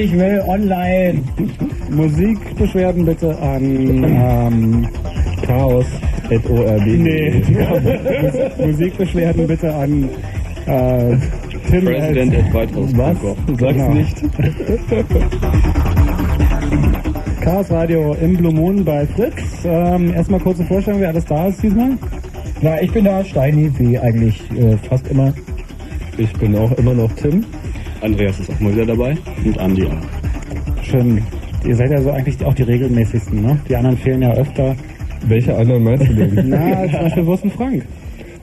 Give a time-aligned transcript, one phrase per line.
[0.00, 1.20] Ich will online.
[1.90, 4.88] Musikbeschwerden bitte an ähm,
[5.46, 6.86] Chaos.orb.
[6.86, 7.42] nee,
[8.22, 10.08] Mus- Musikbeschwerden bitte an
[10.66, 11.16] äh,
[11.68, 12.96] Tim President at at.
[12.96, 13.16] Was?
[13.58, 13.92] Sag's Genau.
[13.92, 14.16] nicht.
[17.42, 19.34] Chaos Radio im Blue Moon bei Fritz.
[19.64, 21.90] Ähm, erstmal kurze Vorstellung, wer alles da ist diesmal.
[22.62, 25.34] Na, ich bin da Steini, wie eigentlich äh, fast immer.
[26.16, 27.44] Ich bin auch immer noch Tim.
[28.02, 29.14] Andreas ist auch mal wieder dabei.
[29.44, 30.84] Und Andi auch.
[30.84, 31.22] Schön.
[31.66, 33.58] Ihr seid ja so eigentlich auch die regelmäßigsten, ne?
[33.68, 34.74] Die anderen fehlen ja öfter.
[35.26, 36.32] Welche anderen meinst du denn?
[36.48, 37.84] Na, zum Beispiel Wursten Frank.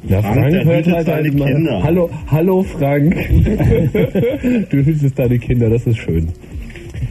[0.08, 1.84] Na, Frank, der hütet seine mal- Kinder.
[1.84, 3.16] Hallo, hallo Frank.
[4.70, 6.28] du hütest deine Kinder, das ist schön.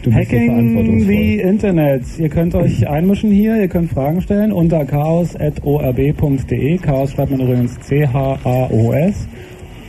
[0.02, 2.02] Du Hacking the Internet.
[2.18, 6.78] Ihr könnt euch einmischen hier, ihr könnt Fragen stellen unter chaos.orb.de.
[6.78, 9.28] Chaos schreibt man übrigens C-H-A-O-S.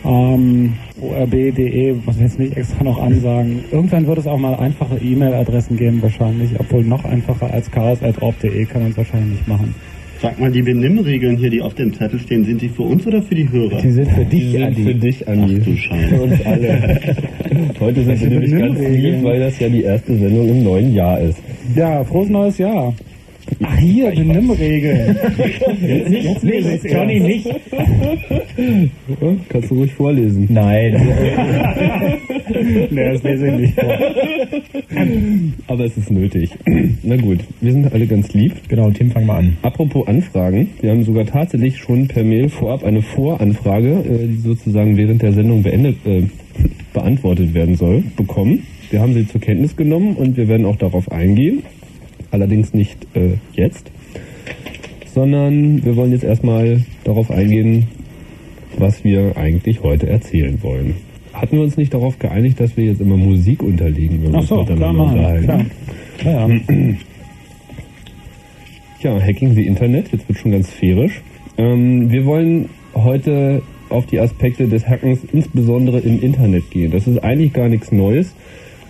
[0.08, 3.59] Ähm, orb.de, muss ich jetzt nicht extra noch ansagen.
[3.71, 8.83] Irgendwann wird es auch mal einfache E-Mail-Adressen geben wahrscheinlich, obwohl noch einfacher als chaos.orb.de kann
[8.83, 9.76] man es wahrscheinlich nicht machen.
[10.20, 13.21] Sag mal, die Benimmregeln hier, die auf dem Zettel stehen, sind die für uns oder
[13.21, 13.80] für die Hörer?
[13.81, 14.83] Die sind für Die dich, sind Andi.
[14.83, 15.58] für dich, Andi.
[15.61, 16.08] Ach du Scheiße.
[16.08, 16.99] Für uns alle.
[17.80, 21.20] Heute sind wir nämlich ganz lieb, weil das ja die erste Sendung im neuen Jahr
[21.20, 21.37] ist.
[21.76, 22.95] Ja, frohes neues Jahr.
[23.63, 25.17] Ach hier, Benimmregeln.
[26.09, 27.47] Nicht, nicht, Johnny, nicht.
[29.49, 30.47] Kannst du ruhig vorlesen.
[30.49, 30.93] Nein.
[32.89, 33.97] nee, das lese ich nicht vor.
[35.67, 36.52] Aber es ist nötig.
[37.03, 38.53] Na gut, wir sind alle ganz lieb.
[38.67, 39.57] Genau, Tim, fang mal an.
[39.61, 44.97] Apropos Anfragen, wir haben sogar tatsächlich schon per Mail vorab eine Voranfrage, äh, die sozusagen
[44.97, 46.23] während der Sendung beendet, äh,
[46.93, 48.63] beantwortet werden soll, bekommen.
[48.89, 51.63] Wir haben sie zur Kenntnis genommen und wir werden auch darauf eingehen.
[52.32, 53.92] Allerdings nicht äh, jetzt,
[55.14, 57.88] sondern wir wollen jetzt erstmal darauf eingehen,
[58.77, 60.95] was wir eigentlich heute erzählen wollen.
[61.33, 64.48] Hatten wir uns nicht darauf geeinigt, dass wir jetzt immer Musik unterlegen, wenn wir uns
[64.48, 65.45] so, klar, miteinander unterhalten?
[65.45, 65.70] Klar.
[66.23, 66.60] Ja, ja.
[68.99, 71.21] Ja, Hacking the Internet, jetzt wird schon ganz sphärisch.
[71.55, 76.92] Ähm, wir wollen heute auf die Aspekte des Hackens insbesondere im Internet gehen.
[76.92, 78.33] Das ist eigentlich gar nichts Neues.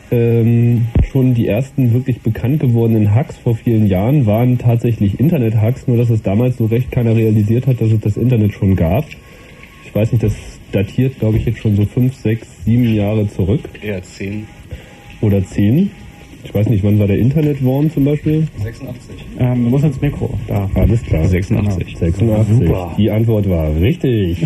[0.09, 5.97] Ähm, schon die ersten wirklich bekannt gewordenen Hacks vor vielen Jahren waren tatsächlich Internet-Hacks, nur
[5.97, 9.05] dass es damals so recht keiner realisiert hat, dass es das Internet schon gab.
[9.85, 10.33] Ich weiß nicht, das
[10.71, 14.47] datiert, glaube ich, jetzt schon so fünf, sechs, sieben Jahre zurück Eher 10.
[15.21, 15.91] oder zehn.
[16.43, 18.47] Ich weiß nicht, wann war der Internetworm zum Beispiel?
[18.63, 19.15] 86.
[19.39, 20.29] Ähm, du musst ins Mikro.
[20.47, 20.69] Da.
[20.75, 21.27] Alles klar.
[21.27, 21.97] 86.
[21.97, 22.57] 86.
[22.57, 22.95] Super.
[22.97, 24.37] Die Antwort war richtig.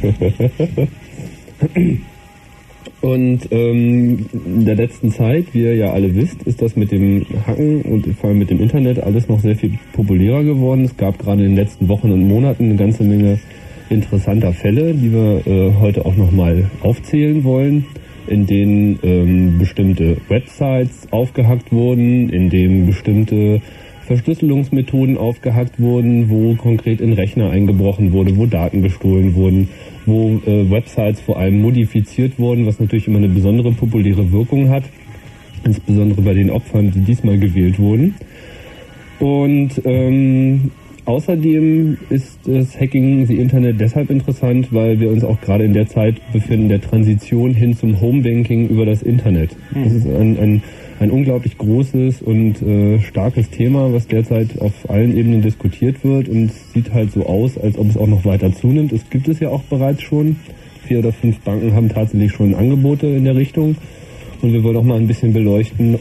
[3.00, 7.24] Und ähm, in der letzten Zeit, wie ihr ja alle wisst, ist das mit dem
[7.46, 10.84] Hacken und vor allem mit dem Internet alles noch sehr viel populärer geworden.
[10.84, 13.38] Es gab gerade in den letzten Wochen und Monaten eine ganze Menge
[13.88, 17.86] interessanter Fälle, die wir äh, heute auch nochmal aufzählen wollen,
[18.26, 23.62] in denen ähm, bestimmte Websites aufgehackt wurden, in denen bestimmte
[24.10, 29.68] Verschlüsselungsmethoden aufgehackt wurden, wo konkret in Rechner eingebrochen wurde, wo Daten gestohlen wurden,
[30.04, 34.82] wo äh, Websites vor allem modifiziert wurden, was natürlich immer eine besondere populäre Wirkung hat,
[35.64, 38.16] insbesondere bei den Opfern, die diesmal gewählt wurden.
[39.20, 40.72] Und ähm,
[41.04, 45.86] außerdem ist das Hacking the Internet deshalb interessant, weil wir uns auch gerade in der
[45.86, 49.50] Zeit befinden, der Transition hin zum Homebanking über das Internet.
[49.72, 50.62] Das ist ein, ein,
[51.00, 56.52] ein unglaublich großes und äh, starkes Thema, was derzeit auf allen Ebenen diskutiert wird und
[56.52, 58.92] sieht halt so aus, als ob es auch noch weiter zunimmt.
[58.92, 60.36] Es gibt es ja auch bereits schon.
[60.86, 63.76] Vier oder fünf Banken haben tatsächlich schon Angebote in der Richtung.
[64.42, 65.98] Und wir wollen auch mal ein bisschen beleuchten.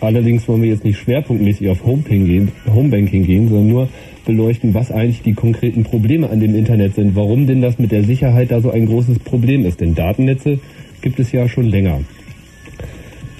[0.00, 3.88] Allerdings wollen wir jetzt nicht schwerpunktmäßig auf Homebanking gehen, Homebanking gehen, sondern nur
[4.26, 7.16] beleuchten, was eigentlich die konkreten Probleme an dem Internet sind.
[7.16, 9.80] Warum denn das mit der Sicherheit da so ein großes Problem ist.
[9.80, 10.58] Denn Datennetze
[11.00, 12.00] gibt es ja schon länger.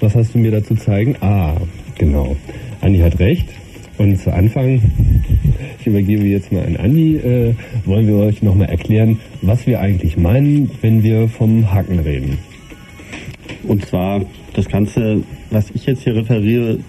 [0.03, 1.15] Was hast du mir dazu zeigen?
[1.21, 1.55] Ah,
[1.97, 2.35] genau.
[2.81, 3.47] Andi hat recht.
[3.97, 4.81] Und zu Anfang,
[5.79, 7.55] ich übergebe jetzt mal an Andi, äh,
[7.85, 12.37] wollen wir euch nochmal erklären, was wir eigentlich meinen, wenn wir vom Hacken reden.
[13.65, 16.79] Und zwar das Ganze, was ich jetzt hier referiere,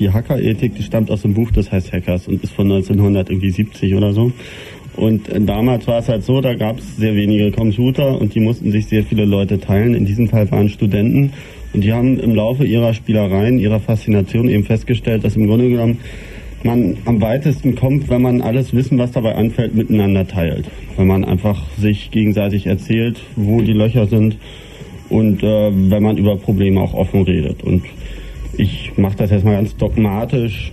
[0.00, 4.12] die Hackerethik, die stammt aus dem Buch, das heißt Hackers und ist von 1970 oder
[4.12, 4.32] so.
[4.96, 8.40] Und äh, damals war es halt so, da gab es sehr wenige Computer und die
[8.40, 9.94] mussten sich sehr viele Leute teilen.
[9.94, 11.32] In diesem Fall waren Studenten
[11.76, 15.98] und die haben im Laufe ihrer Spielereien, ihrer Faszination eben festgestellt, dass im Grunde genommen
[16.62, 20.70] man am weitesten kommt, wenn man alles Wissen, was dabei anfällt, miteinander teilt.
[20.96, 24.38] Wenn man einfach sich gegenseitig erzählt, wo die Löcher sind
[25.10, 27.62] und äh, wenn man über Probleme auch offen redet.
[27.62, 27.84] Und
[28.56, 30.72] ich mache das jetzt mal ganz dogmatisch.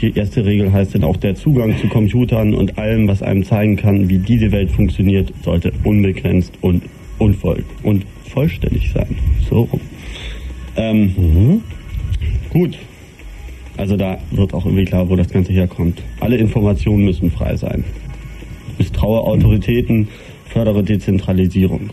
[0.00, 3.74] Die erste Regel heißt dann auch, der Zugang zu Computern und allem, was einem zeigen
[3.74, 6.82] kann, wie diese Welt funktioniert, sollte unbegrenzt und
[7.18, 9.16] und, voll, und vollständig sein.
[9.48, 9.80] So rum.
[10.78, 11.62] Ähm, Mhm.
[12.50, 12.78] Gut.
[13.76, 16.02] Also da wird auch irgendwie klar, wo das Ganze herkommt.
[16.20, 17.84] Alle Informationen müssen frei sein.
[18.78, 20.08] Misstraue Autoritäten,
[20.46, 21.90] fördere Dezentralisierung.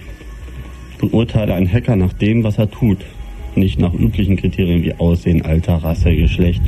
[1.00, 3.00] Beurteile einen Hacker nach dem, was er tut,
[3.56, 6.62] nicht nach üblichen Kriterien wie Aussehen, Alter, Rasse, Geschlecht,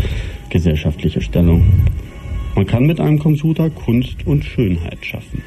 [0.50, 1.64] gesellschaftliche Stellung.
[2.56, 5.42] Man kann mit einem Computer Kunst und Schönheit schaffen.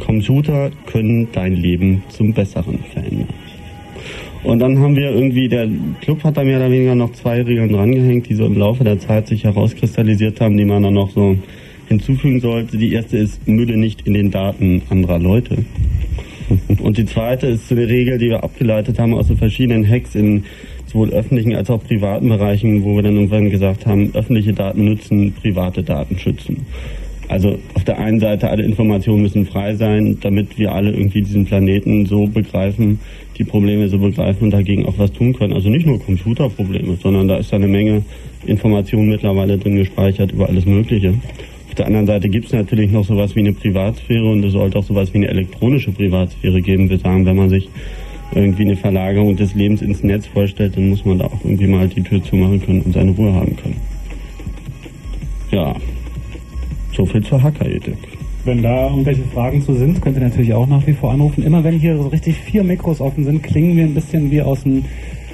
[0.00, 3.45] Computer können dein Leben zum Besseren verändern.
[4.46, 5.68] Und dann haben wir irgendwie, der
[6.02, 9.00] Club hat da mehr oder weniger noch zwei Regeln drangehängt, die so im Laufe der
[9.00, 11.36] Zeit sich herauskristallisiert haben, die man dann noch so
[11.88, 12.76] hinzufügen sollte.
[12.76, 15.64] Die erste ist, Mülle nicht in den Daten anderer Leute.
[16.78, 20.14] Und die zweite ist so eine Regel, die wir abgeleitet haben aus so verschiedenen Hacks
[20.14, 20.44] in
[20.86, 25.32] sowohl öffentlichen als auch privaten Bereichen, wo wir dann irgendwann gesagt haben, öffentliche Daten nützen,
[25.32, 26.58] private Daten schützen.
[27.26, 31.44] Also auf der einen Seite alle Informationen müssen frei sein, damit wir alle irgendwie diesen
[31.44, 33.00] Planeten so begreifen,
[33.38, 35.52] die Probleme so begreifen und dagegen auch was tun können.
[35.52, 38.02] Also nicht nur Computerprobleme, sondern da ist eine Menge
[38.46, 41.14] Informationen mittlerweile drin gespeichert über alles Mögliche.
[41.68, 44.78] Auf der anderen Seite gibt es natürlich noch sowas wie eine Privatsphäre und es sollte
[44.78, 46.88] auch sowas wie eine elektronische Privatsphäre geben.
[46.88, 47.68] Wir sagen, wenn man sich
[48.34, 51.88] irgendwie eine Verlagerung des Lebens ins Netz vorstellt, dann muss man da auch irgendwie mal
[51.88, 53.76] die Tür zumachen können und seine Ruhe haben können.
[55.52, 55.74] Ja,
[56.96, 58.15] so viel zur Hackerethik.
[58.46, 61.42] Wenn da irgendwelche Fragen zu sind, könnt ihr natürlich auch nach wie vor anrufen.
[61.42, 64.62] Immer wenn hier so richtig vier Mikros offen sind, klingen wir ein bisschen wie aus
[64.62, 64.84] dem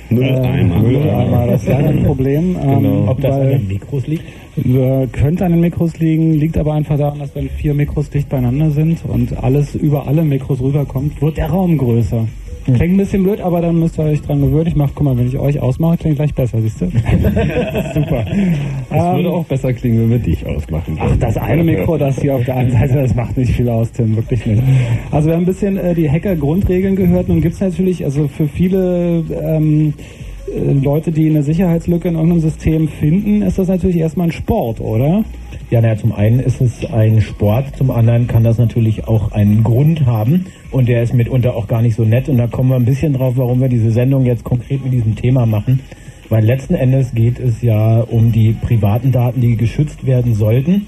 [0.09, 0.77] Mülleimer.
[0.77, 1.47] Äh, Mülleimer.
[1.47, 2.57] Das ist leider ein Problem.
[2.63, 3.11] Ähm, Genau.
[3.11, 4.25] Ob das an den Mikros liegt?
[4.57, 8.29] äh, könnte an den Mikros liegen, liegt aber einfach daran, dass wenn vier Mikros dicht
[8.29, 12.27] beieinander sind und alles über alle Mikros rüberkommt, wird der Raum größer.
[12.67, 12.75] Hm.
[12.75, 14.69] Klingt ein bisschen blöd, aber dann müsst ihr euch dran gewöhnen.
[14.69, 16.87] Ich mach, guck mal, wenn ich euch ausmache, klingt gleich besser, siehst du?
[17.95, 18.25] Super.
[18.29, 20.97] Es Ähm, würde auch besser klingen, wenn wir dich ausmachen.
[21.01, 23.91] Ach, das eine Mikro, das hier auf der einen Seite, das macht nicht viel aus,
[23.93, 24.63] Tim, wirklich nicht.
[25.11, 27.29] Also wir haben ein bisschen äh, die Hacker-Grundregeln gehört.
[27.29, 30.22] Nun gibt's natürlich, also für viele ähm, äh,
[30.55, 35.25] Leute, die eine Sicherheitslücke in irgendeinem System finden, ist das natürlich erstmal ein Sport, oder?
[35.71, 39.63] Ja, naja, zum einen ist es ein Sport, zum anderen kann das natürlich auch einen
[39.63, 42.77] Grund haben und der ist mitunter auch gar nicht so nett und da kommen wir
[42.77, 45.81] ein bisschen drauf, warum wir diese Sendung jetzt konkret mit diesem Thema machen.
[46.29, 50.87] Weil letzten Endes geht es ja um die privaten Daten, die geschützt werden sollten.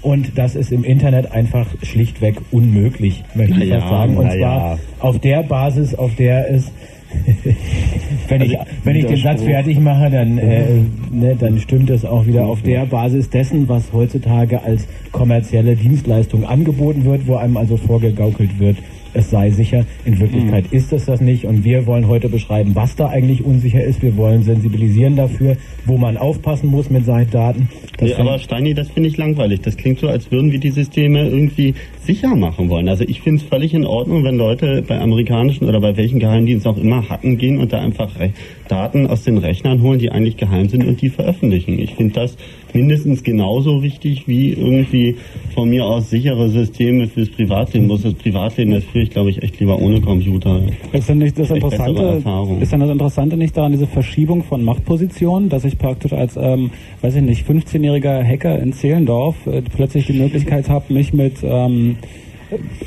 [0.00, 4.16] Und das ist im Internet einfach schlichtweg unmöglich, möchte ich ja, fast sagen.
[4.16, 4.78] Und zwar ja.
[5.00, 6.70] auf der Basis, auf der es
[8.28, 10.64] wenn ich, Also, wenn ich den Satz fertig mache, dann, äh,
[11.10, 16.44] ne, dann stimmt es auch wieder auf der Basis dessen, was heutzutage als kommerzielle Dienstleistung
[16.44, 18.76] angeboten wird, wo einem also vorgegaukelt wird,
[19.16, 19.86] es sei sicher.
[20.04, 23.82] In Wirklichkeit ist es das nicht und wir wollen heute beschreiben, was da eigentlich unsicher
[23.82, 24.02] ist.
[24.02, 25.56] Wir wollen sensibilisieren dafür,
[25.86, 27.68] wo man aufpassen muss mit seinen Daten.
[27.98, 29.62] Das Nee, aber Steini, das finde ich langweilig.
[29.62, 32.88] Das klingt so, als würden wir die Systeme irgendwie sicher machen wollen.
[32.88, 36.70] Also ich finde es völlig in Ordnung, wenn Leute bei amerikanischen oder bei welchen Geheimdiensten
[36.70, 38.32] auch immer hacken gehen und da einfach Re
[38.68, 41.78] Daten aus den Rechnern holen, die eigentlich geheim sind und die veröffentlichen.
[41.78, 42.36] Ich finde das
[42.76, 45.16] mindestens genauso wichtig wie irgendwie
[45.54, 47.86] von mir aus sichere Systeme fürs Privatleben.
[47.86, 50.60] Bloß das Privatleben, das führe ich glaube ich echt lieber ohne Computer.
[50.92, 52.22] Ist denn nicht das Interessante,
[52.60, 56.70] ist denn das Interessante nicht daran, diese Verschiebung von Machtpositionen, dass ich praktisch als, ähm,
[57.00, 61.96] weiß ich nicht, 15-jähriger Hacker in Zehlendorf äh, plötzlich die Möglichkeit habe, mich mit ähm,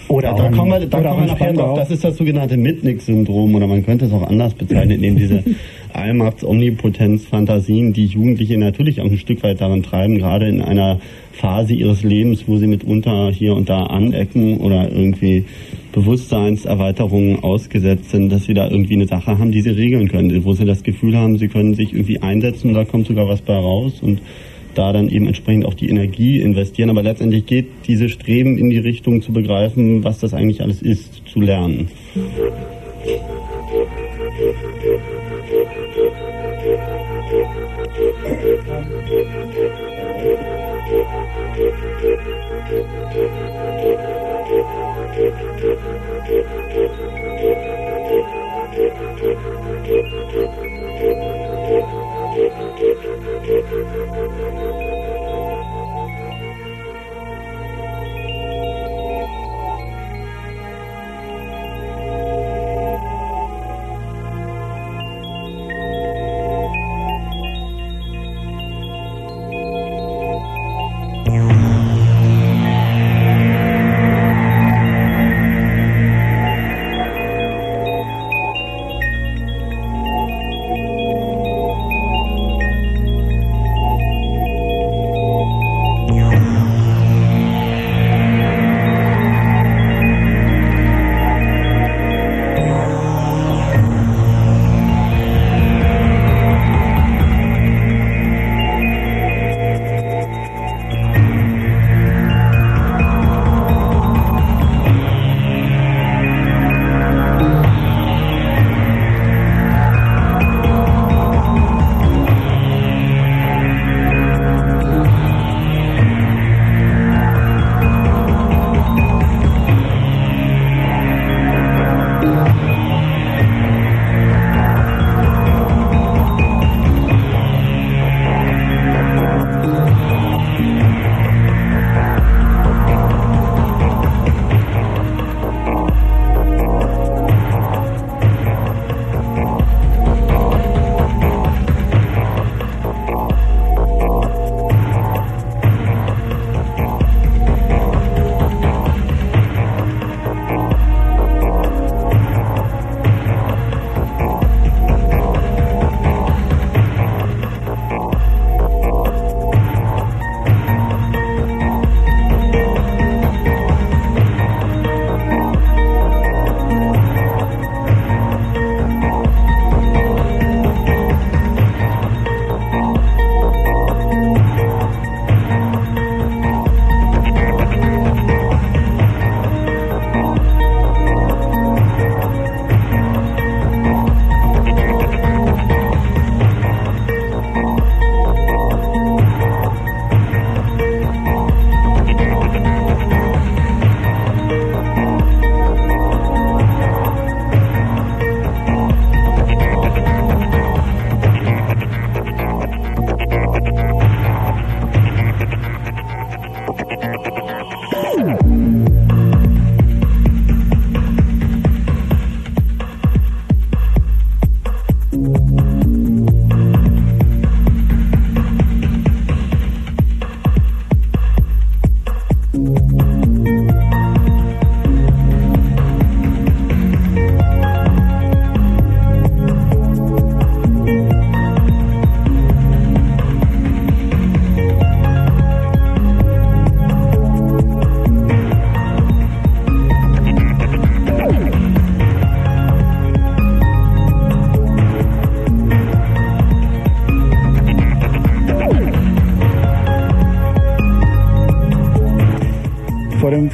[0.07, 1.77] oder Ja, da kommen wir, da kommen wir nachher drauf.
[1.77, 5.43] Das ist das sogenannte Mitnick-Syndrom oder man könnte es auch anders bezeichnen, indem diese
[5.93, 10.99] Allmachts-Omnipotenz-Fantasien die Jugendliche natürlich auch ein Stück weit daran treiben, gerade in einer
[11.31, 15.45] Phase ihres Lebens, wo sie mitunter hier und da anecken oder irgendwie
[15.91, 20.53] Bewusstseinserweiterungen ausgesetzt sind, dass sie da irgendwie eine Sache haben, die sie regeln können, wo
[20.53, 23.99] sie das Gefühl haben, sie können sich irgendwie einsetzen, da kommt sogar was bei raus
[24.01, 24.21] und
[24.79, 26.89] da dann eben entsprechend auch die Energie investieren.
[26.89, 31.21] Aber letztendlich geht diese Streben in die Richtung zu begreifen, was das eigentlich alles ist,
[31.27, 31.89] zu lernen.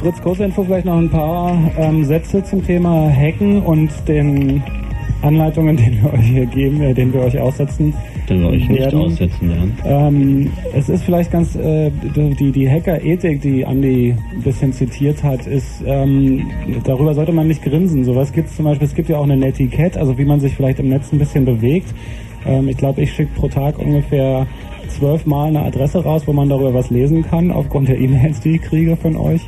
[0.06, 4.62] Fritz Kurzinfo vielleicht noch ein paar ähm, Sätze zum Thema Hacken und den
[5.22, 7.92] Anleitungen, die wir euch hier geben, äh, den wir euch aussetzen.
[8.28, 9.78] Den wir euch nicht aussetzen werden.
[9.84, 15.44] Ähm, es ist vielleicht ganz, äh, die, die Hacker-Ethik, die Andi ein bisschen zitiert hat,
[15.48, 16.52] ist, ähm,
[16.84, 18.04] darüber sollte man nicht grinsen.
[18.04, 20.54] Sowas gibt es zum Beispiel, es gibt ja auch eine Netiquette, also wie man sich
[20.54, 21.92] vielleicht im Netz ein bisschen bewegt.
[22.46, 24.46] Ähm, ich glaube, ich schicke pro Tag ungefähr
[24.88, 28.62] zwölfmal eine Adresse raus, wo man darüber was lesen kann, aufgrund der E-Mails, die ich
[28.62, 29.40] kriege von euch.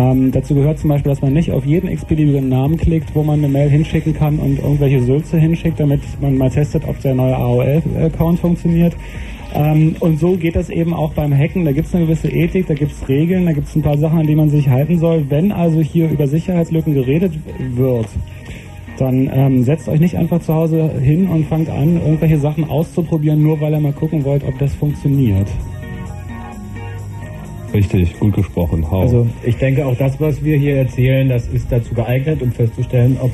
[0.00, 3.40] Ähm, dazu gehört zum Beispiel, dass man nicht auf jeden x-beliebigen Namen klickt, wo man
[3.40, 7.36] eine Mail hinschicken kann und irgendwelche Sülze hinschickt, damit man mal testet, ob der neue
[7.36, 8.96] AOL-Account funktioniert.
[9.52, 11.66] Ähm, und so geht das eben auch beim Hacken.
[11.66, 13.98] Da gibt es eine gewisse Ethik, da gibt es Regeln, da gibt es ein paar
[13.98, 15.26] Sachen, an die man sich halten soll.
[15.28, 18.08] Wenn also hier über Sicherheitslücken geredet wird,
[18.96, 23.42] dann ähm, setzt euch nicht einfach zu Hause hin und fangt an, irgendwelche Sachen auszuprobieren,
[23.42, 25.48] nur weil ihr mal gucken wollt, ob das funktioniert.
[27.72, 28.90] Richtig, gut gesprochen.
[28.90, 29.00] Hau.
[29.00, 33.16] Also ich denke auch das, was wir hier erzählen, das ist dazu geeignet, um festzustellen,
[33.20, 33.30] ob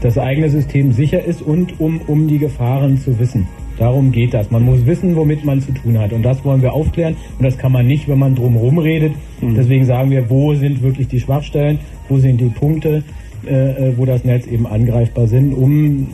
[0.00, 3.48] das eigene System sicher ist und um, um die Gefahren zu wissen.
[3.78, 4.50] Darum geht das.
[4.50, 6.12] Man muss wissen, womit man zu tun hat.
[6.12, 7.16] Und das wollen wir aufklären.
[7.38, 9.14] Und das kann man nicht, wenn man drumherum redet.
[9.40, 9.54] Mhm.
[9.54, 11.78] Deswegen sagen wir, wo sind wirklich die Schwachstellen,
[12.08, 13.02] wo sind die Punkte,
[13.46, 16.06] äh, äh wo das Netz eben angreifbar sind, um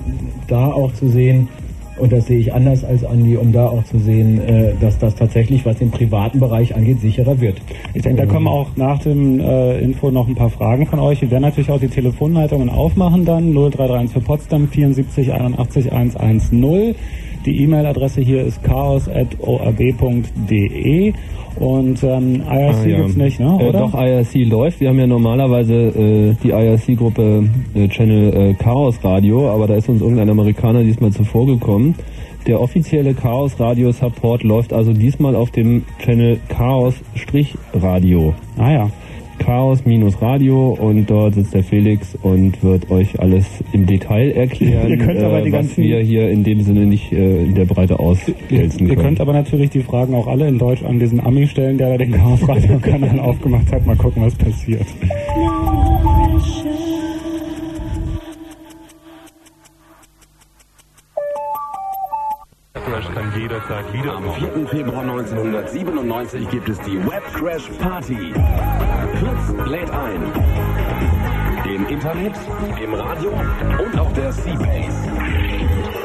[0.47, 1.49] da auch zu sehen,
[2.01, 5.15] und das sehe ich anders als Andi, um da auch zu sehen, äh, dass das
[5.15, 7.59] tatsächlich, was den privaten Bereich angeht, sicherer wird.
[7.95, 11.21] Ich denke, da kommen auch nach dem äh, Info noch ein paar Fragen von euch.
[11.21, 13.53] Wir werden natürlich auch die Telefonleitungen aufmachen dann.
[13.53, 16.95] 0331 für Potsdam 74 81 110.
[17.47, 19.15] Die E-Mail-Adresse hier ist chaos.orb.de
[21.57, 22.97] und ähm, IRC ah, ja.
[22.99, 23.59] gibt's nicht, ne?
[23.61, 23.79] Äh, oder?
[23.79, 24.81] Äh, doch, IRC läuft.
[24.81, 29.89] Wir haben ja normalerweise äh, die IRC-Gruppe äh, Channel äh, Chaos Radio, aber da ist
[29.89, 31.95] uns irgendein Amerikaner diesmal zuvor gekommen.
[32.47, 38.35] Der offizielle Chaos Radio Support läuft also diesmal auf dem Channel Chaos-Radio.
[38.57, 38.91] Ah ja.
[39.41, 45.77] Chaos-Radio und dort sitzt der Felix und wird euch alles im Detail erklären, äh, was
[45.77, 48.91] wir hier in dem Sinne nicht äh, in der Breite auswälzen können.
[48.91, 51.99] Ihr könnt aber natürlich die Fragen auch alle in Deutsch an diesen Ami stellen, der
[51.99, 53.85] den Chaos-Radio-Kanal aufgemacht hat.
[53.87, 54.87] Mal gucken, was passiert.
[63.51, 64.17] Jederzeit wieder.
[64.17, 64.69] Am 4.
[64.69, 68.33] Februar 1997 gibt es die Web Crash Party.
[69.19, 70.23] Fritz lädt ein.
[71.65, 72.35] Im Internet,
[72.83, 73.33] im Radio
[73.85, 75.11] und auf der Seabase.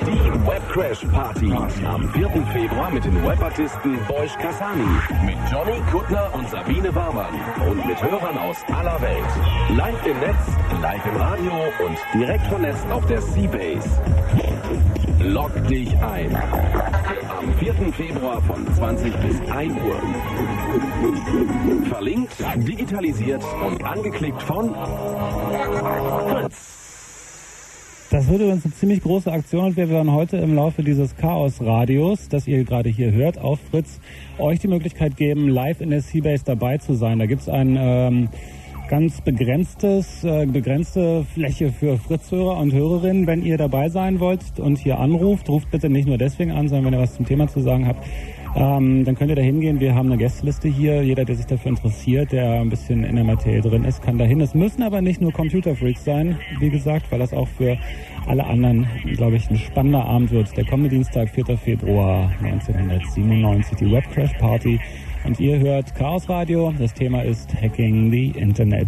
[0.01, 1.51] Die Web Crash Party
[1.85, 2.29] am 4.
[2.51, 4.83] Februar mit den Webartisten Boysch Kassani,
[5.23, 7.33] mit Johnny Kuttner und Sabine Warmann
[7.69, 9.77] und mit Hörern aus aller Welt.
[9.77, 11.51] Live im Netz, live im Radio
[11.85, 13.89] und direkt vernetzt auf der Seabase.
[15.19, 16.37] Log dich ein.
[17.45, 17.73] Am 4.
[17.93, 20.01] Februar von 20 bis 1 Uhr.
[21.87, 22.33] Verlinkt,
[22.67, 24.73] digitalisiert und angeklickt von
[26.31, 28.07] Fritz.
[28.09, 32.29] Das wird übrigens eine ziemlich große Aktion und wir werden heute im Laufe dieses Chaos-Radios,
[32.29, 33.99] das ihr gerade hier hört, auf Fritz,
[34.39, 37.19] euch die Möglichkeit geben, live in der Seabase dabei zu sein.
[37.19, 38.29] Da gibt es ein ähm,
[38.87, 43.25] ganz begrenztes, äh, begrenzte Fläche für Fritzhörer und Hörerinnen.
[43.25, 46.85] Wenn ihr dabei sein wollt und hier anruft, ruft bitte nicht nur deswegen an, sondern
[46.85, 48.05] wenn ihr was zum Thema zu sagen habt,
[48.55, 49.79] ähm, dann könnt ihr da hingehen.
[49.79, 51.03] Wir haben eine Gästeliste hier.
[51.03, 54.39] Jeder, der sich dafür interessiert, der ein bisschen in der Materie drin ist, kann dahin.
[54.39, 57.77] Es müssen aber nicht nur Computerfreaks sein, wie gesagt, weil das auch für
[58.27, 60.55] alle anderen, glaube ich, ein spannender Abend wird.
[60.55, 61.57] Der kommende Dienstag, 4.
[61.57, 64.79] Februar 1997, die Webcrash Party
[65.25, 66.74] und ihr hört Chaos Radio.
[66.77, 68.88] Das Thema ist Hacking the Internet.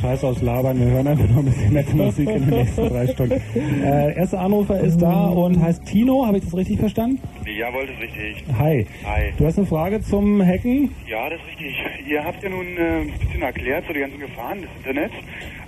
[0.00, 0.78] Scheiß aus Labern.
[0.78, 3.40] Wir hören einfach noch ein bisschen nette Musik in den nächsten drei Stunden.
[3.82, 6.26] Äh, erster Anrufer ist da und heißt Tino.
[6.26, 7.20] Habe ich das richtig verstanden?
[7.44, 8.44] Jawohl, das ist richtig.
[8.58, 8.86] Hi.
[9.04, 9.32] Hi.
[9.38, 10.90] Du hast eine Frage zum Hacken?
[11.08, 11.76] Ja, das ist richtig.
[12.08, 15.14] Ihr habt ja nun äh, ein bisschen erklärt, so die ganzen Gefahren des Internets.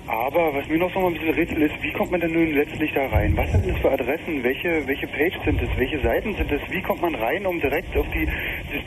[0.07, 2.55] Aber was mir noch so mal ein bisschen Rätsel ist, wie kommt man denn nun
[2.55, 3.37] letztlich da rein?
[3.37, 4.43] Was sind das für Adressen?
[4.43, 5.69] Welche, welche Page sind es?
[5.77, 6.61] Welche Seiten sind es?
[6.71, 8.27] Wie kommt man rein, um direkt auf die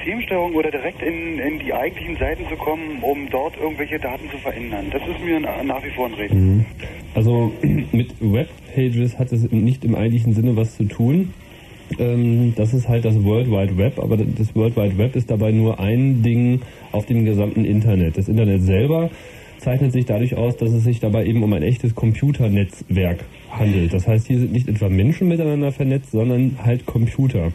[0.05, 4.37] Systemsteuerung oder direkt in, in die eigentlichen Seiten zu kommen, um dort irgendwelche Daten zu
[4.37, 4.87] verändern?
[4.91, 6.37] Das ist mir na- nach wie vor ein Rätsel.
[6.37, 6.65] Mhm.
[7.13, 7.51] Also
[7.91, 11.33] mit Webpages hat es nicht im eigentlichen Sinne was zu tun.
[11.99, 15.51] Ähm, das ist halt das World Wide Web, aber das World Wide Web ist dabei
[15.51, 16.61] nur ein Ding
[16.91, 18.17] auf dem gesamten Internet.
[18.17, 19.09] Das Internet selber
[19.62, 23.93] zeichnet sich dadurch aus, dass es sich dabei eben um ein echtes Computernetzwerk handelt.
[23.93, 27.52] Das heißt, hier sind nicht etwa Menschen miteinander vernetzt, sondern halt Computer.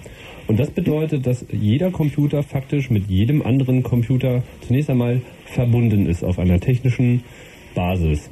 [0.47, 6.23] Und das bedeutet, dass jeder Computer faktisch mit jedem anderen Computer zunächst einmal verbunden ist
[6.23, 7.25] auf einer technischen
[7.75, 8.31] Basis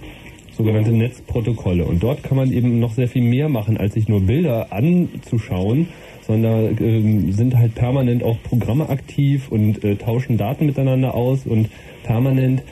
[0.57, 1.85] sogenannte Netzprotokolle.
[1.85, 5.89] Und dort kann man eben noch sehr viel mehr machen, als sich nur Bilder anzuschauen,
[6.23, 11.69] sondern ähm, sind halt permanent auch Programme aktiv und äh, tauschen Daten miteinander aus und
[12.05, 12.63] permanent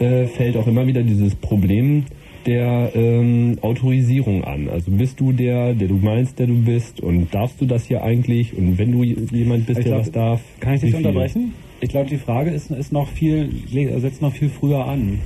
[0.00, 2.04] äh, fällt auch immer wieder dieses Problem
[2.46, 4.68] der ähm, Autorisierung an.
[4.68, 8.02] Also bist du der, der du meinst, der du bist und darfst du das hier
[8.02, 10.40] eigentlich und wenn du jemand bist, Ich der glaub, was darf.
[10.60, 11.52] Kann ich dich unterbrechen?
[11.80, 13.50] Ich glaube, die Frage ist, ist noch viel,
[13.98, 15.18] setzt noch viel früher an.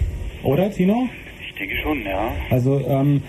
[0.43, 1.09] Oder, Tino?
[1.49, 2.33] Ich denke schon, ja.
[2.51, 3.23] Also, ähm,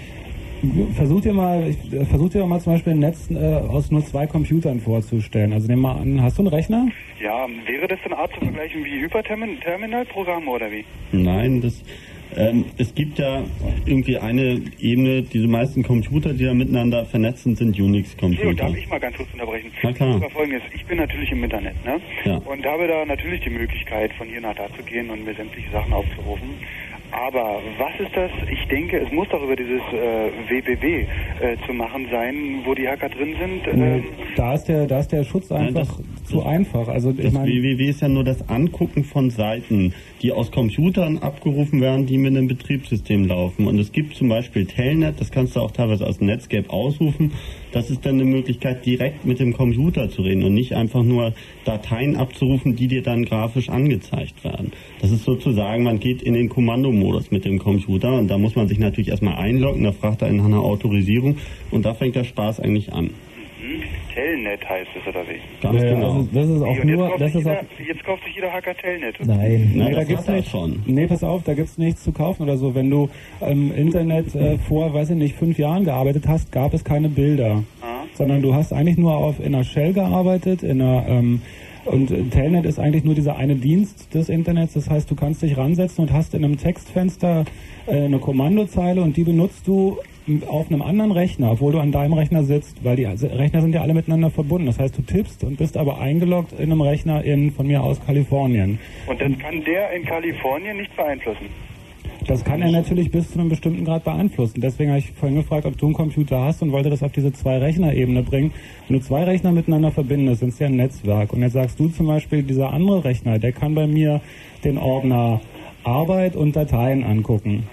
[0.96, 4.04] versuch dir mal, ich- äh, versuch dir mal zum Beispiel ein Netz äh, aus nur
[4.06, 5.54] zwei Computern vorzustellen.
[5.54, 6.88] Also nehmen wir an, hast du einen Rechner?
[7.22, 10.84] Ja, wäre das eine Art zu vergleichen wie Hyperterminal-Programme oder wie?
[11.12, 11.82] Nein, das,
[12.36, 13.44] ähm, es gibt ja
[13.86, 18.54] irgendwie eine Ebene, diese meisten Computer, die da miteinander vernetzt sind, sind Leo, Unix-Computer.
[18.54, 19.72] darf ich mal ganz kurz unterbrechen?
[19.84, 20.14] Na klar.
[20.14, 22.00] Das war folgendes, ich bin natürlich im Internet, ne?
[22.26, 22.38] Ja.
[22.38, 25.70] Und habe da natürlich die Möglichkeit, von hier nach da zu gehen und mir sämtliche
[25.72, 26.50] Sachen aufzurufen.
[27.12, 28.32] Aber was ist das?
[28.52, 32.88] Ich denke, es muss doch über dieses äh, WWW äh, zu machen sein, wo die
[32.88, 33.68] Hacker drin sind.
[33.68, 34.04] Ähm,
[34.36, 36.88] Da ist der, da ist der Schutz einfach zu einfach.
[36.88, 41.20] Also ich Das meine, www ist ja nur das Angucken von Seiten, die aus Computern
[41.20, 43.68] abgerufen werden, die mit einem Betriebssystem laufen.
[43.68, 47.32] Und es gibt zum Beispiel Telnet, das kannst du auch teilweise aus Netscape ausrufen.
[47.76, 51.34] Das ist dann eine Möglichkeit, direkt mit dem Computer zu reden und nicht einfach nur
[51.66, 54.72] Dateien abzurufen, die dir dann grafisch angezeigt werden.
[55.02, 58.70] Das ist sozusagen, man geht in den Kommandomodus mit dem Computer und da muss man
[58.70, 61.36] sich natürlich erstmal einloggen, da fragt er nach einer Autorisierung
[61.70, 63.10] und da fängt der Spaß eigentlich an.
[64.16, 65.40] Telnet heißt es oder wie?
[65.62, 66.28] Ganz Ja, genau.
[66.34, 68.52] das ist auch und nur, kauft das sich ist auch jeder, jetzt kauft sich jeder
[68.54, 69.16] Hacker Telnet.
[69.26, 69.72] Nein.
[69.76, 70.50] Na, Nee, da das gibt's hat er nicht.
[70.50, 70.84] schon.
[70.86, 72.74] Nee, pass auf, da gibt's nichts zu kaufen oder so.
[72.74, 73.10] Wenn du
[73.42, 77.64] im Internet äh, vor, weiß ich nicht, fünf Jahren gearbeitet hast, gab es keine Bilder.
[77.82, 78.04] Ah.
[78.14, 81.42] Sondern du hast eigentlich nur auf in einer Shell gearbeitet, in einer ähm,
[81.86, 84.74] und Telnet ist eigentlich nur dieser eine Dienst des Internets.
[84.74, 87.46] Das heißt, du kannst dich ransetzen und hast in einem Textfenster
[87.88, 89.98] äh, eine Kommandozeile und die benutzt du
[90.48, 93.82] auf einem anderen Rechner, obwohl du an deinem Rechner sitzt, weil die Rechner sind ja
[93.82, 94.66] alle miteinander verbunden.
[94.66, 98.04] Das heißt, du tippst und bist aber eingeloggt in einem Rechner in von mir aus
[98.04, 98.80] Kalifornien.
[99.06, 101.46] Und das kann der in Kalifornien nicht beeinflussen.
[102.28, 104.62] Das kann er natürlich bis zu einem bestimmten Grad beeinflussen.
[104.62, 107.32] Deswegen habe ich vorhin gefragt, ob du einen Computer hast und wollte das auf diese
[107.32, 108.52] Zwei-Rechner-Ebene bringen.
[108.88, 111.34] Wenn du zwei Rechner miteinander verbindest, sind es ja ein Netzwerk.
[111.34, 114.22] Und jetzt sagst du zum Beispiel, dieser andere Rechner, der kann bei mir
[114.64, 115.42] den Ordner
[115.84, 117.64] Arbeit und Dateien angucken.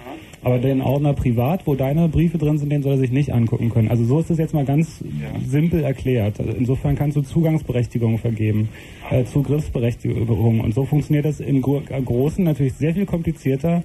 [0.44, 3.70] Aber den Ordner privat, wo deine Briefe drin sind, den soll er sich nicht angucken
[3.70, 3.88] können.
[3.88, 5.02] Also so ist es jetzt mal ganz
[5.46, 6.40] simpel erklärt.
[6.40, 8.68] Also insofern kannst du Zugangsberechtigungen vergeben,
[9.11, 10.61] äh, Zugriffsberechtigungen.
[10.61, 13.85] Und so funktioniert das im Gro Großen natürlich sehr viel komplizierter,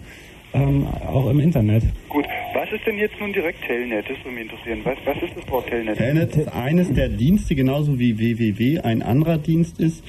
[0.53, 1.83] ähm, auch im Internet.
[2.09, 4.09] Gut, was ist denn jetzt nun direkt Telnet?
[4.09, 4.81] Das würde mich interessieren.
[4.83, 5.97] Was, was ist das Wort Telnet?
[5.97, 10.03] Telnet ist eines der Dienste, genauso wie www ein anderer Dienst ist.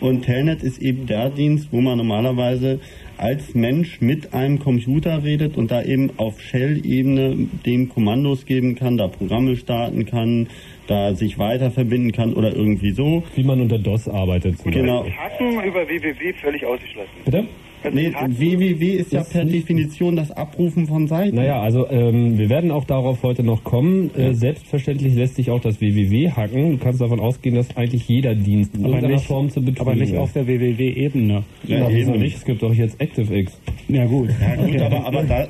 [0.00, 2.80] Und Telnet ist eben der Dienst, wo man normalerweise
[3.16, 8.96] als Mensch mit einem Computer redet und da eben auf Shell-Ebene dem Kommandos geben kann,
[8.98, 10.48] da Programme starten kann,
[10.88, 13.22] da sich weiter verbinden kann oder irgendwie so.
[13.36, 14.58] wie man unter DOS arbeitet.
[14.58, 15.06] Zum Genau.
[15.06, 17.10] Hacken über www völlig ausgeschlossen.
[17.24, 17.46] Bitte?
[17.92, 21.36] Nee, www ist ja Ist per Definition das Abrufen von Seiten.
[21.36, 24.10] Naja, also ähm, wir werden auch darauf heute noch kommen.
[24.16, 26.72] Äh, selbstverständlich lässt sich auch das WWW hacken.
[26.72, 29.80] Du kannst davon ausgehen, dass eigentlich jeder Dienst in Aber irgendeiner nicht, Form zu betrügen
[29.80, 30.18] aber nicht ist.
[30.18, 31.42] auf der WWW-Ebene.
[31.66, 32.22] Ja, Ja, wieso eben.
[32.22, 32.36] nicht?
[32.36, 33.60] Es gibt doch jetzt ActiveX.
[33.88, 34.30] Ja gut.
[34.40, 35.46] Ja, gut, aber, aber da,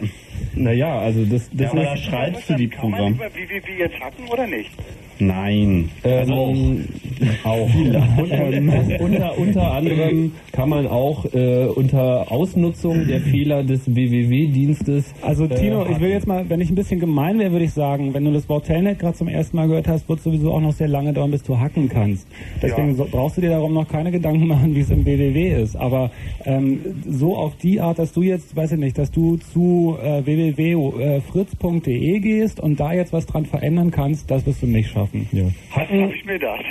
[0.54, 2.04] Naja, also das, das da ist...
[2.04, 4.70] schreibst du die Kann man über www jetzt hacken oder nicht?
[5.18, 5.90] Nein.
[6.02, 6.84] Ähm,
[7.44, 7.68] auch.
[7.74, 15.14] ähm, unter, unter anderem kann man auch äh, unter Ausnutzung der Fehler des WWW-Dienstes.
[15.22, 17.72] Also Tino, äh, ich will jetzt mal, wenn ich ein bisschen gemein wäre, würde ich
[17.72, 20.52] sagen, wenn du das Wort Telnet gerade zum ersten Mal gehört hast, wird es sowieso
[20.52, 22.26] auch noch sehr lange dauern, bis du hacken kannst.
[22.60, 22.94] Deswegen Ja.
[22.94, 25.76] so, brauchst du dir darum noch keine Gedanken machen, wie es im WWW ist.
[25.76, 26.10] Aber
[26.44, 30.23] ähm, so auf die Art, dass du jetzt, weiß ich nicht, dass du zu äh,
[30.26, 35.28] www.fritz.de gehst und da jetzt was dran verändern kannst, das wirst du nicht schaffen.
[35.32, 35.44] Ja.
[35.74, 36.64] Das habe ich mir gedacht.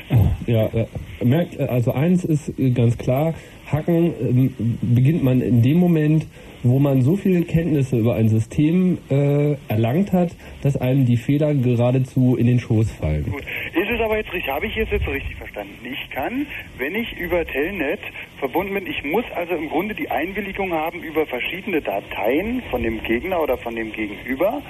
[0.48, 0.86] Ja, äh,
[1.24, 3.34] merkt, äh, also eins ist äh, ganz klar,
[3.66, 6.26] Hacken beginnt man in dem Moment,
[6.64, 11.54] wo man so viele Kenntnisse über ein System äh, erlangt hat, dass einem die Fehler
[11.54, 13.26] geradezu in den Schoß fallen.
[13.30, 13.44] Gut.
[13.74, 15.74] Ist es aber jetzt richtig, habe ich jetzt, jetzt richtig verstanden?
[15.84, 16.46] Ich kann,
[16.78, 18.00] wenn ich über Telnet
[18.40, 23.04] verbunden bin, ich muss also im Grunde die Einwilligung haben über verschiedene Dateien von dem
[23.04, 24.62] Gegner oder von dem Gegenüber.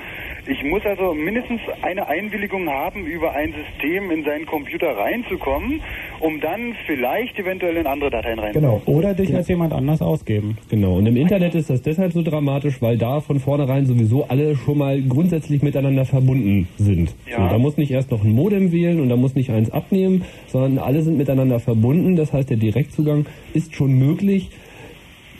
[0.45, 5.81] Ich muss also mindestens eine Einwilligung haben, über ein System in seinen Computer reinzukommen,
[6.19, 8.81] um dann vielleicht eventuell in andere Dateien reinzukommen.
[8.85, 8.97] Genau.
[8.97, 10.57] Oder dich als jemand anders ausgeben.
[10.69, 14.57] Genau, und im Internet ist das deshalb so dramatisch, weil da von vornherein sowieso alle
[14.57, 17.15] schon mal grundsätzlich miteinander verbunden sind.
[17.25, 17.37] Ja.
[17.37, 20.25] So, da muss nicht erst noch ein Modem wählen und da muss nicht eins abnehmen,
[20.47, 22.17] sondern alle sind miteinander verbunden.
[22.17, 24.49] Das heißt, der Direktzugang ist schon möglich.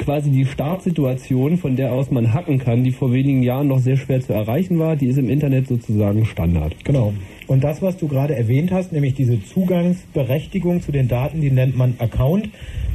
[0.04, 3.96] Quasi die Startsituation, von der aus man hacken kann, die vor wenigen Jahren noch sehr
[3.96, 6.76] schwer zu erreichen war, die ist im Internet sozusagen Standard.
[6.84, 7.14] Genau.
[7.48, 11.76] Und das, was du gerade erwähnt hast, nämlich diese Zugangsberechtigung zu den Daten, die nennt
[11.76, 12.50] man Account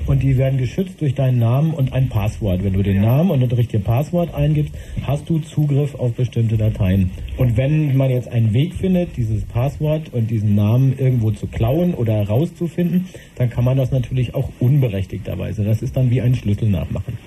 [0.07, 2.65] und die werden geschützt durch deinen Namen und ein Passwort.
[2.65, 7.11] Wenn du den Namen und das richtige Passwort eingibst, hast du Zugriff auf bestimmte Dateien.
[7.37, 11.95] Und wenn man jetzt einen Weg findet, dieses Passwort und diesen Namen irgendwo zu klauen
[11.95, 13.07] oder herauszufinden,
[13.37, 15.63] dann kann man das natürlich auch unberechtigterweise.
[15.65, 17.19] Das ist dann wie ein Schlüssel nachmachen.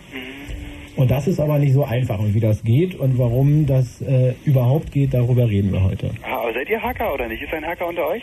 [0.96, 2.20] Und das ist aber nicht so einfach.
[2.20, 6.12] Und wie das geht und warum das äh, überhaupt geht, darüber reden wir heute.
[6.62, 7.42] Seid ihr Hacker oder nicht?
[7.42, 8.22] Ist ein Hacker unter euch?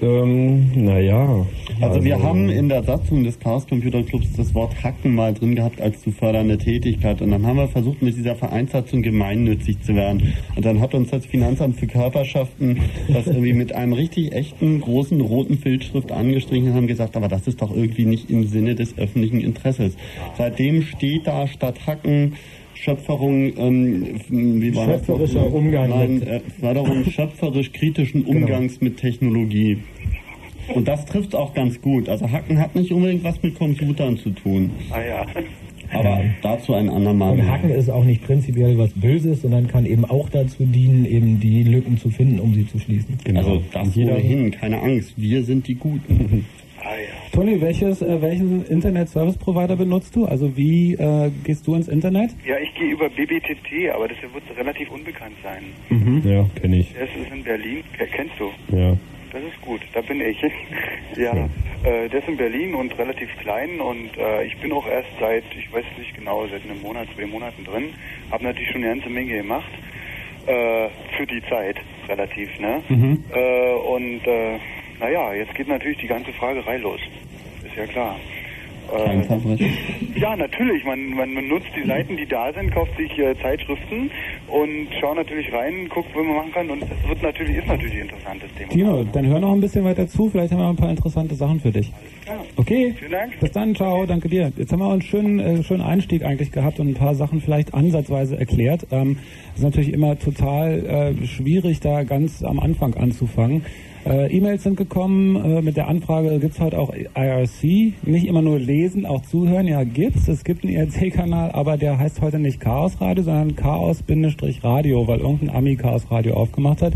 [0.00, 1.44] Ähm, naja.
[1.80, 5.56] Also wir haben in der Satzung des Chaos Computer Clubs das Wort Hacken mal drin
[5.56, 9.96] gehabt als zu fördernde Tätigkeit und dann haben wir versucht mit dieser Vereinssatzung gemeinnützig zu
[9.96, 14.80] werden und dann hat uns das Finanzamt für Körperschaften das irgendwie mit einem richtig echten
[14.80, 18.76] großen roten Filzschrift angestrichen und haben gesagt, aber das ist doch irgendwie nicht im Sinne
[18.76, 19.96] des öffentlichen Interesses.
[20.38, 22.36] Seitdem steht da statt Hacken
[22.82, 25.00] Schöpferung, ähm, wie war das?
[25.06, 25.52] Schöpferischer noch?
[25.52, 29.78] Umgang Nein, mit- äh, Förderung schöpferisch-kritischen Umgangs mit Technologie.
[30.74, 32.08] Und das trifft auch ganz gut.
[32.08, 34.70] Also Hacken hat nicht unbedingt was mit Computern zu tun.
[34.90, 35.26] Ah ja.
[35.92, 37.32] Aber dazu ein andermal.
[37.32, 41.40] Und Hacken ist auch nicht prinzipiell was Böses, sondern kann eben auch dazu dienen, eben
[41.40, 43.18] die Lücken zu finden, um sie zu schließen.
[43.34, 45.14] Also das Jeder- ohnehin, keine Angst.
[45.16, 46.46] Wir sind die Guten.
[46.82, 47.08] Ah ja.
[47.32, 50.24] Toni, welches, äh, welchen Internet-Service-Provider benutzt du?
[50.24, 52.30] Also wie äh, gehst du ins Internet?
[52.46, 55.64] Ja, ich gehe über BBTT, aber das wird relativ unbekannt sein.
[56.24, 56.94] Ja, kenne ich.
[56.98, 57.82] Das ist in Berlin.
[57.96, 58.50] Ke- Kennst du?
[58.74, 58.96] Ja.
[59.32, 60.40] Das ist gut, da bin ich.
[61.16, 61.34] ja,
[61.84, 65.44] äh, der ist in Berlin und relativ klein und äh, ich bin auch erst seit,
[65.56, 67.84] ich weiß nicht genau, seit einem Monat, zwei Monaten drin.
[68.30, 69.70] Habe natürlich schon eine ganze Menge gemacht.
[70.46, 71.76] Äh, für die Zeit,
[72.08, 72.82] relativ, ne?
[72.88, 74.58] Äh, und äh,
[75.00, 77.00] naja, jetzt geht natürlich die ganze Fragerei los.
[77.64, 78.16] Ist ja klar.
[78.92, 79.70] Äh, Verbrechen.
[80.16, 80.84] ja, natürlich.
[80.84, 84.10] Man, man nutzt die Seiten, die da sind, kauft sich äh, Zeitschriften
[84.48, 86.70] und schaut natürlich rein, guckt, was man machen kann.
[86.70, 88.70] Und das wird natürlich, ist natürlich ein interessantes Thema.
[88.70, 90.28] Tino, dann hör noch ein bisschen weiter zu.
[90.28, 91.92] Vielleicht haben wir noch ein paar interessante Sachen für dich.
[92.56, 93.40] Okay, Vielen Dank.
[93.40, 94.52] bis dann, ciao, danke dir.
[94.56, 97.74] Jetzt haben wir einen schönen, äh, schönen Einstieg eigentlich gehabt und ein paar Sachen vielleicht
[97.74, 98.86] ansatzweise erklärt.
[98.90, 99.18] Ähm,
[99.52, 103.64] es ist natürlich immer total äh, schwierig, da ganz am Anfang anzufangen.
[104.06, 107.94] Äh, E-Mails sind gekommen äh, mit der Anfrage, gibt's heute auch IRC?
[108.06, 109.66] Nicht immer nur lesen, auch zuhören.
[109.66, 110.26] Ja, gibt's.
[110.26, 115.50] Es gibt einen IRC-Kanal, aber der heißt heute nicht Chaos Radio, sondern Chaos-Radio, weil irgendein
[115.54, 116.94] Ami Chaos Radio aufgemacht hat.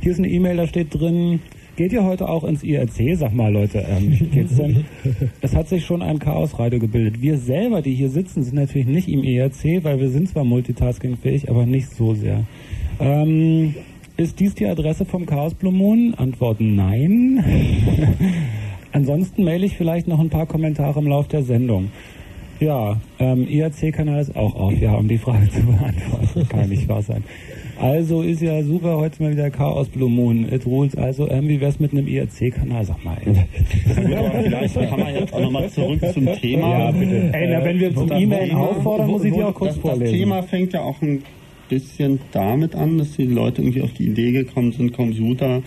[0.00, 1.40] Hier ist eine E-Mail, da steht drin,
[1.80, 3.16] Geht ihr heute auch ins IRC?
[3.16, 4.84] Sag mal, Leute, ähm, geht's denn?
[5.40, 7.22] Es hat sich schon ein Chaosradio gebildet.
[7.22, 11.48] Wir selber, die hier sitzen, sind natürlich nicht im IRC, weil wir sind zwar multitaskingfähig,
[11.48, 12.44] aber nicht so sehr.
[13.00, 13.74] Ähm,
[14.20, 16.14] ist dies die Adresse vom Chaos Blue Moon?
[16.16, 17.42] Antwort nein.
[18.92, 21.90] Ansonsten maile ich vielleicht noch ein paar Kommentare im Lauf der Sendung.
[22.58, 26.46] Ja, ähm, IRC-Kanal ist auch auf, ja, um die Frage zu beantworten.
[26.50, 27.24] Kann nicht wahr sein.
[27.80, 30.52] Also ist ja super, heute mal wieder Chaos Blue Moon.
[30.52, 30.94] It rules.
[30.94, 32.84] Also, ähm, wie wär's mit einem IRC-Kanal?
[32.84, 33.16] Sag mal.
[33.24, 33.32] ey.
[33.94, 36.78] Vielleicht kann man jetzt auch nochmal zurück zum Thema.
[36.78, 37.30] Ja, bitte.
[37.32, 39.80] Ey, na, wenn wir zum Das E-Mail Thema- auffordern, muss ich die auch kurz das,
[39.80, 40.04] vorlesen.
[40.04, 41.22] Das Thema fängt ja auch ein
[41.70, 45.62] bisschen damit an, dass die Leute irgendwie auf die Idee gekommen sind, Computer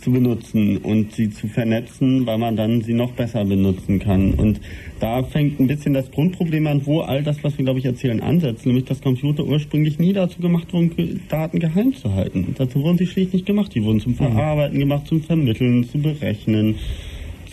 [0.00, 4.34] zu benutzen und sie zu vernetzen, weil man dann sie noch besser benutzen kann.
[4.34, 4.60] Und
[5.00, 8.20] da fängt ein bisschen das Grundproblem an, wo all das, was wir, glaube ich, erzählen,
[8.20, 8.66] ansetzt.
[8.66, 12.54] Nämlich, dass Computer ursprünglich nie dazu gemacht wurden, Daten geheim zu halten.
[12.56, 13.74] Dazu wurden sie schlicht nicht gemacht.
[13.74, 16.76] Die wurden zum Verarbeiten gemacht, zum Vermitteln, zu berechnen,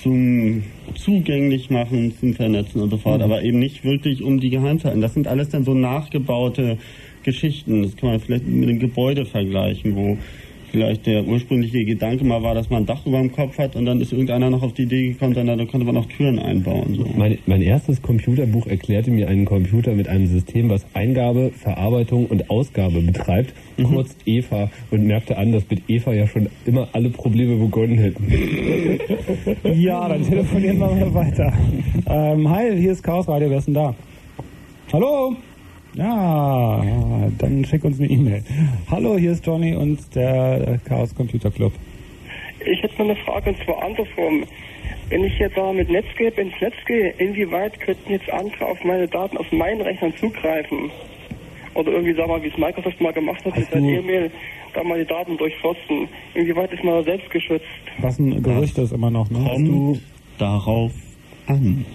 [0.01, 0.63] zum
[0.95, 3.21] zugänglich machen, zum Vernetzen und so fort.
[3.21, 5.01] Aber eben nicht wirklich um die geheim zu halten.
[5.01, 6.77] Das sind alles dann so nachgebaute
[7.23, 7.83] Geschichten.
[7.83, 10.17] Das kann man vielleicht mit dem Gebäude vergleichen, wo
[10.73, 13.85] vielleicht der ursprüngliche Gedanke mal war, dass man ein Dach über dem Kopf hat und
[13.85, 16.95] dann ist irgendeiner noch auf die Idee gekommen, dann, dann konnte man noch Türen einbauen.
[16.95, 17.05] So.
[17.15, 22.49] Mein, mein erstes Computerbuch erklärte mir einen Computer mit einem System, was Eingabe, Verarbeitung und
[22.49, 27.55] Ausgabe betreibt, kurz EVA, und merkte an, dass mit EVA ja schon immer alle Probleme
[27.55, 28.33] begonnen hätten.
[29.75, 31.53] Ja, dann telefonieren wir mal weiter.
[32.07, 33.95] Ähm, hi, hier ist Chaos Radio, wer ist denn da?
[34.91, 35.35] Hallo?
[35.95, 36.81] Ja,
[37.37, 38.43] dann schick uns eine E-Mail.
[38.89, 41.71] Hallo, hier ist Johnny und der Chaos Computer Club.
[42.65, 44.43] Ich hätte mal eine Frage und zwar andersrum.
[45.09, 49.07] Wenn ich jetzt da mit Netscape ins Netz gehe, inwieweit könnten jetzt andere auf meine
[49.07, 50.89] Daten auf meinen Rechnern zugreifen?
[51.75, 54.31] Oder irgendwie, sag mal, wie es Microsoft mal gemacht hat, mit Hast seiner du- E-Mail,
[54.73, 56.07] da mal die Daten durchforsten.
[56.33, 57.65] Inwieweit ist man da selbst geschützt?
[57.99, 59.45] Was ein Gerücht ist immer noch, ne?
[59.45, 60.01] Hast du, Kommt
[60.39, 60.91] darauf
[61.47, 61.85] an.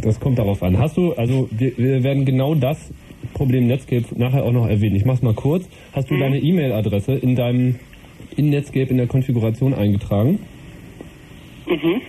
[0.00, 0.78] Das kommt darauf an.
[0.78, 2.92] Hast du, also wir, wir werden genau das
[3.34, 4.96] Problem Netscape nachher auch noch erwähnen.
[4.96, 5.68] Ich mach's mal kurz.
[5.92, 7.76] Hast du deine E-Mail-Adresse in deinem
[8.36, 10.38] in Netscape in der Konfiguration eingetragen?
[11.66, 12.00] Mhm.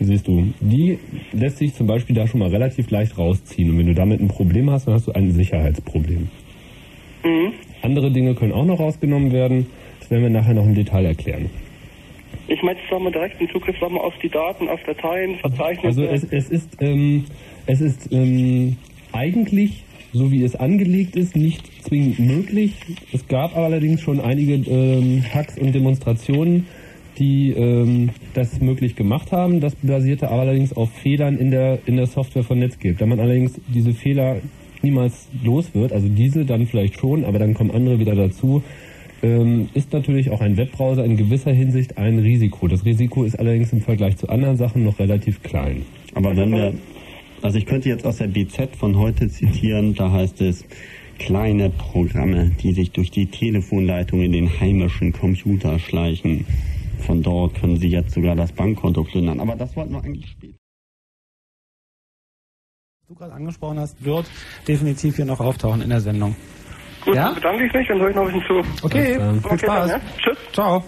[0.00, 0.98] Siehst du, die
[1.32, 3.70] lässt sich zum Beispiel da schon mal relativ leicht rausziehen.
[3.70, 6.28] Und wenn du damit ein Problem hast, dann hast du ein Sicherheitsproblem.
[7.24, 7.52] Mhm.
[7.82, 9.66] Andere Dinge können auch noch rausgenommen werden.
[10.00, 11.50] Das werden wir nachher noch im Detail erklären.
[12.48, 15.86] Ich meine, sagen wir direkt einen Zugriff sagen wir, auf die Daten, auf Dateien, Verzeichnisse.
[15.86, 17.24] Also es, es ist, ähm,
[17.66, 18.76] es ist ähm,
[19.12, 22.74] eigentlich, so wie es angelegt ist, nicht zwingend möglich.
[23.12, 26.66] Es gab allerdings schon einige ähm, Hacks und Demonstrationen,
[27.18, 29.60] die ähm, das möglich gemacht haben.
[29.60, 32.94] Das basierte allerdings auf Fehlern in der, in der Software von Netscape.
[32.94, 34.36] Da man allerdings diese Fehler
[34.82, 38.62] niemals los wird, also diese dann vielleicht schon, aber dann kommen andere wieder dazu,
[39.22, 42.68] ähm, ist natürlich auch ein Webbrowser in gewisser Hinsicht ein Risiko.
[42.68, 45.82] Das Risiko ist allerdings im Vergleich zu anderen Sachen noch relativ klein.
[46.14, 46.72] Aber wenn wir,
[47.42, 50.64] also ich könnte jetzt aus der BZ von heute zitieren, da heißt es,
[51.18, 56.46] kleine Programme, die sich durch die Telefonleitung in den heimischen Computer schleichen.
[57.06, 59.40] Von dort können Sie jetzt sogar das Bankkonto plündern.
[59.40, 60.54] Aber das wollten wir eigentlich später.
[63.08, 64.26] du gerade angesprochen hast, wird
[64.68, 66.36] definitiv hier noch auftauchen in der Sendung.
[67.04, 67.26] Gut, Ja?
[67.26, 68.84] dann bedanke ich mich, dann höre ich noch ein bisschen zu.
[68.86, 69.90] Okay, Alles viel Okay, Spaß.
[69.90, 70.06] dann, ja?
[70.18, 70.38] Tschüss.
[70.52, 70.84] Ciao.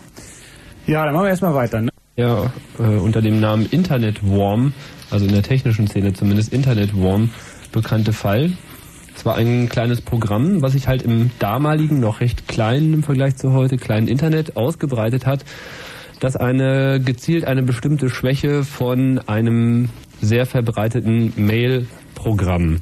[0.87, 1.81] Ja, dann machen wir erstmal weiter.
[1.81, 1.91] Ne?
[2.17, 4.73] Ja, äh, unter dem Namen Internetworm,
[5.13, 7.31] also in der technischen Szene zumindest Internetworm,
[7.73, 8.53] bekannte Fall.
[9.15, 13.37] Es war ein kleines Programm, was sich halt im damaligen, noch recht kleinen im Vergleich
[13.37, 15.45] zu heute, kleinen Internet ausgebreitet hat,
[16.21, 22.79] das eine gezielt eine bestimmte Schwäche von einem sehr verbreiteten Mail-Programm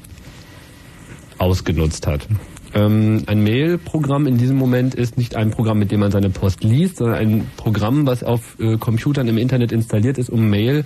[1.39, 2.29] ausgenutzt hat.
[2.75, 6.63] Ähm, ein Mail-Programm in diesem Moment ist nicht ein Programm, mit dem man seine Post
[6.63, 10.85] liest, sondern ein Programm, was auf äh, Computern im Internet installiert ist, um Mail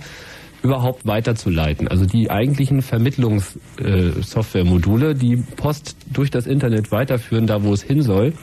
[0.65, 1.87] überhaupt weiterzuleiten.
[1.87, 8.33] Also die eigentlichen Vermittlungssoftware-Module, die Post durch das Internet weiterführen, da wo es hin soll,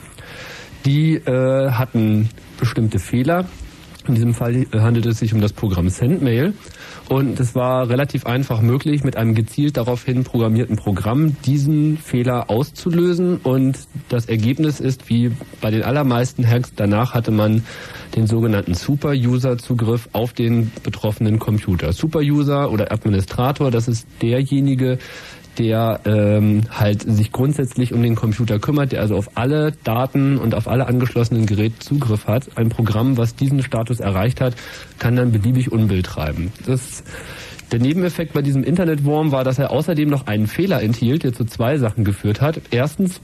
[0.87, 3.45] die äh, hatten bestimmte Fehler.
[4.09, 6.55] In diesem Fall handelt es sich um das Programm SendMail.
[7.09, 13.37] Und es war relativ einfach möglich, mit einem gezielt daraufhin programmierten Programm diesen Fehler auszulösen.
[13.37, 17.65] Und das Ergebnis ist, wie bei den allermeisten Hacks, danach hatte man
[18.17, 21.93] den sogenannten Super-User-Zugriff auf den betroffenen Computer.
[21.93, 24.99] Super-User oder Administrator, das ist derjenige,
[25.59, 30.55] der ähm, halt sich grundsätzlich um den Computer kümmert, der also auf alle Daten und
[30.55, 32.57] auf alle angeschlossenen Geräte Zugriff hat.
[32.57, 34.55] Ein Programm, was diesen Status erreicht hat,
[34.99, 36.53] kann dann beliebig Unbill treiben.
[36.67, 37.05] Das
[37.73, 41.47] der Nebeneffekt bei diesem Internetwurm war, dass er außerdem noch einen Fehler enthielt, der zu
[41.47, 42.61] zwei Sachen geführt hat.
[42.71, 43.23] Erstens,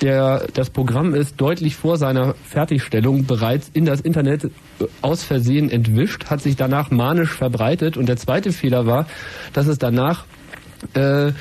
[0.00, 4.50] der, das Programm ist deutlich vor seiner Fertigstellung bereits in das Internet
[5.00, 9.06] aus Versehen entwischt, hat sich danach manisch verbreitet und der zweite Fehler war,
[9.52, 10.24] dass es danach
[10.94, 11.32] äh,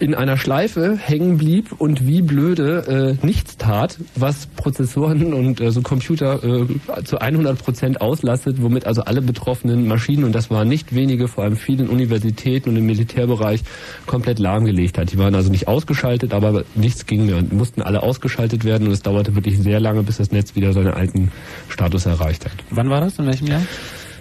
[0.00, 5.70] in einer Schleife hängen blieb und wie blöde äh, nichts tat, was Prozessoren und äh,
[5.70, 10.68] so Computer äh, zu 100 Prozent auslastet, womit also alle betroffenen Maschinen, und das waren
[10.68, 13.60] nicht wenige, vor allem vielen Universitäten und im Militärbereich,
[14.06, 15.12] komplett lahmgelegt hat.
[15.12, 18.94] Die waren also nicht ausgeschaltet, aber nichts ging mehr und mussten alle ausgeschaltet werden und
[18.94, 21.30] es dauerte wirklich sehr lange, bis das Netz wieder seinen alten
[21.68, 22.54] Status erreicht hat.
[22.70, 23.18] Wann war das?
[23.18, 23.62] In welchem Jahr?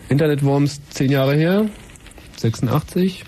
[0.09, 1.67] Internetworms zehn Jahre her,
[2.35, 3.23] 86.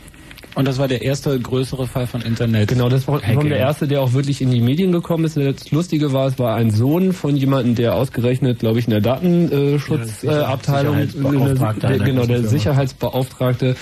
[0.54, 2.68] Und das war der erste größere Fall von Internet.
[2.70, 3.50] Genau, das war Hacking.
[3.50, 5.38] der erste, der auch wirklich in die Medien gekommen ist.
[5.38, 9.02] Das Lustige war, es war ein Sohn von jemandem, der ausgerechnet, glaube ich, in der
[9.02, 12.48] Datenschutzabteilung, Ja, einer genau, der großen Firma.
[12.50, 13.76] Sicherheitsbeauftragte.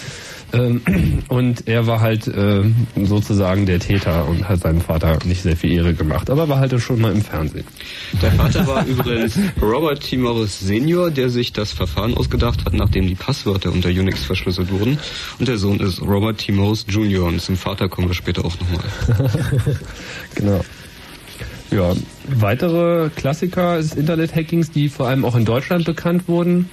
[0.53, 0.81] Ähm,
[1.27, 2.63] und er war halt äh,
[3.03, 6.29] sozusagen der Täter und hat seinem Vater nicht sehr viel Ehre gemacht.
[6.29, 7.65] Aber war halt schon mal im Fernsehen.
[8.21, 10.17] Der Vater war übrigens Robert T.
[10.17, 14.97] Morris Senior, der sich das Verfahren ausgedacht hat, nachdem die Passwörter unter Unix verschlüsselt wurden.
[15.39, 16.51] Und der Sohn ist Robert T.
[16.51, 17.25] Morris Jr.
[17.25, 19.29] Und zum Vater kommen wir später auch nochmal.
[20.35, 20.61] Genau.
[21.71, 21.93] Ja,
[22.27, 26.69] weitere Klassiker des Internet-Hackings, die vor allem auch in Deutschland bekannt wurden,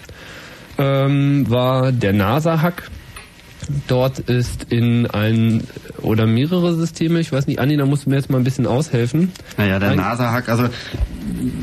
[0.79, 2.91] ähm, war der NASA-Hack.
[3.89, 5.65] Dort ist in ein
[6.03, 8.67] oder mehrere Systeme, ich weiß nicht, Anni, da musst du mir jetzt mal ein bisschen
[8.67, 9.33] aushelfen.
[9.57, 10.69] Naja, der NASA-Hack, also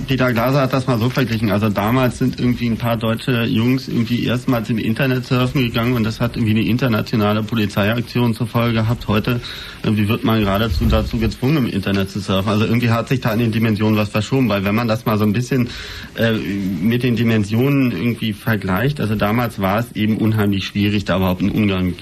[0.07, 1.51] Peter Glaser hat das mal so verglichen.
[1.51, 6.03] Also damals sind irgendwie ein paar deutsche Jungs irgendwie erstmals im Internet surfen gegangen und
[6.03, 9.07] das hat irgendwie eine internationale Polizeiaktion zur Folge gehabt.
[9.07, 9.39] Heute
[9.83, 12.49] irgendwie wird man geradezu dazu gezwungen, im Internet zu surfen.
[12.49, 15.17] Also irgendwie hat sich da in den Dimensionen was verschoben, weil wenn man das mal
[15.17, 15.69] so ein bisschen
[16.15, 21.41] äh, mit den Dimensionen irgendwie vergleicht, also damals war es eben unheimlich schwierig, da überhaupt
[21.41, 21.93] einen Umgang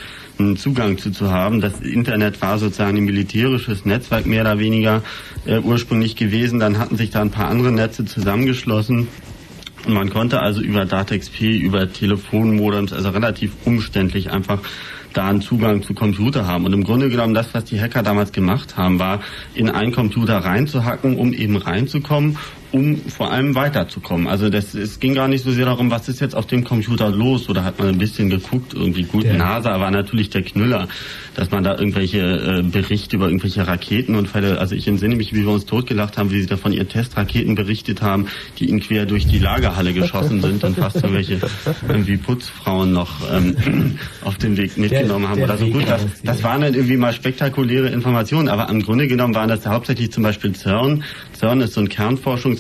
[0.47, 1.61] einen Zugang zu, zu haben.
[1.61, 5.03] Das Internet war sozusagen ein militärisches Netzwerk mehr oder weniger
[5.45, 6.59] äh, ursprünglich gewesen.
[6.59, 9.07] Dann hatten sich da ein paar andere Netze zusammengeschlossen.
[9.85, 14.59] Und man konnte also über DATEXP, über Telefonmodems, also relativ umständlich einfach
[15.13, 16.65] da einen Zugang zu Computer haben.
[16.65, 19.21] Und im Grunde genommen das, was die Hacker damals gemacht haben, war
[19.53, 22.37] in einen Computer reinzuhacken, um eben reinzukommen,
[22.71, 24.27] um vor allem weiterzukommen.
[24.27, 27.09] Also das, es ging gar nicht so sehr darum, was ist jetzt auf dem Computer
[27.09, 30.87] los, oder hat man ein bisschen geguckt, irgendwie gut, Der- NASA war natürlich der Knüller,
[31.35, 35.49] dass man da irgendwelche äh, Berichte über irgendwelche Raketenunfälle, also ich entsinne mich, wie wir
[35.51, 38.27] uns totgelacht haben, wie sie da von ihren Testraketen berichtet haben,
[38.59, 41.39] die ihnen quer durch die Lagerhalle geschossen sind und fast irgendwelche
[41.87, 45.65] irgendwie Putzfrauen noch ähm, auf dem Weg mitgenommen haben der oder so.
[45.65, 49.49] Weg Gut, das, das waren dann irgendwie mal spektakuläre Informationen, aber im Grunde genommen waren
[49.49, 51.03] das hauptsächlich zum Beispiel CERN.
[51.37, 51.89] CERN ist so ein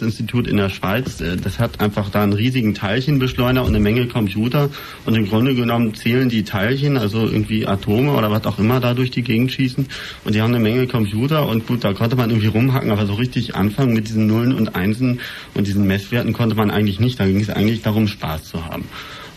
[0.01, 1.21] Kernforschungsinstitut in der Schweiz.
[1.21, 4.69] Äh, Das hat einfach da einen riesigen Teilchenbeschleuniger und eine Menge Computer.
[5.05, 8.93] Und im Grunde genommen zählen die Teilchen, also irgendwie Atome oder was auch immer da
[8.93, 9.87] durch die Gegend schießen.
[10.25, 13.13] Und die haben eine Menge Computer und gut, da konnte man irgendwie rumhacken, aber so
[13.13, 15.19] richtig anfangen mit diesen Nullen und Einsen
[15.53, 17.19] und diesen Messwerten konnte man eigentlich nicht.
[17.19, 18.85] Da ging es eigentlich darum, Spaß zu haben.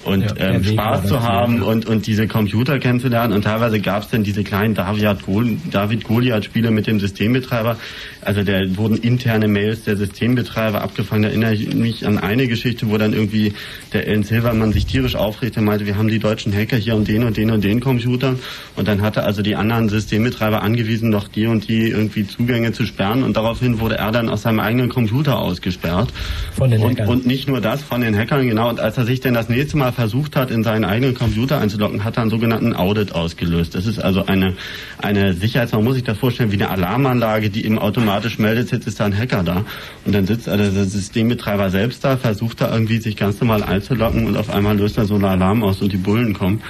[0.05, 1.63] Und Ja, ähm, Spaß zu haben ja.
[1.65, 3.33] und, und diese Computer kennenzulernen.
[3.33, 7.77] Und teilweise gab es dann diese kleinen David-Goliath-Spiele mit dem Systembetreiber.
[8.21, 11.23] Also da wurden interne Mails der Systembetreiber abgefangen.
[11.23, 13.55] Da erinnere ich mich an eine Geschichte, wo dann irgendwie
[13.93, 17.09] der Ellen Silvermann sich tierisch aufregte und meinte, wir haben die deutschen Hacker hier und
[17.09, 18.35] den und den und den Computer.
[18.77, 22.85] Und dann hatte also die anderen Systembetreiber angewiesen, noch die und die irgendwie Zugänge zu
[22.85, 23.23] sperren.
[23.23, 26.13] Und daraufhin wurde er dann aus seinem eigenen Computer ausgesperrt.
[26.57, 27.09] Von den und, Hackern.
[27.09, 28.69] und nicht nur das, von den Hackern, genau.
[28.69, 32.05] Und als er sich dann das nächste Mal versucht hat, in seinen eigenen Computer einzuloggen,
[32.05, 33.75] hat er einen sogenannten Audit ausgelöst.
[33.75, 34.55] Das ist also eine,
[34.99, 38.87] eine Sicherheits, man muss sich das vorstellen, wie eine Alarmanlage, die eben automatisch meldet, jetzt
[38.87, 39.65] ist da ein Hacker da.
[40.05, 44.27] Und dann sitzt also der Systembetreiber selbst da, versucht da irgendwie sich ganz normal einzuloggen
[44.27, 46.63] und auf einmal löst er so einen Alarm aus und die Bullen kommen.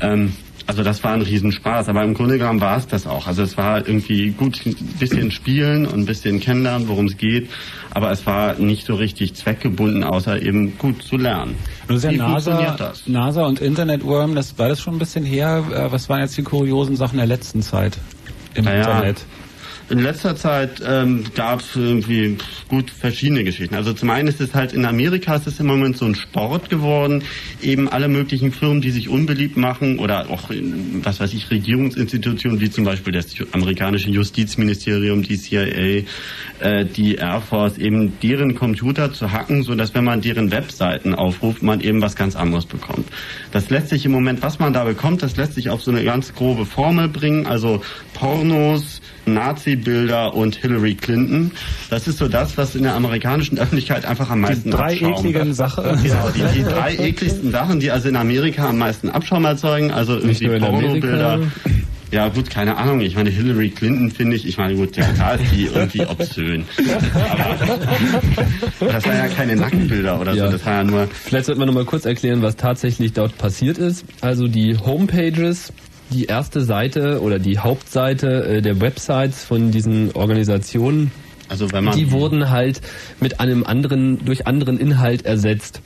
[0.00, 0.32] Ähm,
[0.68, 3.26] also das war ein Riesenspaß, aber im Grunde genommen war es das auch.
[3.26, 7.48] Also es war irgendwie gut ein bisschen spielen und ein bisschen kennenlernen, worum es geht,
[7.94, 11.54] aber es war nicht so richtig zweckgebunden, außer eben gut zu lernen.
[11.88, 12.92] Nun ist ja Wie NASA?
[13.06, 15.64] NASA und Internetworm, das war das schon ein bisschen her.
[15.72, 17.96] Äh, Was waren jetzt die kuriosen Sachen der letzten Zeit
[18.54, 19.24] im Naja, Internet?
[19.90, 22.36] In letzter Zeit ähm, gab es irgendwie
[22.68, 23.74] gut verschiedene Geschichten.
[23.74, 26.68] Also zum einen ist es halt in Amerika ist es im Moment so ein Sport
[26.68, 27.22] geworden,
[27.62, 32.60] eben alle möglichen Firmen, die sich unbeliebt machen oder auch in, was weiß ich Regierungsinstitutionen
[32.60, 36.04] wie zum Beispiel das amerikanische Justizministerium, die CIA,
[36.60, 41.14] äh, die Air Force, eben deren Computer zu hacken, so dass wenn man deren Webseiten
[41.14, 43.08] aufruft, man eben was ganz anderes bekommt.
[43.52, 46.04] Das lässt sich im Moment, was man da bekommt, das lässt sich auf so eine
[46.04, 47.80] ganz grobe Formel bringen, also
[48.12, 49.00] Pornos,
[49.34, 51.52] Nazi-Bilder und Hillary Clinton.
[51.90, 55.54] Das ist so das, was in der amerikanischen Öffentlichkeit einfach am meisten drei Abschaum ekligen
[55.54, 55.84] Sachen.
[56.02, 60.16] Genau, die, die drei ekligsten Sachen, die also in Amerika am meisten Abschaum erzeugen, also
[60.16, 61.40] irgendwie Pornobilder.
[62.10, 63.00] Ja gut, keine Ahnung.
[63.00, 66.64] Ich meine, Hillary Clinton finde ich, ich meine gut, ja, klar ist die irgendwie obszön.
[68.80, 70.46] Aber das waren ja keine Nacktbilder oder Ja.
[70.46, 73.36] so, das war ja nur Vielleicht sollte man noch mal kurz erklären, was tatsächlich dort
[73.36, 74.04] passiert ist.
[74.20, 75.72] Also die Homepages,
[76.10, 81.10] die erste Seite oder die Hauptseite äh, der Websites von diesen Organisationen
[81.48, 82.80] Also wenn man die wurden halt
[83.20, 85.80] mit einem anderen, durch anderen Inhalt ersetzt.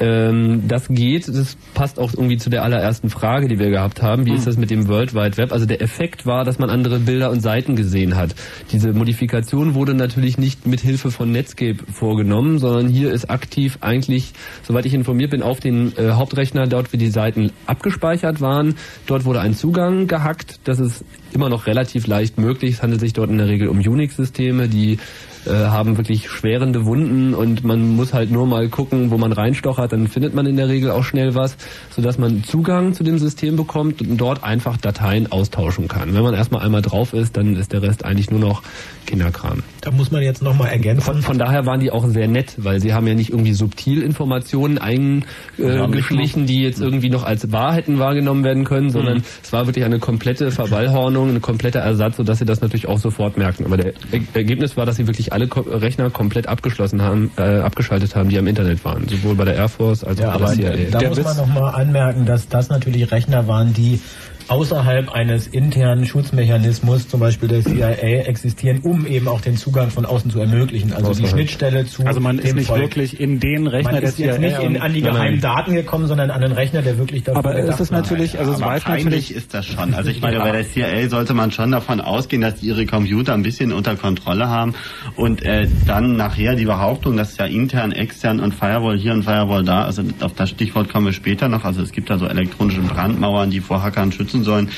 [0.00, 4.26] Ähm, das geht, das passt auch irgendwie zu der allerersten Frage, die wir gehabt haben.
[4.26, 4.36] Wie Hm.
[4.38, 5.52] ist das mit dem World Wide Web?
[5.52, 8.34] Also der Effekt war, dass man andere Bilder und Seiten gesehen hat.
[8.72, 14.32] Diese Modifikation wurde natürlich nicht mit Hilfe von Netscape vorgenommen, sondern hier ist aktiv eigentlich,
[14.62, 18.74] soweit ich informiert bin, auf den äh, Hauptrechner, dort wie die Seiten abgespeichert waren.
[19.06, 20.60] Dort wurde ein Zugang gehackt.
[20.64, 22.74] Das ist immer noch relativ leicht möglich.
[22.74, 24.98] Es handelt sich dort in der Regel um Unix-Systeme, die
[25.46, 29.92] äh, haben wirklich schwerende Wunden und man muss halt nur mal gucken, wo man reinstochert,
[29.92, 31.56] dann findet man in der Regel auch schnell was,
[31.90, 36.14] sodass man Zugang zu dem System bekommt und dort einfach Dateien austauschen kann.
[36.14, 38.62] Wenn man erstmal einmal drauf ist, dann ist der Rest eigentlich nur noch
[39.06, 39.62] Kinderkram.
[39.84, 41.02] Da muss man jetzt nochmal ergänzen.
[41.04, 44.02] Von, von daher waren die auch sehr nett, weil sie haben ja nicht irgendwie subtil
[44.02, 49.66] Informationen eingeschlichen, die jetzt irgendwie noch als wahr hätten wahrgenommen werden können, sondern es war
[49.66, 53.66] wirklich eine komplette Verballhornung, ein kompletter Ersatz, sodass sie das natürlich auch sofort merken.
[53.66, 57.42] Aber der Er- Ergebnis war, dass sie wirklich alle Ko Rechner komplett abgeschlossen haben, äh,
[57.60, 60.54] abgeschaltet haben, die am Internet waren, sowohl bei der Air Force als Ja, auch bei
[60.56, 60.98] der CIA.
[61.00, 64.00] da muss man nochmal anmerken, dass das natürlich Rechner waren, die
[64.48, 70.04] außerhalb eines internen Schutzmechanismus, zum Beispiel der CIA, existieren, um eben auch den Zugang von
[70.06, 70.92] außen zu ermöglichen.
[70.92, 71.26] Also die.
[71.26, 72.80] Schnittstelle zu Also man ist dem nicht Volk.
[72.82, 75.20] wirklich in den Rechner man der ist jetzt CIA nicht in, an die Nein, nein.
[75.22, 78.00] geheimen Daten gekommen, sondern an den Rechner, der wirklich dafür Aber es ist war.
[78.00, 79.94] natürlich, also es aber weiß natürlich, ist das schon.
[79.94, 83.34] Also ich meine, bei der CIA sollte man schon davon ausgehen, dass die ihre Computer
[83.34, 84.74] ein bisschen unter Kontrolle haben
[85.16, 89.64] und äh, dann nachher die Behauptung, dass ja intern, extern und Firewall hier und Firewall
[89.64, 92.80] da, also auf das Stichwort kommen wir später noch, also es gibt da so elektronische
[92.82, 94.70] Brandmauern, die vor Hackern schützen sollen.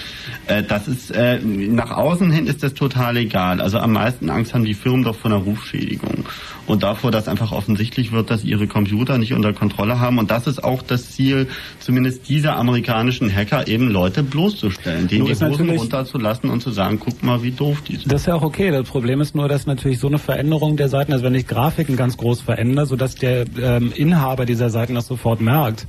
[0.46, 3.60] Äh, das ist äh, nach außen hin ist das total egal.
[3.60, 6.26] Also am meisten Angst haben die Firmen doch vor einer Rufschädigung
[6.66, 10.46] und davor, dass einfach offensichtlich wird, dass ihre Computer nicht unter Kontrolle haben und das
[10.46, 11.48] ist auch das Ziel,
[11.80, 16.98] zumindest dieser amerikanischen Hacker eben Leute bloßzustellen, denen Nur die Hosen runterzulassen und zu sagen,
[17.00, 18.12] guck mal, wie doof die sind.
[18.12, 18.70] Das ist ja auch okay.
[18.70, 21.96] Das Problem ist nur, dass natürlich so eine Veränderung der Seiten, also wenn ich Grafiken
[21.96, 25.86] ganz groß verändere, sodass der ähm, Inhaber dieser Seiten das sofort merkt,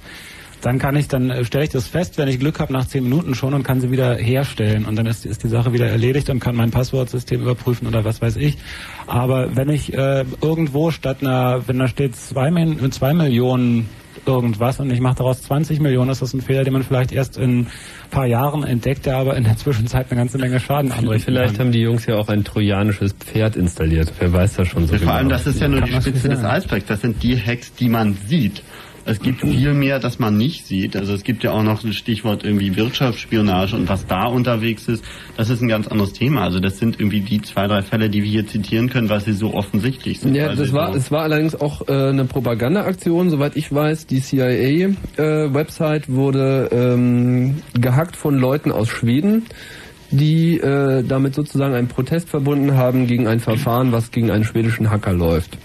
[0.61, 3.03] dann kann ich, dann äh, stelle ich das fest, wenn ich Glück habe, nach zehn
[3.03, 4.85] Minuten schon und kann sie wieder herstellen.
[4.85, 8.21] Und dann ist, ist die Sache wieder erledigt und kann mein Passwortsystem überprüfen oder was
[8.21, 8.57] weiß ich.
[9.05, 12.49] Aber wenn ich äh, irgendwo statt einer, wenn da steht zwei,
[12.89, 13.89] zwei Millionen
[14.25, 17.37] irgendwas und ich mache daraus 20 Millionen, ist das ein Fehler, den man vielleicht erst
[17.37, 17.67] in ein
[18.11, 21.67] paar Jahren entdeckt, der aber in der Zwischenzeit eine ganze Menge Schaden anrichten Vielleicht kann.
[21.67, 24.11] haben die Jungs ja auch ein trojanisches Pferd installiert.
[24.19, 25.11] Wer weiß das schon so Vor genau.
[25.13, 26.43] allem, das ist ja nur Kann die Spitze des.
[26.43, 26.85] Eisbergs.
[26.87, 28.63] Das sind die Hacks, die man sieht.
[29.07, 30.97] Es gibt viel mehr, das man nicht sieht.
[30.97, 35.03] Also es gibt ja auch noch ein Stichwort irgendwie Wirtschaftsspionage und was da unterwegs ist,
[35.37, 36.43] das ist ein ganz anderes Thema.
[36.43, 39.31] Also das sind irgendwie die zwei, drei Fälle, die wir hier zitieren können, weil sie
[39.31, 40.35] so offensichtlich sind.
[40.35, 44.07] Ja, Weil das war, so es war allerdings auch äh, eine Propagandaaktion, soweit ich weiß.
[44.07, 49.45] Die CIA-Website wurde ähm, gehackt von Leuten aus Schweden,
[50.11, 54.89] die äh, damit sozusagen einen Protest verbunden haben gegen ein Verfahren, was gegen einen schwedischen
[54.89, 55.57] Hacker läuft.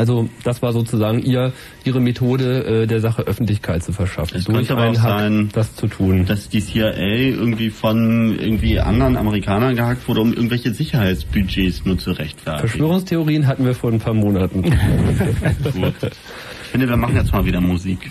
[0.00, 1.52] Also das war sozusagen ihr
[1.84, 4.38] ihre Methode, äh, der Sache Öffentlichkeit zu verschaffen.
[4.38, 6.24] Es könnte aber auch Hack sein, das zu tun.
[6.24, 12.12] dass die CIA irgendwie von irgendwie anderen Amerikanern gehackt wurde, um irgendwelche Sicherheitsbudgets nur zu
[12.12, 12.66] rechtfertigen.
[12.66, 14.62] Verschwörungstheorien hatten wir vor ein paar Monaten.
[15.64, 15.94] Gut.
[16.00, 18.10] Ich finde, wir machen jetzt mal wieder Musik.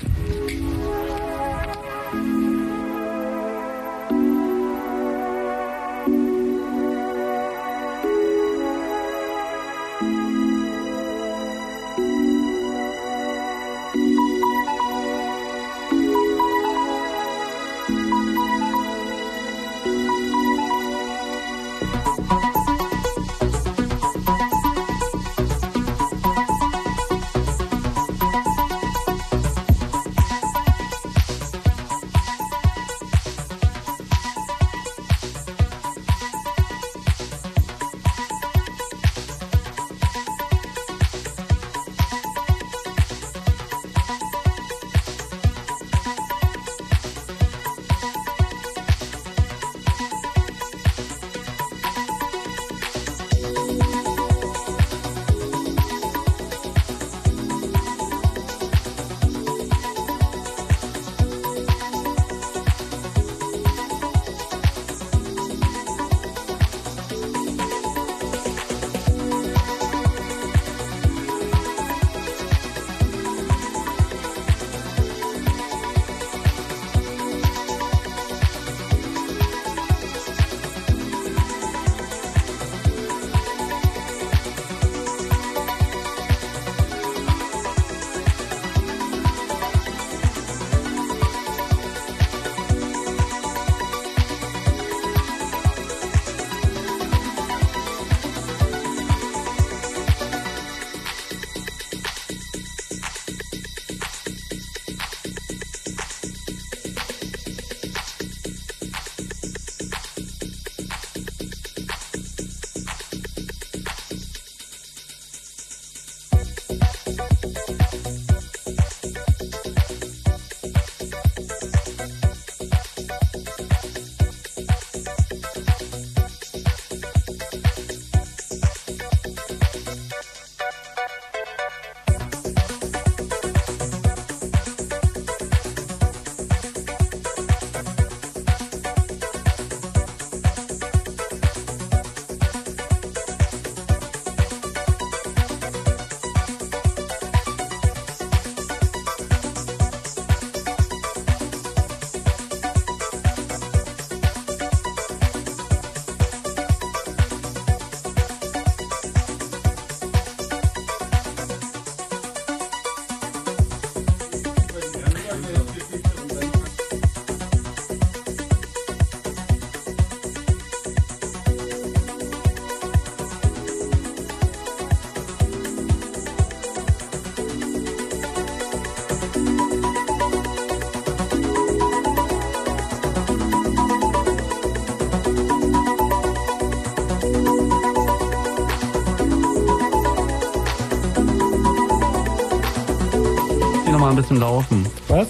[194.00, 194.86] Mal ein bisschen laufen.
[195.08, 195.28] Was?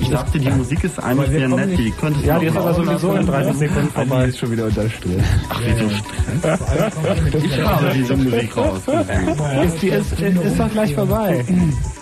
[0.00, 1.78] Ich dachte, die Musik ist eigentlich sehr nett.
[1.78, 3.26] Die könntest Ja, die ist aber sowieso in lassen.
[3.26, 4.24] 30 Sekunden vorbei.
[4.26, 5.22] ist schon wieder unter Stress.
[5.48, 7.44] Ach, wieso Stress?
[7.44, 8.80] Ich habe diese Musik raus.
[9.64, 11.44] Ist, die ist, ist doch gleich vorbei.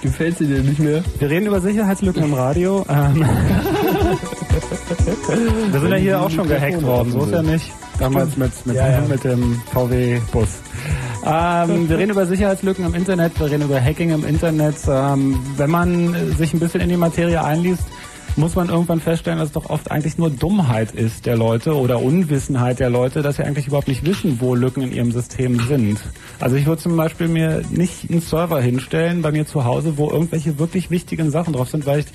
[0.03, 1.03] Gefällt sie dir nicht mehr?
[1.19, 2.85] Wir reden über Sicherheitslücken im Radio.
[2.89, 3.25] Ähm,
[5.73, 7.71] wir sind ja hier auch schon gehackt worden, so ist ja nicht.
[7.99, 9.01] Damals mit, mit, Ja, ja.
[9.09, 10.49] mit dem VW-Bus.
[11.29, 14.77] Ähm, wir reden über Sicherheitslücken im Internet, wir reden über Hacking im Internet.
[14.89, 17.83] Ähm, wenn man sich ein bisschen in die Materie einliest,
[18.37, 22.01] muss man irgendwann feststellen, dass es doch oft eigentlich nur Dummheit ist der Leute oder
[22.01, 25.99] Unwissenheit der Leute, dass sie eigentlich überhaupt nicht wissen, wo Lücken in ihrem System sind.
[26.39, 30.11] Also ich würde zum Beispiel mir nicht einen Server hinstellen bei mir zu Hause, wo
[30.11, 32.07] irgendwelche wirklich wichtigen Sachen drauf sind, weil ich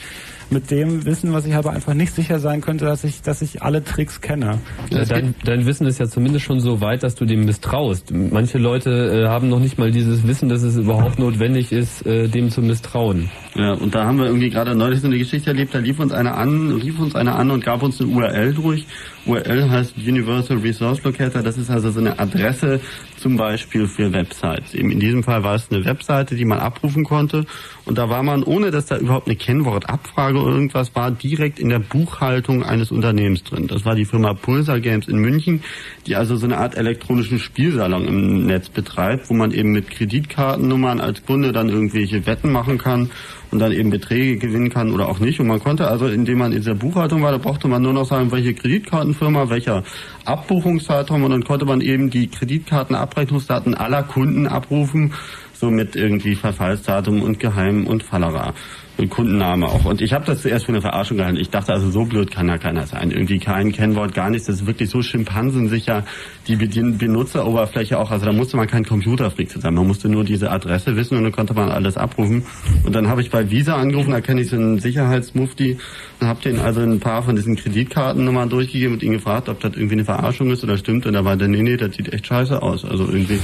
[0.52, 3.62] mit dem Wissen, was ich habe, einfach nicht sicher sein könnte, dass ich, dass ich
[3.62, 4.60] alle Tricks kenne.
[4.90, 8.12] Ja, dein, dein Wissen ist ja zumindest schon so weit, dass du dem misstraust.
[8.12, 12.28] Manche Leute äh, haben noch nicht mal dieses Wissen, dass es überhaupt notwendig ist, äh,
[12.28, 13.30] dem zu misstrauen.
[13.54, 16.14] Ja, und da haben wir irgendwie gerade neulich so eine Geschichte erlebt, da lief uns
[16.14, 18.86] einer an, rief uns einer an und gab uns eine URL durch.
[19.26, 22.80] URL heißt Universal Resource Locator, das ist also so eine Adresse
[23.18, 24.74] zum Beispiel für Websites.
[24.74, 27.46] Eben in diesem Fall war es eine Webseite, die man abrufen konnte
[27.84, 31.68] und da war man, ohne dass da überhaupt eine Kennwortabfrage oder irgendwas war, direkt in
[31.68, 33.68] der Buchhaltung eines Unternehmens drin.
[33.68, 35.62] Das war die Firma Pulsar Games in München,
[36.08, 41.02] die also so eine Art elektronischen Spielsalon im Netz betreibt, wo man eben mit Kreditkartennummern
[41.02, 43.10] als Kunde dann irgendwelche Wetten machen kann
[43.52, 45.40] und dann eben Beträge gewinnen kann oder auch nicht.
[45.40, 48.06] Und man konnte also, indem man in dieser Buchhaltung war, da brauchte man nur noch
[48.06, 49.84] sagen, welche Kreditkartenfirma, welcher
[50.26, 55.14] Abbuchungszeitraum und dann konnte man eben die Kreditkartenabrechnungsdaten aller Kunden abrufen,
[55.54, 58.54] so mit irgendwie Verfallsdatum und Geheim und Fallera.
[58.98, 59.86] Und Kundenname auch.
[59.86, 61.38] Und ich habe das zuerst für eine Verarschung gehalten.
[61.38, 63.10] Ich dachte also, so blöd kann ja keiner sein.
[63.10, 64.48] Irgendwie kein Kennwort, gar nichts.
[64.48, 66.06] Das ist wirklich so schimpansensicher,
[66.48, 68.12] die Benutzeroberfläche auch.
[68.12, 69.74] Also da musste man kein Computerfreak zu sein.
[69.74, 72.44] Man musste nur diese Adresse wissen und dann konnte man alles abrufen.
[72.84, 75.78] Und dann habe ich bei Visa angerufen, da kenne ich so einen Sicherheitsmufti
[76.20, 79.74] und habe den also ein paar von diesen Kreditkartennummern durchgegeben und ihn gefragt, ob das
[79.74, 81.06] irgendwie eine Verarschung ist oder stimmt.
[81.06, 82.86] Und da war der, nee, nee, das sieht echt scheiße aus.
[82.86, 83.40] Also irgendwie,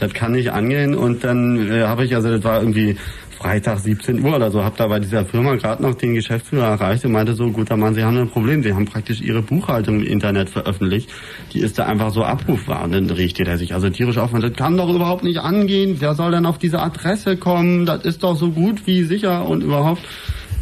[0.00, 0.94] das kann nicht angehen.
[0.94, 2.96] Und dann äh, habe ich, also das war irgendwie
[3.46, 7.04] Freitag 17 Uhr oder so, habe da bei dieser Firma gerade noch den Geschäftsführer erreicht
[7.04, 10.02] und meinte so, guter Mann, Sie haben ein Problem, Sie haben praktisch Ihre Buchhaltung im
[10.02, 11.08] Internet veröffentlicht,
[11.52, 12.82] die ist da einfach so abrufbar.
[12.82, 15.98] Und dann richtet er sich also tierisch auf und das kann doch überhaupt nicht angehen,
[16.00, 19.62] wer soll denn auf diese Adresse kommen, das ist doch so gut wie sicher und
[19.62, 20.02] überhaupt...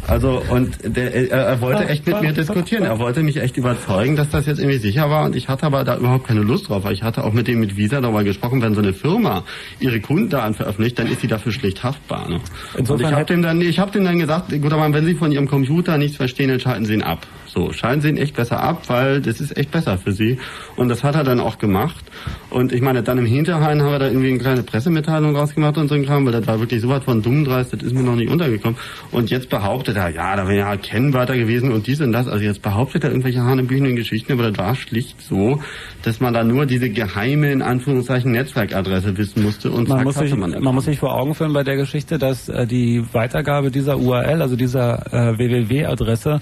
[0.07, 2.83] Also und der, er, er wollte echt mit mir diskutieren.
[2.83, 5.25] Er wollte mich echt überzeugen, dass das jetzt irgendwie sicher war.
[5.25, 6.83] Und ich hatte aber da überhaupt keine Lust drauf.
[6.83, 9.43] Weil ich hatte auch mit dem mit Visa darüber gesprochen, wenn so eine Firma
[9.79, 12.29] ihre Kundendaten veröffentlicht, dann ist sie dafür schlicht haftbar.
[12.29, 12.39] Ne?
[12.77, 15.31] Und ich habe dem dann, ich habe dem dann gesagt, guter Mann, wenn Sie von
[15.31, 17.25] Ihrem Computer nichts verstehen, dann schalten Sie ihn ab.
[17.55, 20.39] So, schalten Sie ihn echt besser ab, weil das ist echt besser für Sie.
[20.75, 22.03] Und das hat er dann auch gemacht.
[22.49, 25.87] Und ich meine, dann im Hinterhain haben wir da irgendwie eine kleine Pressemitteilung rausgemacht und
[25.87, 28.17] so ein Kram, weil das war wirklich so was von dummdreist, das ist mir noch
[28.17, 28.77] nicht untergekommen.
[29.11, 32.27] Und jetzt behauptet er, ja, da wäre ja Kennwörter gewesen und dies und das.
[32.27, 35.61] Also jetzt behauptet er irgendwelche hanebüchenden Geschichten, aber das war schlicht so,
[36.03, 40.15] dass man da nur diese geheime, in Anführungszeichen, Netzwerkadresse wissen musste und Man zack, muss,
[40.15, 43.71] sich, man man muss sich vor Augen führen bei der Geschichte, dass äh, die Weitergabe
[43.71, 46.41] dieser URL, also dieser äh, WWW-Adresse,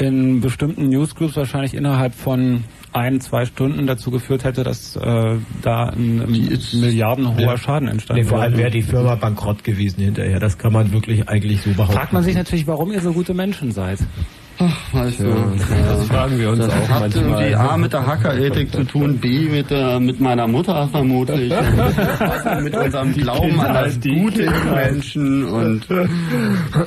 [0.00, 5.84] in bestimmten Newsgroups wahrscheinlich innerhalb von ein, zwei Stunden dazu geführt hätte, dass äh, da
[5.90, 10.40] ein, ein milliardenhoher Schaden entstanden Nee, vor allem wäre die Firma bankrott gewesen hinterher.
[10.40, 11.92] Das kann man wirklich eigentlich so behaupten.
[11.92, 13.98] Fragt man sich natürlich, warum ihr so gute Menschen seid.
[14.92, 17.68] Weißt du, Das fragen wir uns Das auch hat irgendwie manchmal.
[17.68, 22.76] A mit der Hackerethik zu tun, B mit der mit meiner Mutter vermutlich, und mit
[22.76, 25.86] unserem Glauben an das Gute im Menschen und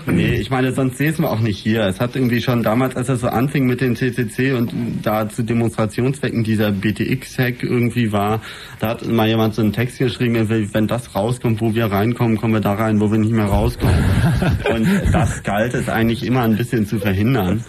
[0.05, 1.85] nee, ich meine, sonst säßen wir auch nicht hier.
[1.85, 4.71] Es hat irgendwie schon damals, als es so anfing mit den CCC und
[5.01, 8.41] da zu Demonstrationszwecken dieser BTX-Hack irgendwie war,
[8.79, 12.53] da hat mal jemand so einen Text geschrieben, wenn das rauskommt, wo wir reinkommen, kommen
[12.53, 13.95] wir da rein, wo wir nicht mehr rauskommen.
[14.73, 17.62] Und das galt es eigentlich immer ein bisschen zu verhindern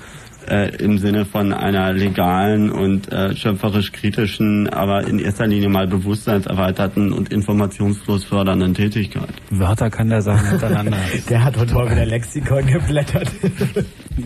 [0.49, 5.87] äh, im Sinne von einer legalen und äh, schöpferisch kritischen, aber in erster Linie mal
[5.87, 9.29] bewusstseinserweiterten und informationsfluss fördernden Tätigkeit.
[9.51, 10.97] Wörter kann der sagen hintereinander.
[11.29, 13.31] Der hat heute mal wieder Lexikon geblättert.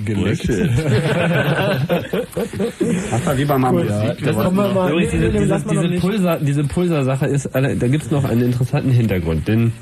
[0.05, 0.71] Bullshit.
[3.11, 5.89] Mach mal lieber mal das mal- Übrigens, diese.
[6.01, 6.39] Pulsar,
[6.69, 9.73] Pulsar-Sache ist, da gibt's noch einen interessanten Hintergrund, denn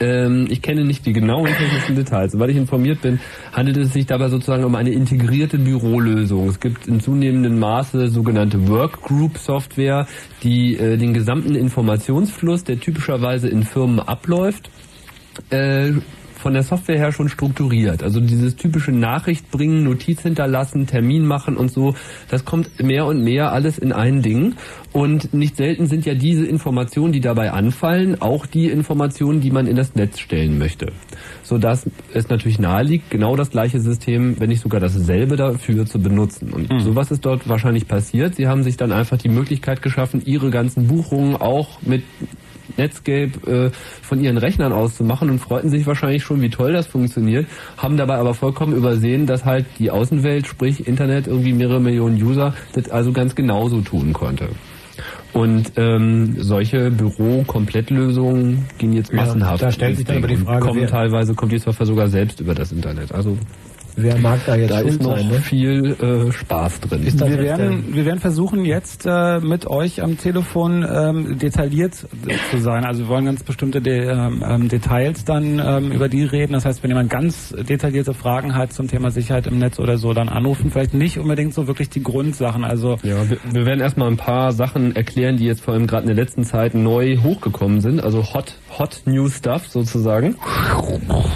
[0.00, 2.32] ähm, ich kenne nicht die genauen technischen Details.
[2.32, 3.20] Soweit ich informiert bin,
[3.52, 6.48] handelt es sich dabei sozusagen um eine integrierte Bürolösung.
[6.48, 10.06] Es gibt in zunehmendem Maße sogenannte Workgroup-Software,
[10.42, 14.70] die äh, den gesamten Informationsfluss, der typischerweise in Firmen abläuft,
[15.50, 15.92] äh,
[16.38, 18.02] von der Software her schon strukturiert.
[18.02, 21.94] Also dieses typische Nachricht bringen, Notiz hinterlassen, Termin machen und so,
[22.30, 24.54] das kommt mehr und mehr alles in ein Ding.
[24.92, 29.66] Und nicht selten sind ja diese Informationen, die dabei anfallen, auch die Informationen, die man
[29.66, 30.92] in das Netz stellen möchte.
[31.42, 36.52] Sodass es natürlich naheliegt, genau das gleiche System, wenn nicht sogar dasselbe dafür zu benutzen.
[36.52, 36.80] Und Mhm.
[36.80, 38.36] sowas ist dort wahrscheinlich passiert.
[38.36, 42.02] Sie haben sich dann einfach die Möglichkeit geschaffen, ihre ganzen Buchungen auch mit
[42.76, 43.70] Netscape äh,
[44.02, 47.46] von ihren Rechnern aus zu machen und freuten sich wahrscheinlich schon, wie toll das funktioniert,
[47.76, 52.54] haben dabei aber vollkommen übersehen, dass halt die Außenwelt, sprich Internet, irgendwie mehrere Millionen User,
[52.72, 54.48] das also ganz genauso tun konnte.
[55.32, 59.62] Und ähm, solche Büro-Komplettlösungen gehen jetzt Ja, massenhaft.
[59.62, 62.54] da stellt sich dann aber die Frage, kommen teilweise kommt die Software sogar selbst über
[62.54, 63.12] das Internet.
[63.12, 63.36] Also
[64.00, 65.40] Wer mag da jetzt da ist noch sein, ne?
[65.40, 67.04] viel äh, Spaß drin.
[67.04, 72.06] Wir werden, wir werden versuchen jetzt äh, mit euch am Telefon ähm, detailliert
[72.50, 72.84] zu sein.
[72.84, 76.52] Also wir wollen ganz bestimmte De ähm, ähm, Details dann ähm, über die reden.
[76.52, 80.12] Das heißt, wenn jemand ganz detaillierte Fragen hat zum Thema Sicherheit im Netz oder so,
[80.12, 80.70] dann anrufen.
[80.70, 82.62] Vielleicht nicht unbedingt so wirklich die Grundsachen.
[82.62, 86.02] Also Ja, wir, wir werden erstmal ein paar Sachen erklären, die jetzt vor allem gerade
[86.02, 90.36] in der letzten Zeit neu hochgekommen sind, also hot, hot new stuff sozusagen.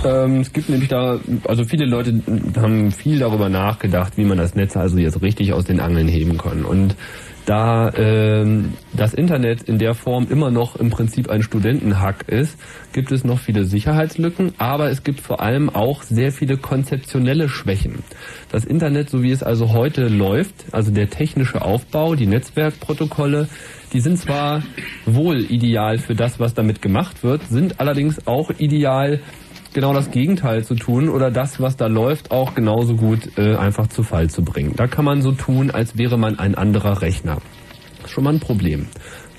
[0.05, 2.21] Ähm, es gibt nämlich da, also viele Leute
[2.57, 6.39] haben viel darüber nachgedacht, wie man das Netz also jetzt richtig aus den Angeln heben
[6.39, 6.65] kann.
[6.65, 6.97] Und
[7.45, 12.57] da ähm, das Internet in der Form immer noch im Prinzip ein Studentenhack ist,
[12.93, 18.05] gibt es noch viele Sicherheitslücken, aber es gibt vor allem auch sehr viele konzeptionelle Schwächen.
[18.51, 23.49] Das Internet, so wie es also heute läuft, also der technische Aufbau, die Netzwerkprotokolle,
[23.93, 24.63] die sind zwar
[25.05, 29.21] wohl ideal für das, was damit gemacht wird, sind allerdings auch ideal
[29.73, 33.87] genau das Gegenteil zu tun oder das, was da läuft, auch genauso gut äh, einfach
[33.87, 34.75] zu Fall zu bringen.
[34.77, 37.39] Da kann man so tun, als wäre man ein anderer Rechner.
[37.97, 38.87] Das ist schon mal ein Problem.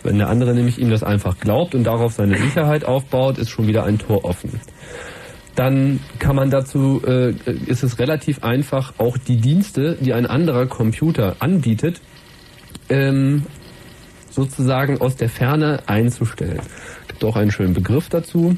[0.04, 3.68] Wenn der andere nämlich ihm das einfach glaubt und darauf seine Sicherheit aufbaut, ist schon
[3.68, 4.60] wieder ein Tor offen.
[5.56, 7.34] Dann kann man dazu, äh,
[7.68, 12.02] ist es relativ einfach, auch die Dienste, die ein anderer Computer anbietet,
[12.90, 13.44] ähm,
[14.34, 16.62] sozusagen aus der Ferne einzustellen.
[17.08, 18.58] Gibt auch einen schönen Begriff dazu.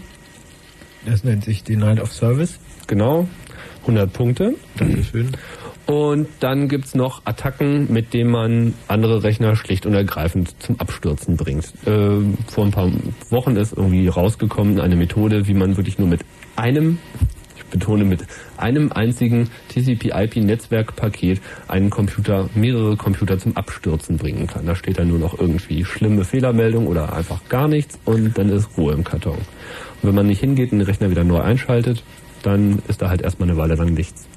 [1.06, 2.60] Das nennt sich Denial of Service.
[2.88, 3.28] Genau,
[3.82, 4.56] 100 Punkte.
[4.78, 5.32] Dankeschön.
[5.86, 11.38] Und dann gibt's noch Attacken, mit denen man andere Rechner schlicht und ergreifend zum Abstürzen
[11.38, 11.72] bringt.
[11.86, 12.92] Ähm, vor ein paar
[13.30, 16.22] Wochen ist irgendwie rausgekommen eine Methode, wie man wirklich nur mit
[16.56, 16.98] einem,
[17.76, 18.26] betone mit
[18.58, 24.66] einem einzigen TCP/IP-Netzwerkpaket einen Computer, mehrere Computer zum Abstürzen bringen kann.
[24.66, 28.78] Da steht dann nur noch irgendwie schlimme Fehlermeldung oder einfach gar nichts und dann ist
[28.78, 29.38] Ruhe im Karton.
[29.38, 32.04] Und wenn man nicht hingeht und den Rechner wieder neu einschaltet,
[32.44, 34.28] dann ist da halt erstmal eine Weile lang nichts.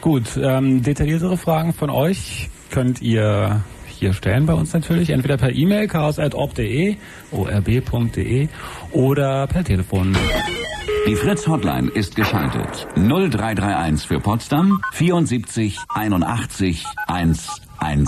[0.00, 3.64] Gut, ähm, detailliertere Fragen von euch könnt ihr
[3.98, 6.96] hier stellen bei uns natürlich, entweder per E-Mail chaos.orb.de,
[7.32, 8.48] orb.de
[8.92, 10.16] oder per Telefon.
[11.08, 12.86] Die Fritz Hotline ist geschaltet.
[12.96, 18.06] 0331 für Potsdam 74 81 110.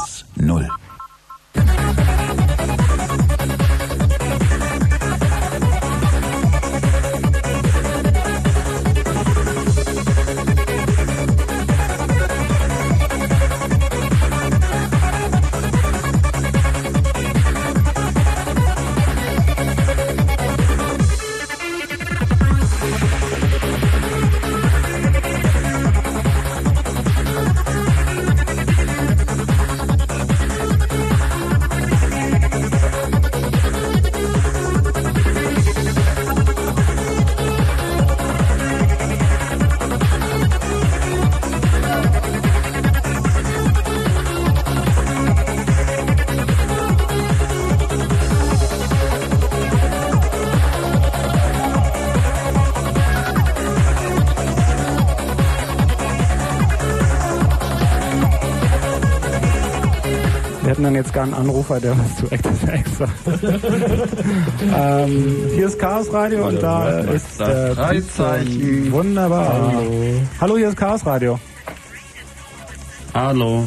[61.00, 63.12] jetzt gar einen Anrufer, der was zu Active X sagt.
[64.76, 68.92] ähm, hier ist Chaos Radio und da ist der Freizeichen.
[68.92, 69.72] Wunderbar.
[69.72, 69.92] Hallo.
[70.40, 71.40] Hallo, hier ist Chaos Radio.
[73.14, 73.66] Hallo.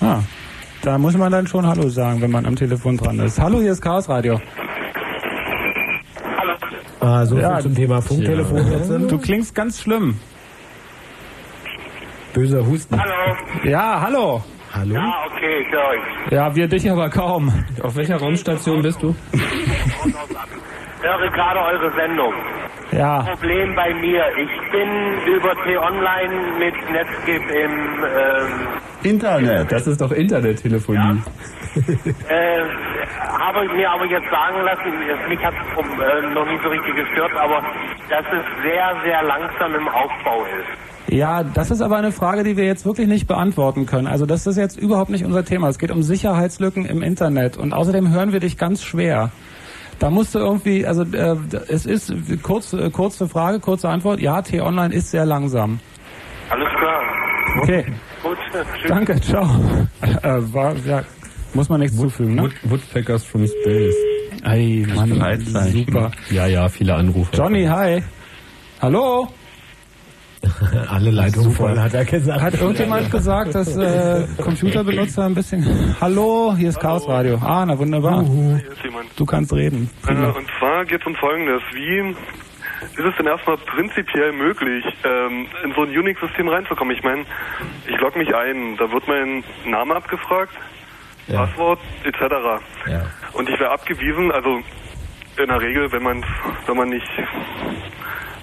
[0.00, 0.20] Ah,
[0.82, 3.40] da muss man dann schon Hallo sagen, wenn man am Telefon dran ist.
[3.40, 4.40] Hallo, hier ist Chaos Radio.
[7.00, 8.90] Ah, so Ja, zum Thema Funktelefon jetzt.
[8.90, 10.18] Du klingst ganz schlimm.
[12.34, 13.00] Böser Husten.
[13.00, 13.36] Hallo.
[13.64, 14.42] Ja, hallo.
[14.72, 14.94] Hallo?
[14.94, 15.25] Ja,
[15.68, 16.32] ich euch.
[16.32, 17.52] Ja, wir dich aber kaum.
[17.82, 19.14] Auf welcher Raumstation bist du?
[21.02, 22.32] Höre gerade eure Sendung.
[22.92, 24.24] Ja, Problem bei mir.
[24.38, 28.68] Ich bin über T-Online mit Netscape im, ähm,
[29.02, 29.72] Internet.
[29.72, 31.22] Das ist doch Internettelefonie.
[32.28, 32.62] Äh,
[33.46, 37.32] habe mir aber jetzt sagen lassen, mich hat es äh, noch nicht so richtig gestört,
[37.36, 37.62] aber
[38.08, 41.12] dass es sehr, sehr langsam im Aufbau ist.
[41.12, 44.08] Ja, das ist aber eine Frage, die wir jetzt wirklich nicht beantworten können.
[44.08, 45.68] Also das ist jetzt überhaupt nicht unser Thema.
[45.68, 49.30] Es geht um Sicherheitslücken im Internet und außerdem hören wir dich ganz schwer.
[50.00, 51.36] Da musst du irgendwie, also äh,
[51.68, 54.20] es ist kurz, äh, kurze Frage, kurze Antwort.
[54.20, 55.78] Ja, T-Online ist sehr langsam.
[56.50, 57.02] Alles klar.
[57.62, 57.84] Okay,
[58.22, 58.88] Gut, tschüss.
[58.88, 59.48] danke, ciao.
[60.02, 61.02] Äh, war, ja,
[61.56, 62.42] muss man nichts zufügen, ne?
[62.42, 63.96] Wood, Woodpeckers from Space.
[64.44, 65.40] Ey, Mann,
[65.72, 66.12] super.
[66.30, 67.34] Ja, ja, viele Anrufe.
[67.34, 68.02] Johnny, hi.
[68.80, 69.28] Hallo?
[70.88, 72.40] Alle Leitungen voll, hat er gesagt.
[72.40, 75.96] Hat irgendjemand gesagt, dass äh, Computerbenutzer ein bisschen...
[76.00, 77.38] Hallo, hier ist Chaos Radio.
[77.42, 78.22] Ah, na wunderbar.
[78.24, 79.08] Hier ist jemand.
[79.16, 79.90] Du kannst reden.
[80.06, 81.62] Äh, und zwar geht es um Folgendes.
[81.72, 82.14] Wie
[83.00, 86.94] ist es denn erstmal prinzipiell möglich, ähm, in so ein Unix-System reinzukommen?
[86.94, 87.24] Ich meine,
[87.88, 90.52] ich logge mich ein, da wird mein Name abgefragt,
[91.26, 91.44] Ja.
[91.44, 92.20] Passwort etc.
[92.86, 93.06] Ja.
[93.32, 94.60] Und ich wäre abgewiesen, also
[95.36, 96.24] in der Regel, wenn man
[96.66, 97.10] wenn man nicht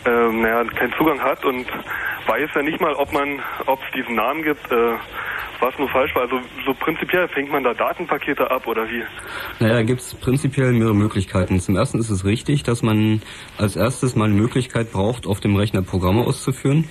[0.06, 1.66] ähm, naja, keinen Zugang hat und
[2.28, 4.96] weiß ja nicht mal, ob man, ob es diesen Namen gibt, äh,
[5.60, 6.24] was nur falsch war.
[6.24, 9.04] Also so prinzipiell fängt man da Datenpakete ab oder wie?
[9.60, 11.60] Naja, da gibt es prinzipiell mehrere Möglichkeiten.
[11.60, 13.22] Zum ersten ist es richtig, dass man
[13.58, 16.90] als erstes mal eine Möglichkeit braucht, auf dem Rechner Programme auszuführen.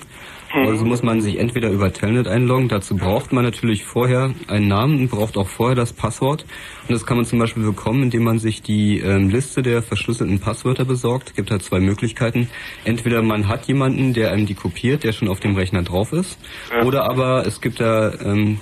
[0.55, 5.01] Also muss man sich entweder über Telnet einloggen, dazu braucht man natürlich vorher einen Namen
[5.01, 6.45] und braucht auch vorher das Passwort.
[6.83, 10.41] Und das kann man zum Beispiel bekommen, indem man sich die ähm, Liste der verschlüsselten
[10.41, 11.35] Passwörter besorgt.
[11.35, 12.49] Gibt halt zwei Möglichkeiten.
[12.85, 16.39] Entweder man hat jemanden, der einem die kopiert, der schon auf dem Rechner drauf ist,
[16.85, 18.61] oder aber es gibt da ähm,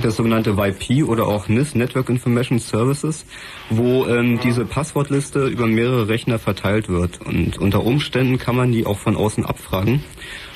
[0.00, 3.26] das sogenannte YP oder auch NIS, Network Information Services,
[3.70, 7.20] wo ähm, diese Passwortliste über mehrere Rechner verteilt wird.
[7.20, 10.02] Und unter Umständen kann man die auch von außen abfragen,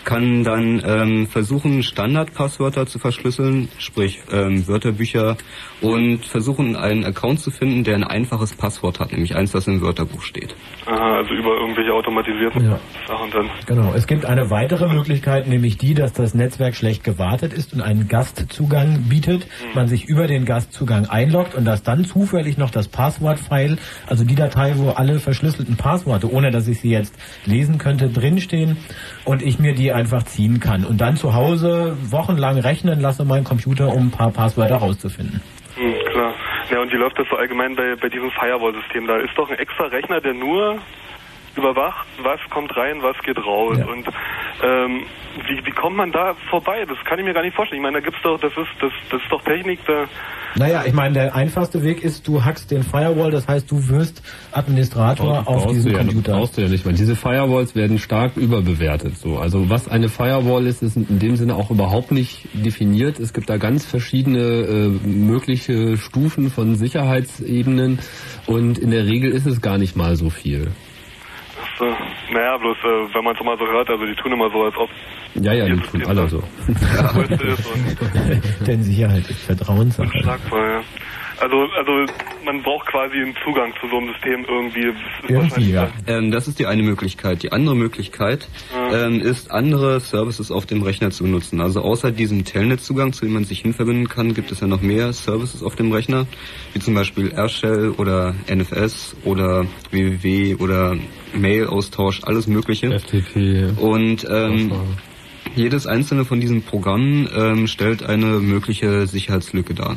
[0.06, 5.36] kann dann ähm, versuchen, Standardpasswörter zu verschlüsseln, sprich ähm, Wörterbücher,
[5.82, 9.82] und versuchen, einen Account zu finden, der ein einfaches Passwort hat, nämlich eins, das im
[9.82, 10.54] Wörterbuch steht.
[10.86, 12.78] Aha, also über irgendwelche automatisierten Ja.
[13.06, 13.50] Sachen dann.
[13.66, 13.92] Genau.
[13.94, 18.08] Es gibt eine weitere Möglichkeit, nämlich die, dass das Netzwerk schlecht gewartet ist und einen
[18.08, 19.46] Gastzugang bietet.
[19.74, 23.76] Man sich über den Gastzugang einloggt und dass dann zufällig noch das Passwortfile,
[24.06, 28.78] also die Datei, wo alle verschlüsselten Passworte, ohne dass ich sie jetzt lesen könnte, drinstehen
[29.24, 33.44] und ich mir die einfach ziehen kann und dann zu Hause wochenlang rechnen lasse, mein
[33.44, 35.42] Computer, um ein paar Passwörter rauszufinden.
[35.74, 36.34] Hm, klar.
[36.70, 39.06] Ja, und wie läuft das so allgemein bei, bei diesem Firewall-System?
[39.06, 40.78] Da ist doch ein extra Rechner, der nur
[41.56, 43.78] überwacht, was kommt rein, was geht raus.
[43.78, 43.86] Ja.
[43.86, 44.06] Und
[44.62, 45.02] ähm,
[45.46, 46.84] wie, wie kommt man da vorbei?
[46.88, 47.80] Das kann ich mir gar nicht vorstellen.
[47.80, 50.06] Ich meine, da gibt's doch, das ist, das, das ist doch Technik, da.
[50.56, 54.22] Naja, ich meine, der einfachste Weg ist, du hackst den Firewall, das heißt, du wirst
[54.52, 56.32] Administrator auf brauchst diesem ja, Computer.
[56.32, 59.18] brauchst du ja nicht, weil diese Firewalls werden stark überbewertet.
[59.18, 63.20] So, also was eine Firewall ist, ist in dem Sinne auch überhaupt nicht definiert.
[63.20, 67.98] Es gibt da ganz verschiedene äh, mögliche Stufen von Sicherheitsebenen
[68.46, 70.70] und in der Regel ist es gar nicht mal so viel.
[71.78, 71.84] So,
[72.32, 74.76] naja, bloß äh, wenn man es mal so hört, also die tun immer so, als
[74.76, 74.88] ob
[75.34, 76.42] Ja, ja, die tun alle so.
[78.66, 80.06] Denn Sicherheit ist Vertrauenssache.
[80.06, 80.80] unschlagbar, ja.
[81.40, 81.92] Also, also
[82.44, 84.86] man braucht quasi einen Zugang zu so einem System irgendwie.
[84.86, 85.82] Das ist Irgendwie, ja.
[85.82, 87.42] wahrscheinlich- Ähm, das ist die eine Möglichkeit.
[87.42, 88.48] Die andere Möglichkeit
[88.92, 91.60] ähm, ist, andere Services auf dem Rechner zu nutzen.
[91.60, 95.12] Also außer diesem Telnet-Zugang, zu dem man sich hinverbinden kann, gibt es ja noch mehr
[95.12, 96.26] Services auf dem Rechner,
[96.72, 100.96] wie zum Beispiel AirShell oder NFS oder www oder
[101.34, 102.92] Mail-Austausch, alles Mögliche.
[102.98, 103.72] FTP.
[103.80, 104.72] Und ähm,
[105.54, 109.96] jedes einzelne von diesen Programmen ähm, stellt eine mögliche Sicherheitslücke dar.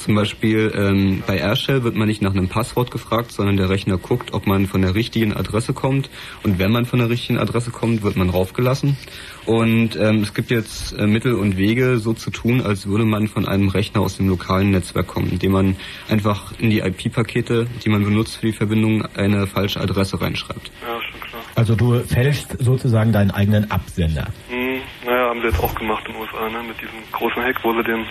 [0.00, 3.98] Zum Beispiel ähm, bei AirShell wird man nicht nach einem Passwort gefragt, sondern der Rechner
[3.98, 6.08] guckt, ob man von der richtigen Adresse kommt.
[6.42, 8.96] Und wenn man von der richtigen Adresse kommt, wird man raufgelassen.
[9.44, 13.28] Und ähm, es gibt jetzt äh, Mittel und Wege, so zu tun, als würde man
[13.28, 15.76] von einem Rechner aus dem lokalen Netzwerk kommen, indem man
[16.08, 20.72] einfach in die IP-Pakete, die man benutzt für die Verbindung, eine falsche Adresse reinschreibt.
[20.80, 21.42] Ja, schon klar.
[21.56, 24.28] Also du fälschst sozusagen deinen eigenen Absender.
[24.48, 26.62] Hm, naja, haben sie jetzt auch gemacht in den USA, ne?
[26.66, 28.06] Mit diesem großen Hack, wo sie den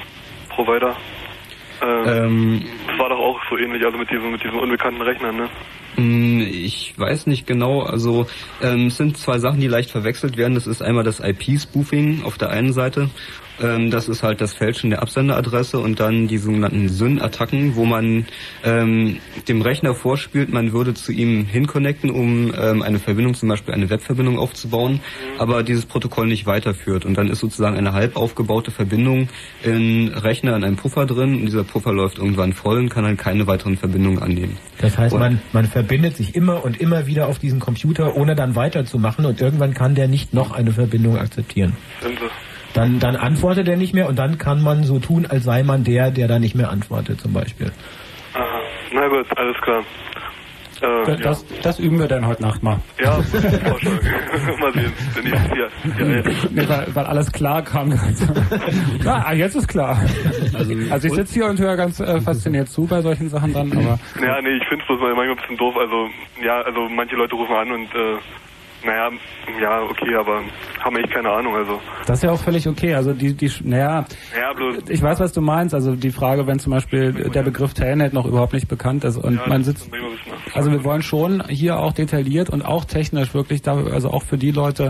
[0.49, 0.95] Provider.
[1.81, 5.31] Ähm, Ähm, das war doch auch so ähnlich, also mit diesem, mit diesem unbekannten Rechner,
[5.31, 5.49] ne?
[5.97, 7.81] Mm, Ich weiß nicht genau.
[7.83, 8.27] Also
[8.61, 10.55] ähm, es sind zwei Sachen, die leicht verwechselt werden.
[10.55, 13.09] Das ist einmal das IP-Spoofing auf der einen Seite.
[13.61, 18.25] Ähm, das ist halt das Fälschen der Absenderadresse und dann die sogenannten SYN-Attacken, wo man
[18.63, 23.73] ähm, dem Rechner vorspielt, man würde zu ihm hinconnecten, um ähm, eine Verbindung, zum Beispiel
[23.73, 25.01] eine Webverbindung aufzubauen,
[25.37, 27.05] aber dieses Protokoll nicht weiterführt.
[27.05, 29.29] Und dann ist sozusagen eine halb aufgebaute Verbindung
[29.63, 33.17] in Rechner in einem Puffer drin und dieser Puffer läuft irgendwann voll und kann dann
[33.17, 34.57] keine weiteren Verbindungen annehmen.
[34.79, 38.35] Das heißt, Und- man, man verbindet sich immer und immer wieder auf diesen Computer, ohne
[38.35, 41.75] dann weiterzumachen und irgendwann kann der nicht noch eine Verbindung akzeptieren.
[42.01, 42.07] Sie.
[42.73, 45.83] Dann, dann antwortet er nicht mehr und dann kann man so tun, als sei man
[45.83, 47.71] der, der da nicht mehr antwortet zum Beispiel.
[48.33, 48.59] Aha.
[48.93, 49.83] Na gut, alles klar.
[50.81, 51.57] Äh, Das, ja.
[51.61, 52.79] das, üben wir dann heute Nacht mal.
[52.99, 53.91] Ja, Vorschlag.
[54.59, 55.69] Mal sehen, wenn ich hier.
[55.99, 56.23] Ja, ja.
[56.51, 57.91] Nee, weil, weil alles klar kam.
[59.03, 59.99] ja, ah, jetzt ist klar.
[60.89, 63.99] Also, ich sitze hier und höre ganz äh, fasziniert zu bei solchen Sachen dann, aber
[64.21, 65.75] Ja, nee, ich find's bloß manchmal ein bisschen doof.
[65.77, 66.07] Also,
[66.41, 68.17] ja, also manche Leute rufen an und, äh,
[68.83, 69.09] naja,
[69.61, 70.41] ja, okay, aber
[70.79, 71.79] haben echt keine Ahnung, also.
[72.05, 72.93] das ist ja auch völlig okay.
[72.95, 74.05] Also die, die, naja,
[74.37, 75.75] Ja, bloß, ich weiß, was du meinst.
[75.75, 79.45] Also die Frage, wenn zum Beispiel der Begriff Telnet noch überhaupt nicht bekannt ist und
[79.47, 79.89] man sitzt,
[80.53, 84.37] also wir wollen schon hier auch detailliert und auch technisch wirklich, da, also auch für
[84.37, 84.89] die Leute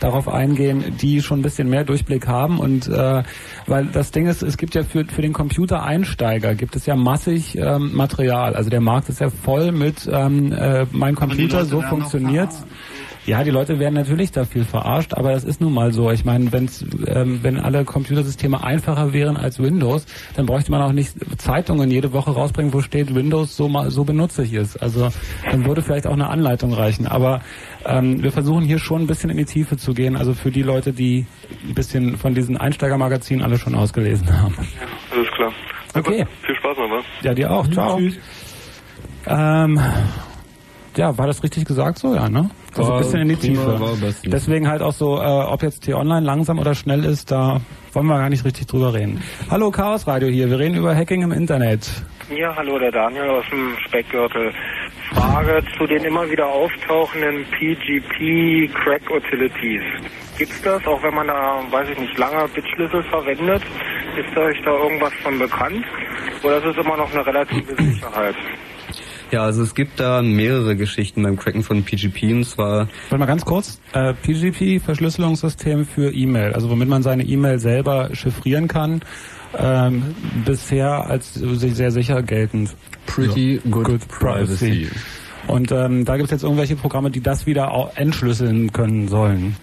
[0.00, 3.22] darauf eingehen, die schon ein bisschen mehr Durchblick haben und äh,
[3.66, 7.56] weil das Ding ist, es gibt ja für, für den Computereinsteiger gibt es ja massig
[7.56, 8.54] ähm, Material.
[8.54, 12.64] Also der Markt ist ja voll mit ähm, äh, mein Computer, so funktioniert's.
[13.26, 16.10] Ja, die Leute werden natürlich da viel verarscht, aber das ist nun mal so.
[16.10, 20.04] Ich meine, wenn's, ähm, wenn alle Computersysteme einfacher wären als Windows,
[20.36, 24.04] dann bräuchte man auch nicht Zeitungen jede Woche rausbringen, wo steht Windows so mal so
[24.04, 24.76] benutze ich es.
[24.76, 25.08] Also
[25.50, 27.06] dann würde vielleicht auch eine Anleitung reichen.
[27.06, 27.40] Aber
[27.86, 30.16] ähm, wir versuchen hier schon ein bisschen in die Tiefe zu gehen.
[30.16, 31.26] Also für die Leute, die
[31.66, 34.54] ein bisschen von diesen Einsteigermagazinen alle schon ausgelesen haben.
[35.10, 35.52] alles klar.
[35.94, 36.18] Okay.
[36.18, 37.04] Gut, viel Spaß noch, was?
[37.22, 37.66] Ja, dir auch.
[37.68, 37.98] Ciao.
[39.26, 39.80] Ähm,
[40.96, 42.14] ja, war das richtig gesagt so?
[42.14, 42.50] Ja, ne?
[42.76, 44.14] Also ein bisschen in die prima, Tiefe.
[44.28, 47.60] Deswegen halt auch so, äh, ob jetzt T-Online langsam oder schnell ist, da
[47.92, 49.22] wollen wir gar nicht richtig drüber reden.
[49.50, 50.50] Hallo, Chaos Radio hier.
[50.50, 51.88] Wir reden über Hacking im Internet.
[52.34, 54.52] Ja, hallo, der Daniel aus dem Speckgürtel.
[55.12, 59.82] Frage zu den immer wieder auftauchenden PGP Crack Utilities.
[60.38, 63.62] Gibt's das, auch wenn man da, weiß ich nicht, lange Bitschlüssel verwendet?
[64.16, 65.84] Ist euch da irgendwas von bekannt?
[66.42, 68.34] Oder ist es immer noch eine relative Sicherheit?
[69.34, 73.26] Ja, also es gibt da mehrere Geschichten beim Cracken von PGP und zwar Warte mal
[73.26, 73.80] ganz kurz.
[73.92, 79.00] Äh, PGP, Verschlüsselungssystem für E-Mail, also womit man seine E-Mail selber chiffrieren kann.
[79.58, 80.14] Ähm,
[80.44, 82.76] bisher als sehr sicher geltend.
[83.06, 84.88] Pretty good privacy.
[85.48, 89.56] Und ähm, da gibt es jetzt irgendwelche Programme, die das wieder entschlüsseln können sollen.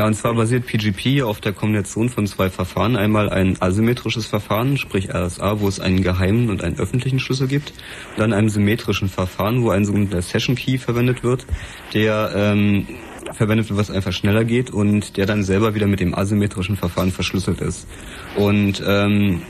[0.00, 2.96] Ja, und zwar basiert PGP auf der Kombination von zwei Verfahren.
[2.96, 7.74] Einmal ein asymmetrisches Verfahren, sprich RSA, wo es einen geheimen und einen öffentlichen Schlüssel gibt.
[8.12, 11.44] Und dann einem symmetrischen Verfahren, wo ein sogenannter Session Key verwendet wird,
[11.92, 12.86] der ähm,
[13.34, 17.12] verwendet wird, was einfach schneller geht und der dann selber wieder mit dem asymmetrischen Verfahren
[17.12, 17.86] verschlüsselt ist.
[18.36, 19.42] Und ähm,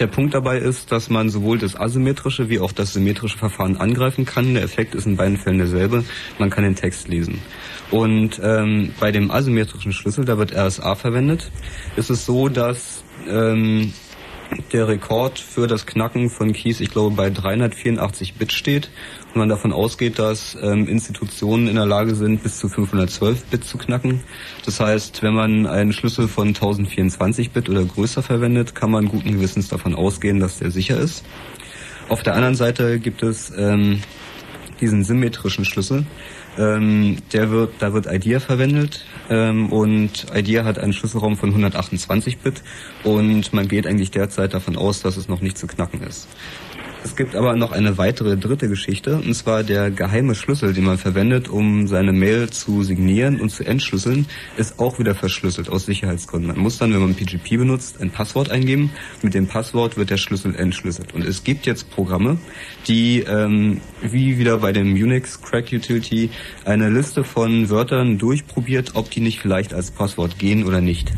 [0.00, 4.24] der Punkt dabei ist, dass man sowohl das asymmetrische wie auch das symmetrische Verfahren angreifen
[4.24, 4.54] kann.
[4.54, 6.02] Der Effekt ist in beiden Fällen derselbe.
[6.38, 7.42] Man kann den Text lesen.
[7.94, 11.52] Und ähm, bei dem asymmetrischen Schlüssel, da wird RSA verwendet,
[11.94, 13.92] ist es so, dass ähm,
[14.72, 18.90] der Rekord für das Knacken von Keys, ich glaube, bei 384 Bit steht
[19.28, 23.62] und man davon ausgeht, dass ähm, Institutionen in der Lage sind, bis zu 512 Bit
[23.62, 24.24] zu knacken.
[24.64, 29.34] Das heißt, wenn man einen Schlüssel von 1024 Bit oder größer verwendet, kann man guten
[29.34, 31.24] Gewissens davon ausgehen, dass der sicher ist.
[32.08, 34.00] Auf der anderen Seite gibt es ähm,
[34.80, 36.04] diesen symmetrischen Schlüssel.
[36.56, 42.38] Ähm, der wird, da wird IDEA verwendet ähm, und IDEA hat einen Schlüsselraum von 128
[42.38, 42.62] Bit
[43.02, 46.28] und man geht eigentlich derzeit davon aus, dass es noch nicht zu knacken ist.
[47.04, 50.96] Es gibt aber noch eine weitere dritte Geschichte, und zwar der geheime Schlüssel, den man
[50.96, 54.24] verwendet, um seine Mail zu signieren und zu entschlüsseln,
[54.56, 56.52] ist auch wieder verschlüsselt aus Sicherheitsgründen.
[56.52, 58.90] Man muss dann, wenn man PGP benutzt, ein Passwort eingeben.
[59.20, 61.12] Mit dem Passwort wird der Schlüssel entschlüsselt.
[61.12, 62.38] Und es gibt jetzt Programme,
[62.88, 66.30] die, ähm, wie wieder bei dem Unix Crack Utility,
[66.64, 71.12] eine Liste von Wörtern durchprobiert, ob die nicht vielleicht als Passwort gehen oder nicht.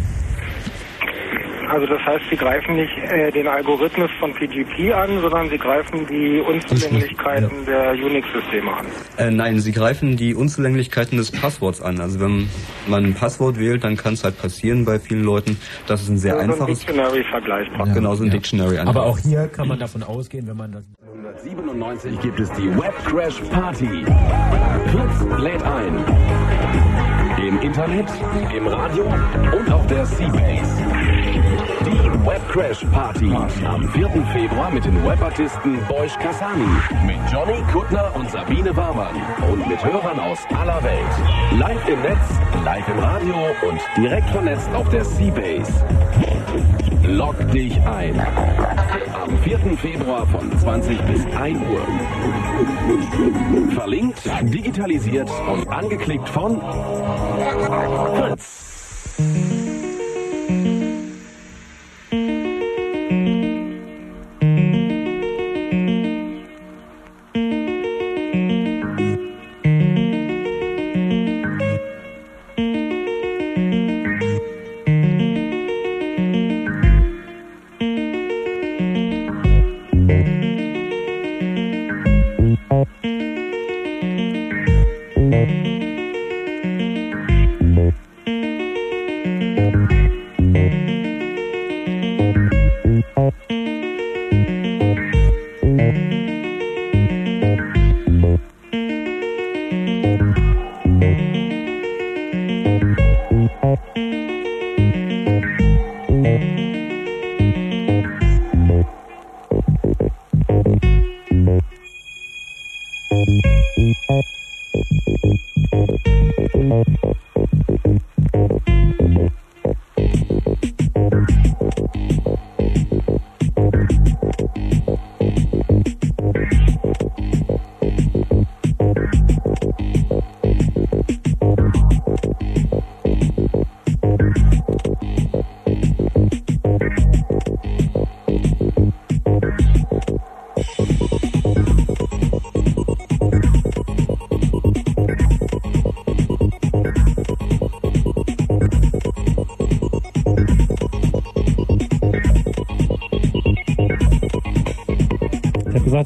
[1.69, 6.07] Also das heißt, sie greifen nicht äh, den Algorithmus von PGP an, sondern sie greifen
[6.07, 8.87] die Unzulänglichkeiten der Unix-Systeme an.
[9.19, 12.01] Äh, nein, sie greifen die Unzulänglichkeiten des Passworts an.
[12.01, 12.49] Also wenn
[12.87, 16.19] man ein Passwort wählt, dann kann es halt passieren bei vielen Leuten, dass es ein
[16.19, 17.87] sehr Also ein einfaches, Dictionary vergleichbar.
[17.95, 20.85] genau so ein Dictionary Aber auch hier kann man davon ausgehen, wenn man das
[21.45, 24.05] 1997 gibt es die Web Crash Party.
[24.87, 26.05] Fritz lädt ein.
[27.47, 28.09] Im Internet,
[28.57, 31.56] im Radio und auf der Seabase.
[31.85, 33.35] Die Web Crash Party
[33.67, 34.09] am 4.
[34.33, 36.67] Februar mit den Webartisten Boysch Kassani,
[37.07, 39.17] mit Johnny Kuttner und Sabine Warmann
[39.51, 41.59] und mit Hörern aus aller Welt.
[41.59, 42.19] Live im Netz,
[42.65, 43.35] live im Radio
[43.69, 45.73] und direkt vernetzt auf der Seabase.
[47.05, 48.21] Log dich ein.
[49.15, 49.59] Am 4.
[49.79, 51.87] Februar von 20 bis 1 Uhr.
[53.75, 56.61] Verlinkt, digitalisiert und angeklickt von
[58.17, 58.76] Fritz.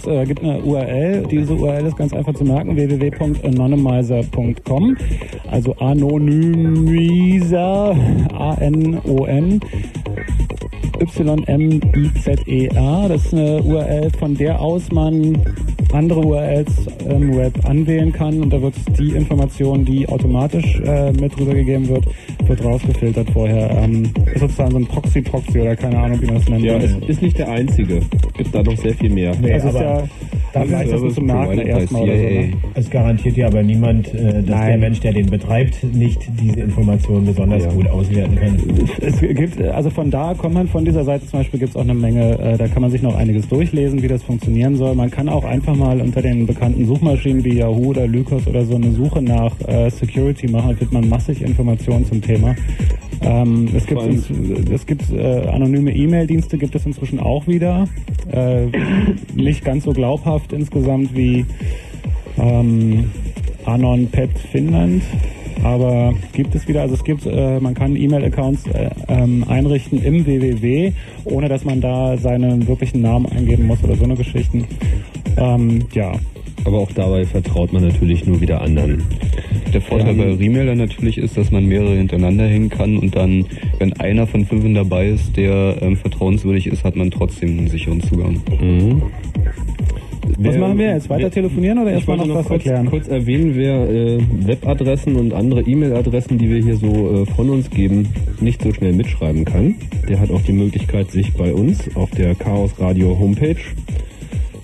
[0.01, 1.26] Es äh, gibt eine URL.
[1.30, 4.96] Diese URL ist ganz einfach zu merken, www.anonymizer.com.
[5.51, 7.94] Also Anonymizer,
[8.32, 9.61] A-N-O-N.
[11.01, 13.09] Y-M-I-Z-E-R.
[13.09, 15.38] Das ist eine URL, von der aus man
[15.92, 21.38] andere URLs im Web anwählen kann und da wird die Information, die automatisch äh, mit
[21.38, 22.05] rübergegeben wird,
[22.46, 23.70] wird rausgefiltert vorher.
[23.70, 26.64] Ähm, ist sozusagen so ein Proxy-Proxy oder keine Ahnung, wie man das nennt.
[26.64, 28.01] Ja, es ist nicht der einzige.
[28.41, 29.34] Es gibt da noch sehr viel mehr.
[29.41, 30.09] Nee, das ist aber ja
[30.53, 32.22] das vielleicht das zum Merken erstmal oder so.
[32.22, 32.53] Ne?
[32.74, 37.26] Es garantiert ja aber niemand, äh, dass der Mensch, der den betreibt, nicht diese Informationen
[37.26, 38.59] besonders gut auswerten kann.
[39.01, 41.82] Es gibt, also von da kommt man von dieser Seite zum Beispiel gibt es auch
[41.82, 44.95] eine Menge, äh, da kann man sich noch einiges durchlesen, wie das funktionieren soll.
[44.95, 48.74] Man kann auch einfach mal unter den bekannten Suchmaschinen wie Yahoo oder Lycos oder so
[48.74, 52.55] eine Suche nach äh, Security machen, da findet man massig Informationen zum Thema.
[53.22, 54.03] Ähm, es gibt,
[54.70, 57.86] es gibt äh, anonyme E-Mail-Dienste, gibt es inzwischen auch wieder.
[58.32, 58.66] Äh,
[59.34, 61.44] nicht ganz so glaubhaft insgesamt wie
[62.38, 63.10] ähm,
[63.64, 65.02] Anon Pet Finnland.
[65.62, 70.24] Aber gibt es wieder, also es gibt, äh, man kann E-Mail-Accounts äh, ähm, einrichten im
[70.24, 70.92] www,
[71.24, 74.66] ohne dass man da seinen wirklichen Namen eingeben muss oder so eine Geschichten.
[75.36, 76.12] Ähm, ja.
[76.64, 79.02] Aber auch dabei vertraut man natürlich nur wieder anderen.
[79.72, 83.44] Der Vorteil bei Remailer natürlich ist, dass man mehrere hintereinander hängen kann und dann,
[83.78, 88.00] wenn einer von fünf dabei ist, der ähm, vertrauenswürdig ist, hat man trotzdem einen sicheren
[88.02, 88.40] Zugang.
[88.60, 89.02] Mhm.
[90.38, 91.08] Was machen wir jetzt?
[91.10, 92.86] Weiter wer- telefonieren oder erstmal noch noch was kurz, erklären?
[92.86, 97.68] kurz erwähnen, wer äh, Webadressen und andere E-Mail-Adressen, die wir hier so äh, von uns
[97.70, 98.08] geben,
[98.40, 99.74] nicht so schnell mitschreiben kann.
[100.08, 103.56] Der hat auch die Möglichkeit, sich bei uns auf der Chaos Radio Homepage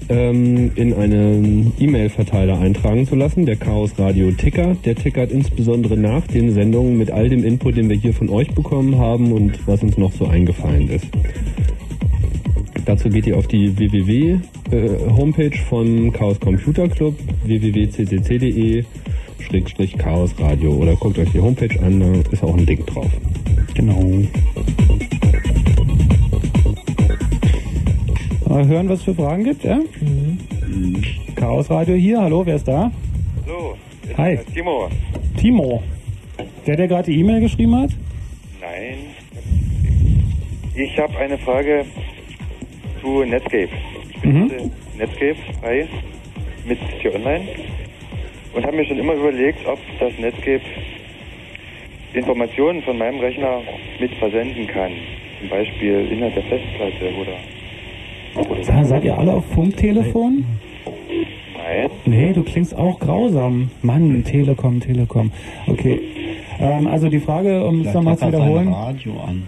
[0.09, 4.77] ähm, in einen E-Mail-Verteiler eintragen zu lassen, der Chaos Radio Ticker.
[4.85, 8.49] Der tickert insbesondere nach den Sendungen mit all dem Input, den wir hier von euch
[8.55, 11.07] bekommen haben und was uns noch so eingefallen ist.
[12.85, 18.85] Dazu geht ihr auf die www-Homepage von Chaos Computer Club, www.ccc.de
[19.41, 23.11] Schrägstrich Chaos Radio oder guckt euch die Homepage an, da ist auch ein Link drauf.
[23.75, 24.23] Genau.
[28.57, 29.79] Mal hören, was es für Fragen gibt, ja?
[31.35, 32.91] Chaos Radio hier, hallo, wer ist da?
[34.09, 34.39] Ist Hi.
[34.55, 34.89] Timo.
[35.37, 35.83] Timo.
[36.67, 37.91] Der, der gerade die E-Mail geschrieben hat?
[38.59, 38.97] Nein.
[40.75, 41.85] Ich habe eine Frage
[43.03, 43.69] zu Netscape.
[44.09, 45.87] Ich benutze Netscape frei
[46.67, 47.45] mit T-Online
[48.55, 50.63] und habe mir schon immer überlegt, ob das Netscape
[52.15, 53.61] Informationen von meinem Rechner
[54.01, 54.93] mit versenden kann.
[55.41, 57.37] Zum Beispiel Inhalt der Festplatte oder.
[58.63, 60.45] Sa- Seid ihr alle auf Funktelefon?
[61.57, 61.91] Nein.
[62.05, 63.71] Nee, du klingst auch grausam.
[63.83, 65.31] Mann, Telekom, Telekom.
[65.67, 66.01] Okay.
[66.61, 68.69] Ähm, also die Frage, um es nochmal zu wiederholen.
[68.73, 69.43] Radio an.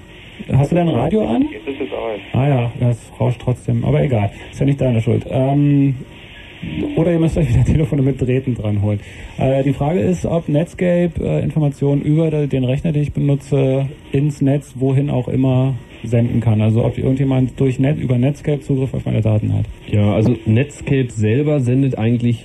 [0.57, 1.43] Hast du dein Radio an?
[1.53, 2.19] Jetzt ist es aus.
[2.33, 3.85] Ah ja, das rauscht trotzdem.
[3.85, 5.27] Aber egal, ist ja nicht deine Schuld.
[5.31, 5.97] Ähm,
[6.97, 9.01] oder ihr müsst euch wieder Telefone mit Drähten dran holen.
[9.39, 14.41] Äh, die Frage ist, ob Netscape äh, Informationen über den Rechner, den ich benutze, ins
[14.41, 16.61] Netz, wohin auch immer, senden kann.
[16.61, 19.65] Also ob irgendjemand durch Net, über Netscape Zugriff auf meine Daten hat.
[19.91, 22.45] Ja, also Netscape selber sendet eigentlich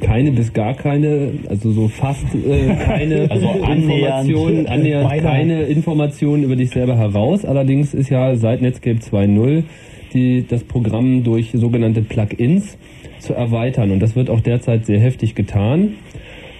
[0.00, 3.48] keine bis gar keine, also so fast äh, keine Also.
[3.48, 7.44] Informationen, annähernd keine Informationen über dich selber heraus.
[7.44, 9.64] Allerdings ist ja seit Netscape 2.0
[10.12, 12.76] die, das Programm durch sogenannte Plugins
[13.20, 15.94] zu erweitern und das wird auch derzeit sehr heftig getan.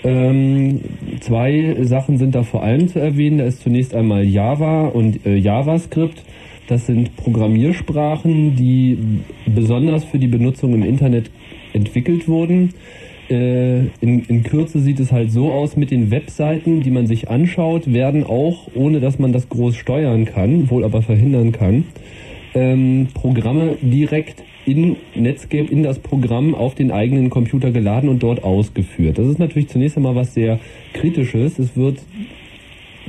[0.02, 0.80] Ähm,
[1.20, 3.38] zwei Sachen sind da vor allem zu erwähnen.
[3.38, 6.24] Da ist zunächst einmal Java und äh, JavaScript.
[6.68, 8.96] Das sind Programmiersprachen, die
[9.46, 11.30] besonders für die Benutzung im Internet
[11.72, 12.74] entwickelt wurden.
[13.28, 17.28] Äh, in, in Kürze sieht es halt so aus, mit den Webseiten, die man sich
[17.28, 21.84] anschaut, werden auch, ohne dass man das groß steuern kann, wohl aber verhindern kann,
[22.54, 28.44] ähm, Programme direkt in Netscape, in das Programm auf den eigenen Computer geladen und dort
[28.44, 29.18] ausgeführt.
[29.18, 30.58] Das ist natürlich zunächst einmal was sehr
[30.92, 31.58] Kritisches.
[31.58, 31.98] Es wird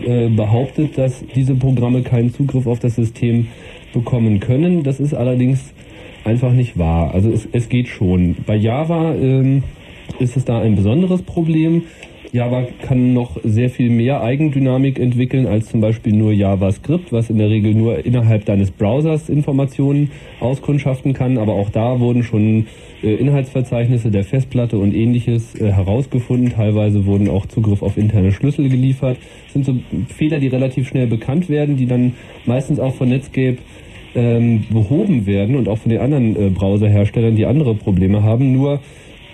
[0.05, 3.47] äh, behauptet, dass diese Programme keinen Zugriff auf das System
[3.93, 4.83] bekommen können.
[4.83, 5.73] Das ist allerdings
[6.23, 7.13] einfach nicht wahr.
[7.13, 8.35] Also es, es geht schon.
[8.45, 9.63] Bei Java ähm,
[10.19, 11.83] ist es da ein besonderes Problem.
[12.33, 17.37] Java kann noch sehr viel mehr Eigendynamik entwickeln als zum Beispiel nur JavaScript, was in
[17.37, 21.37] der Regel nur innerhalb deines Browsers Informationen auskundschaften kann.
[21.37, 22.67] Aber auch da wurden schon
[23.03, 26.51] äh, Inhaltsverzeichnisse der Festplatte und ähnliches äh, herausgefunden.
[26.51, 29.17] Teilweise wurden auch Zugriff auf interne Schlüssel geliefert.
[29.45, 29.75] Das sind so
[30.15, 32.13] Fehler, die relativ schnell bekannt werden, die dann
[32.45, 33.57] meistens auch von Netscape
[34.15, 38.53] ähm, behoben werden und auch von den anderen äh, Browserherstellern, die andere Probleme haben.
[38.53, 38.79] Nur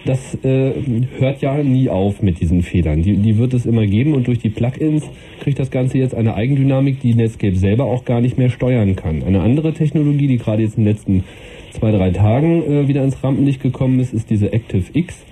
[0.06, 0.72] das äh,
[1.18, 3.02] hört ja nie auf mit diesen Fehlern.
[3.02, 5.04] Die, die wird es immer geben und durch die Plugins
[5.42, 9.24] kriegt das Ganze jetzt eine Eigendynamik, die Netscape selber auch gar nicht mehr steuern kann.
[9.24, 11.24] Eine andere Technologie, die gerade jetzt in den letzten
[11.72, 15.26] zwei, drei Tagen äh, wieder ins Rampenlicht gekommen ist, ist diese ActiveX.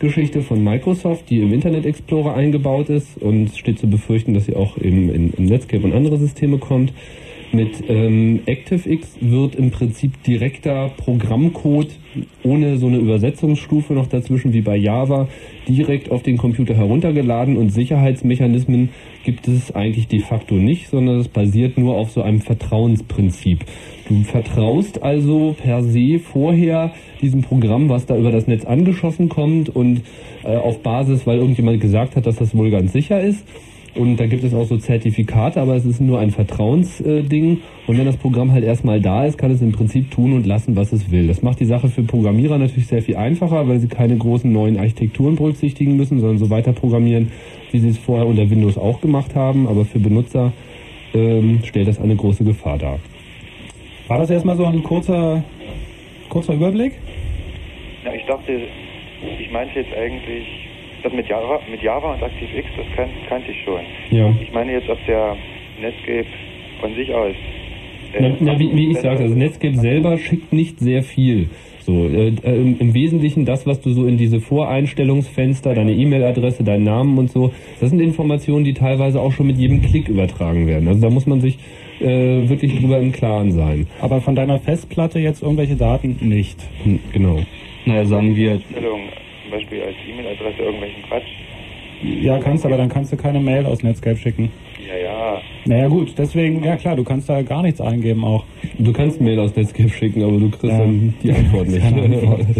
[0.00, 4.54] Geschichte von Microsoft, die im Internet Explorer eingebaut ist und steht zu befürchten, dass sie
[4.54, 6.92] auch eben in, in Netscape und andere Systeme kommt.
[7.50, 11.88] Mit ähm, ActiveX wird im Prinzip direkter Programmcode
[12.42, 15.28] ohne so eine Übersetzungsstufe noch dazwischen wie bei Java
[15.66, 18.90] direkt auf den Computer heruntergeladen und Sicherheitsmechanismen
[19.24, 23.64] gibt es eigentlich de facto nicht, sondern es basiert nur auf so einem Vertrauensprinzip.
[24.08, 26.92] Du vertraust also per se vorher
[27.22, 30.02] diesem Programm, was da über das Netz angeschossen kommt und
[30.44, 33.44] äh, auf Basis, weil irgendjemand gesagt hat, dass das wohl ganz sicher ist
[33.94, 37.60] und da gibt es auch so Zertifikate, aber es ist nur ein Vertrauensding.
[37.86, 40.76] und wenn das Programm halt erstmal da ist, kann es im Prinzip tun und lassen,
[40.76, 41.26] was es will.
[41.26, 44.78] Das macht die Sache für Programmierer natürlich sehr viel einfacher, weil sie keine großen neuen
[44.78, 47.32] Architekturen berücksichtigen müssen, sondern so weiter programmieren,
[47.72, 49.66] wie sie es vorher unter Windows auch gemacht haben.
[49.66, 50.52] Aber für Benutzer
[51.14, 52.98] ähm, stellt das eine große Gefahr dar.
[54.06, 55.42] War das erstmal so ein kurzer,
[56.28, 56.92] kurzer Überblick?
[58.04, 58.60] Ja, ich dachte,
[59.40, 60.67] ich meinte jetzt eigentlich
[61.02, 63.80] das mit Java, mit Java und ActiveX, das kan kannte ich schon.
[64.10, 64.34] Ja.
[64.40, 65.36] Ich meine jetzt, ob der
[65.80, 66.26] Netscape
[66.80, 67.34] von sich aus.
[68.12, 71.48] Äh, Na, na, wie, wie ich sagte, also Netscape selber schickt nicht sehr viel.
[71.80, 76.84] So, äh, äh, im Wesentlichen das, was du so in diese Voreinstellungsfenster, deine E-Mail-Adresse, deinen
[76.84, 80.86] Namen und so, das sind Informationen, die teilweise auch schon mit jedem Klick übertragen werden.
[80.86, 81.58] Also da muss man sich
[82.00, 83.86] äh, wirklich drüber im Klaren sein.
[84.00, 86.58] Aber von deiner Festplatte jetzt irgendwelche Daten nicht.
[86.84, 87.40] Hm, genau.
[87.86, 88.60] Naja, sagen wir,
[89.48, 91.28] zum Beispiel als E-Mail-Adresse irgendwelchen Quatsch.
[92.02, 94.50] Ja, kannst, aber dann kannst du keine Mail aus Netscape schicken.
[94.86, 95.40] Ja, ja.
[95.64, 98.44] Naja gut, deswegen, ja klar, du kannst da gar nichts eingeben auch.
[98.78, 100.78] Du kannst Mail aus Netscape schicken, aber du kriegst Ja.
[100.78, 101.82] dann die Antwort nicht.
[101.84, 102.40] Antwort.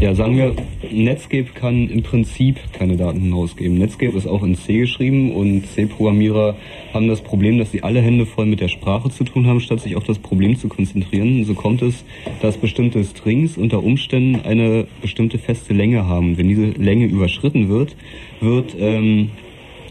[0.00, 0.56] Ja, sagen wir,
[0.92, 3.78] Netscape kann im Prinzip keine Daten hinausgeben.
[3.78, 6.56] Netscape ist auch in C geschrieben und C-Programmierer
[6.92, 9.80] haben das Problem, dass sie alle Hände voll mit der Sprache zu tun haben, statt
[9.80, 11.44] sich auf das Problem zu konzentrieren.
[11.44, 12.04] So kommt es,
[12.40, 16.36] dass bestimmte Strings unter Umständen eine bestimmte feste Länge haben.
[16.38, 17.96] Wenn diese Länge überschritten wird,
[18.40, 19.30] wird ähm,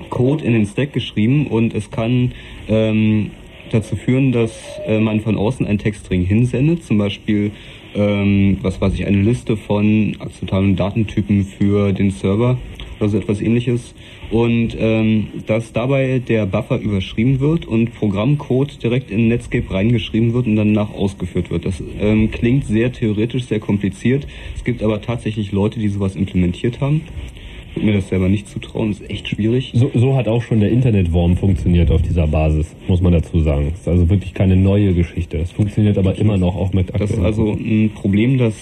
[0.10, 2.34] Code in den Stack geschrieben und es kann
[2.68, 3.32] ähm,
[3.72, 4.52] dazu führen, dass
[4.86, 7.52] äh, man von außen einen Textstring hinsendet, zum Beispiel
[7.96, 12.58] ähm, was weiß ich, eine Liste von akzeptablen Datentypen für den Server
[13.00, 13.94] oder so etwas ähnliches
[14.30, 20.48] und ähm, dass dabei der Buffer überschrieben wird und Programmcode direkt in Netscape reingeschrieben wird
[20.48, 21.66] und danach ausgeführt wird.
[21.66, 24.26] Das ähm, klingt sehr theoretisch, sehr kompliziert.
[24.56, 27.02] Es gibt aber tatsächlich Leute, die sowas implementiert haben.
[27.76, 29.72] Mir das selber nicht zutrauen, ist echt schwierig.
[29.74, 33.70] So, so hat auch schon der Internetworm funktioniert auf dieser Basis, muss man dazu sagen.
[33.72, 35.38] Das ist also wirklich keine neue Geschichte.
[35.38, 38.56] Es funktioniert aber immer noch auch mit Das ist aktuellen also ein Problem, das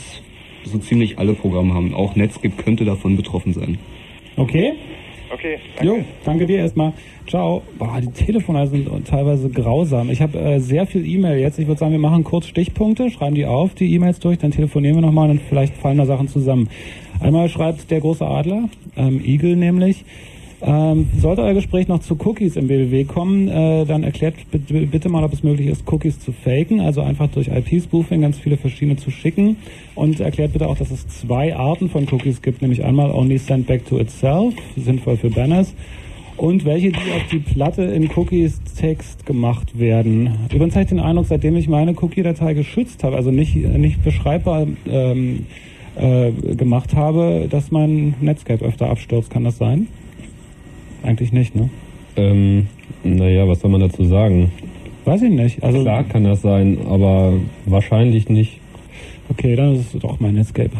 [0.63, 1.93] so ziemlich alle Programme haben.
[1.93, 3.79] Auch Netscape könnte davon betroffen sein.
[4.35, 4.73] Okay?
[5.31, 6.91] Okay, Jo, danke dir erstmal.
[7.27, 7.61] Ciao.
[7.77, 10.09] Boah, die Telefone sind teilweise grausam.
[10.09, 11.59] Ich habe äh, sehr viel E-Mail jetzt.
[11.59, 14.95] Ich würde sagen, wir machen kurz Stichpunkte, schreiben die auf, die E-Mails durch, dann telefonieren
[14.97, 16.67] wir nochmal und vielleicht fallen da Sachen zusammen.
[17.19, 20.05] Einmal schreibt der große Adler, ähm, Eagle nämlich,
[20.61, 25.09] ähm, sollte euer Gespräch noch zu Cookies im BBW kommen, äh, dann erklärt bitte, bitte
[25.09, 28.97] mal, ob es möglich ist, Cookies zu faken, also einfach durch IP-Spoofing ganz viele verschiedene
[28.97, 29.57] zu schicken
[29.95, 33.67] und erklärt bitte auch, dass es zwei Arten von Cookies gibt, nämlich einmal Only Send
[33.67, 35.73] Back to Itself, sinnvoll für Banners,
[36.35, 40.29] und welche, die auf die Platte in Cookies Text gemacht werden.
[40.53, 44.65] Übrigens habe ich den Eindruck, seitdem ich meine Cookie-Datei geschützt habe, also nicht, nicht beschreibbar
[44.89, 45.45] ähm,
[45.99, 49.29] äh, gemacht habe, dass mein Netscape öfter abstürzt.
[49.29, 49.87] Kann das sein?
[51.03, 51.69] Eigentlich nicht, ne?
[52.15, 52.67] Ähm,
[53.03, 54.51] naja, was soll man dazu sagen?
[55.05, 55.63] Weiß ich nicht.
[55.63, 57.33] Also Klar kann das sein, aber
[57.65, 58.59] wahrscheinlich nicht.
[59.29, 60.71] Okay, dann ist es doch mein Netscape.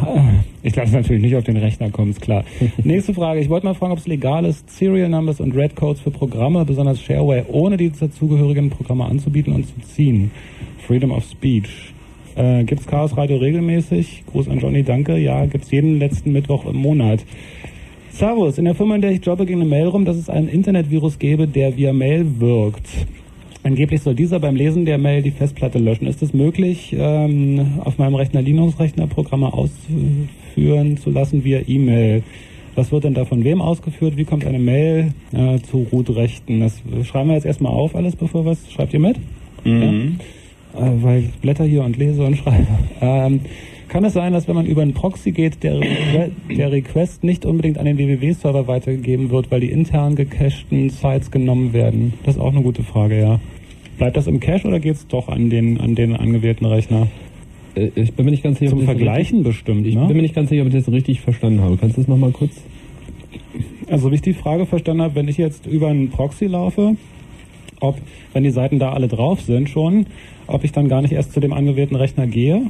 [0.62, 2.44] Ich lasse natürlich nicht auf den Rechner kommen, ist klar.
[2.84, 3.40] Nächste Frage.
[3.40, 6.66] Ich wollte mal fragen, ob es legal ist, Serial Numbers und Red Codes für Programme,
[6.66, 10.32] besonders Shareware, ohne die dazugehörigen Programme anzubieten und zu ziehen.
[10.86, 11.94] Freedom of Speech.
[12.40, 14.24] Äh, gibt's Chaos Radio regelmäßig?
[14.32, 15.18] Gruß an Johnny, danke.
[15.18, 17.26] Ja, gibt's jeden letzten Mittwoch im Monat.
[18.12, 20.48] Servus, in der Firma, in der ich jobbe, ging eine Mail rum, dass es einen
[20.48, 22.88] Internetvirus gäbe, der via Mail wirkt.
[23.64, 26.08] Angeblich soll dieser beim Lesen der Mail die Festplatte löschen.
[26.08, 32.24] Ist es möglich, ähm, auf meinem Rechner Linux-Rechner Programme ausführen zu lassen via E-Mail?
[32.76, 34.16] Was wird denn da von wem ausgeführt?
[34.16, 36.62] Wie kommt eine Mail äh, zu Root-Rechten?
[36.62, 39.18] Das schreiben wir jetzt erstmal auf alles, bevor was schreibt ihr mit?
[39.66, 39.82] Mhm.
[39.82, 40.26] Ja?
[40.76, 42.68] Äh, weil ich blätter hier und lese und schreibe.
[43.02, 43.42] Ähm,
[43.88, 47.44] kann es sein, dass wenn man über einen Proxy geht, der, Requ- der Request nicht
[47.46, 52.14] unbedingt an den www-Server weitergegeben wird, weil die intern gecachten Sites genommen werden?
[52.24, 53.40] Das ist auch eine gute Frage, ja.
[53.98, 57.08] Bleibt das im Cache oder geht es doch an den, an den angewählten Rechner?
[57.74, 60.02] Äh, Ich bin mir nicht ganz sicher, Zum Vergleichen bestimmt, richtig, ne?
[60.04, 61.78] Ich bin mir nicht ganz sicher, ob ich das richtig verstanden habe.
[61.78, 62.52] Kannst du das nochmal kurz?
[63.90, 66.96] Also wie ich die Frage verstanden habe, wenn ich jetzt über einen Proxy laufe,
[67.80, 67.98] ob,
[68.34, 70.06] wenn die Seiten da alle drauf sind schon,
[70.50, 72.64] ob ich dann gar nicht erst zu dem angewählten Rechner gehe,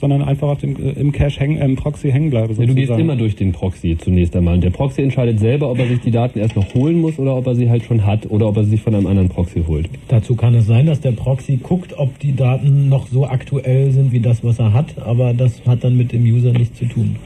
[0.00, 2.52] sondern einfach auf dem, äh, im Cache hängen, im Proxy hängen bleibe.
[2.54, 3.00] Ja, du gehst sozusagen.
[3.00, 4.54] immer durch den Proxy zunächst einmal.
[4.54, 7.36] Und der Proxy entscheidet selber, ob er sich die Daten erst noch holen muss oder
[7.36, 9.62] ob er sie halt schon hat oder ob er sie sich von einem anderen Proxy
[9.66, 9.88] holt.
[10.08, 14.12] Dazu kann es sein, dass der Proxy guckt, ob die Daten noch so aktuell sind
[14.12, 17.16] wie das, was er hat, aber das hat dann mit dem User nichts zu tun.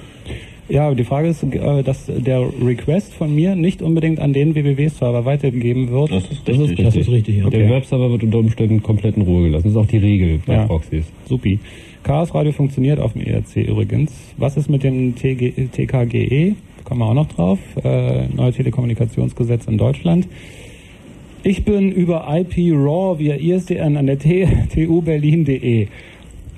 [0.68, 5.24] Ja, die Frage ist, äh, dass der Request von mir nicht unbedingt an den www-Server
[5.24, 6.10] weitergegeben wird.
[6.12, 6.84] Das ist Das ist richtig.
[6.84, 7.46] Das ist richtig, ja.
[7.46, 7.58] Okay.
[7.58, 9.64] Der Webserver wird unter Umständen komplett in Ruhe gelassen.
[9.64, 10.66] Das ist auch die Regel bei Ja.
[10.66, 11.04] Proxys.
[11.28, 11.58] Supi.
[12.04, 14.12] Chaos Radio funktioniert auf dem ERC übrigens.
[14.36, 16.54] Was ist mit dem TG, TKGE?
[16.84, 17.58] Kommen wir auch noch drauf.
[17.82, 20.26] Äh, neue Telekommunikationsgesetz in Deutschland.
[21.44, 25.88] Ich bin über IP RAW via ISDN an der T TU Berlin.de.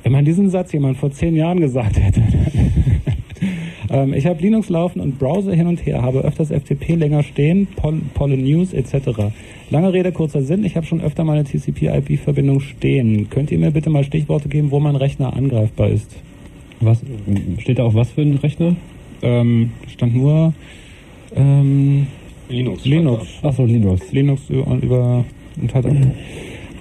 [0.02, 2.22] Wenn man diesen Satz jemand vor zehn Jahren gesagt hätte.
[3.94, 7.68] Ähm, ich habe Linux laufen und Browser hin und her, habe öfters FTP länger stehen,
[7.76, 9.30] Pol Pollen News etc.
[9.70, 13.30] Lange Rede, kurzer Sinn, ich habe schon öfter meine TCP-IP-Verbindung stehen.
[13.30, 16.10] Könnt ihr mir bitte mal Stichworte geben, wo mein Rechner angreifbar ist?
[16.80, 17.02] Was
[17.58, 18.74] steht da auf was für ein Rechner?
[19.22, 20.52] Ähm, stand nur
[21.36, 22.08] ähm,
[22.48, 22.84] Linux.
[22.84, 23.26] Linux.
[23.42, 24.10] Achso, Linux.
[24.10, 25.24] Linux und über
[25.60, 25.86] und halt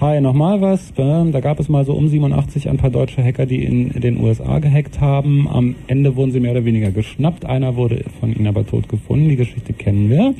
[0.00, 0.92] Hi, nochmal was.
[0.98, 4.20] Ähm, Da gab es mal so um 87 ein paar deutsche Hacker, die in den
[4.20, 5.46] USA gehackt haben.
[5.48, 7.46] Am Ende wurden sie mehr oder weniger geschnappt.
[7.46, 9.28] Einer wurde von ihnen aber tot gefunden.
[9.28, 10.34] Die Geschichte kennen wir.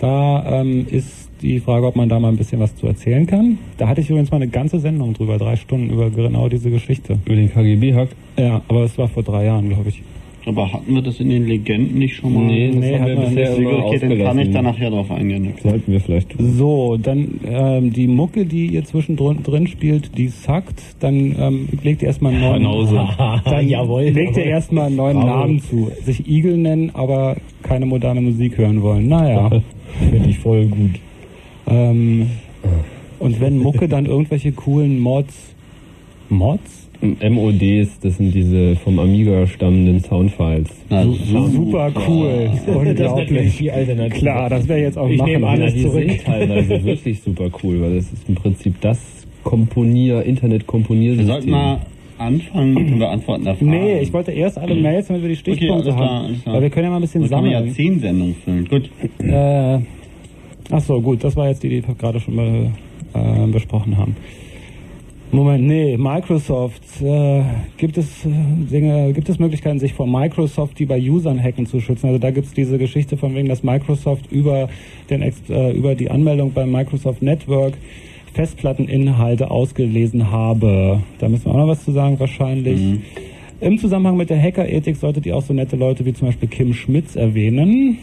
[0.00, 3.58] Da ähm, ist die Frage, ob man da mal ein bisschen was zu erzählen kann.
[3.76, 7.18] Da hatte ich übrigens mal eine ganze Sendung drüber, drei Stunden über genau diese Geschichte.
[7.26, 8.08] Über den KGB-Hack?
[8.36, 10.02] Ja, aber es war vor drei Jahren, glaube ich.
[10.46, 12.44] Aber hatten wir das in den Legenden nicht schon mal?
[12.44, 13.58] Nee, das haben hat wir man bisher nicht.
[13.58, 15.52] immer Okay, dann kann ich da nachher drauf eingehen.
[15.60, 16.52] Sollten wir vielleicht tun.
[16.56, 22.02] So, dann ähm, die Mucke, die ihr zwischendrin drin spielt, die sackt, dann ähm, legt
[22.02, 23.08] ihr erstmal einen neuen Banause.
[23.44, 25.18] Dann Jawohl, legt ihr erstmal einen neuen.
[25.18, 25.90] Namen zu.
[26.04, 29.08] Sich Igel nennen, aber keine moderne Musik hören wollen.
[29.08, 29.50] Naja.
[30.10, 31.00] Finde ich voll gut.
[31.66, 32.30] ähm,
[33.18, 35.54] und wenn Mucke dann irgendwelche coolen Mods
[36.28, 36.85] Mods?
[37.14, 40.68] MODs, das sind diese vom Amiga stammenden Soundfiles.
[40.90, 42.50] Na, Super cool.
[42.50, 43.56] Das natürlich Unglaublich.
[43.58, 44.18] die Alternative.
[44.18, 45.30] Klar, das wäre jetzt auch Ich machen.
[45.32, 46.08] nehme an, Ja, das die zurück.
[46.10, 48.98] sind teilweise wirklich super cool, weil das ist im Prinzip das
[49.44, 51.26] Komponier, Wir Internet-Komponiersystem.
[51.26, 51.78] sollten mal
[52.18, 53.70] anfangen, können wir Antworten der Fragen.
[53.70, 56.26] Nee, ich wollte erst alle Mails, damit wir die Stichpunkte alles klar, haben.
[56.26, 56.54] alles klar.
[56.56, 57.74] Weil wir können ja mal ein bisschen Dann kann man ja sammeln.
[57.74, 58.64] zehn Sendungen füllen.
[58.68, 58.90] Gut.
[59.18, 59.78] Äh,
[60.70, 62.70] ach so, gut, das war jetzt die, die wir gerade schon mal
[63.14, 64.16] äh, besprochen haben.
[65.32, 66.82] Moment, nee, Microsoft.
[67.02, 67.42] Äh,
[67.76, 68.28] gibt es äh,
[68.70, 72.06] Dinge, gibt es Möglichkeiten, sich vor Microsoft, die bei Usern hacken, zu schützen?
[72.06, 74.68] Also da gibt es diese Geschichte von wegen, dass Microsoft über
[75.10, 77.74] den äh, über die Anmeldung beim Microsoft Network
[78.34, 81.02] Festplatteninhalte ausgelesen habe.
[81.18, 83.00] Da müssen wir auch noch was zu sagen wahrscheinlich.
[83.60, 86.74] Im Zusammenhang mit der Hackerethik solltet ihr auch so nette Leute wie zum Beispiel Kim
[86.74, 87.98] Schmitz erwähnen.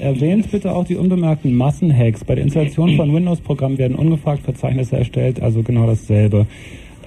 [0.00, 2.24] Erwähnt bitte auch die unbemerkten Massenhacks.
[2.24, 6.46] Bei der Installation von Windows-Programmen werden ungefragt Verzeichnisse erstellt, also genau dasselbe.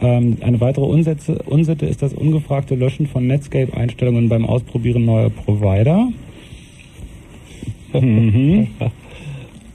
[0.01, 6.09] Ähm, eine weitere Unsätze, Unsitte ist das ungefragte Löschen von Netscape-Einstellungen beim Ausprobieren neuer Provider.
[7.93, 8.67] mhm.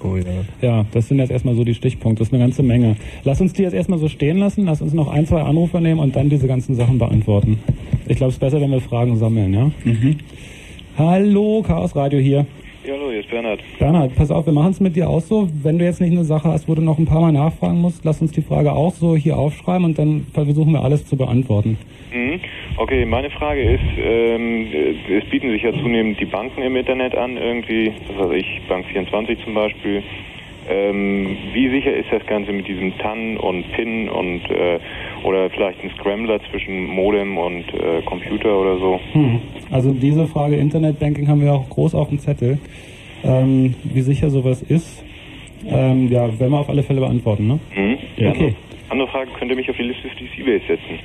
[0.00, 0.24] Oh ja.
[0.62, 2.20] Ja, das sind jetzt erstmal so die Stichpunkte.
[2.20, 2.94] Das ist eine ganze Menge.
[3.24, 4.64] Lass uns die jetzt erstmal so stehen lassen.
[4.64, 7.58] Lass uns noch ein, zwei Anrufe nehmen und dann diese ganzen Sachen beantworten.
[8.06, 9.72] Ich glaube, es ist besser, wenn wir Fragen sammeln, ja?
[10.96, 12.46] Hallo, Chaos Radio hier.
[12.88, 13.60] Ja, hallo, hier ist Bernhard.
[13.78, 15.46] Bernhard, pass auf, wir machen es mit dir auch so.
[15.62, 18.02] Wenn du jetzt nicht eine Sache hast, wo du noch ein paar Mal nachfragen musst,
[18.06, 21.76] lass uns die Frage auch so hier aufschreiben und dann versuchen wir alles zu beantworten.
[22.14, 22.40] Mhm.
[22.78, 27.14] Okay, meine Frage ist, ähm, äh, es bieten sich ja zunehmend die Banken im Internet
[27.14, 30.02] an, irgendwie, was weiß ich, Bank24 zum Beispiel.
[30.70, 34.78] Ähm, wie sicher ist das Ganze mit diesem TAN und PIN und äh,
[35.24, 39.00] oder vielleicht ein Scrambler zwischen Modem und äh, Computer oder so?
[39.12, 39.40] Hm.
[39.70, 42.58] Also diese Frage Internetbanking haben wir auch groß auf dem Zettel.
[43.24, 45.04] Ähm, wie sicher sowas ist,
[45.66, 47.58] ähm, ja, werden wir auf alle Fälle beantworten, ne?
[47.74, 47.98] Mhm.
[48.16, 48.30] Ja.
[48.30, 48.54] Okay.
[48.90, 50.98] Andere Frage, könnt ihr mich auf die Liste für die Seabase setzen?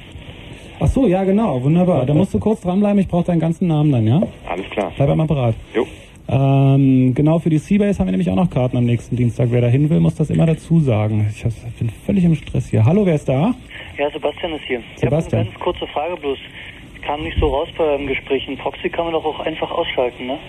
[0.79, 2.05] Ach so, ja genau, wunderbar.
[2.05, 4.21] Da musst du kurz dranbleiben, ich brauche deinen ganzen Namen dann, ja?
[4.47, 4.91] Alles klar.
[4.95, 5.55] Bleib einmal bereit.
[5.73, 5.87] Jo.
[6.27, 9.49] Ähm, genau, für die Seabase haben wir nämlich auch noch Karten am nächsten Dienstag.
[9.51, 11.29] Wer da hin will, muss das immer dazu sagen.
[11.29, 11.43] Ich
[11.77, 12.85] bin völlig im Stress hier.
[12.85, 13.53] Hallo, wer ist da?
[13.97, 14.81] Ja, Sebastian ist hier.
[14.95, 15.01] Sebastian.
[15.01, 16.39] Ich habe eine ganz kurze Frage bloß.
[17.01, 18.47] Kam nicht so raus beim Gespräch.
[18.47, 20.39] Ein Proxy kann man doch auch einfach ausschalten, ne?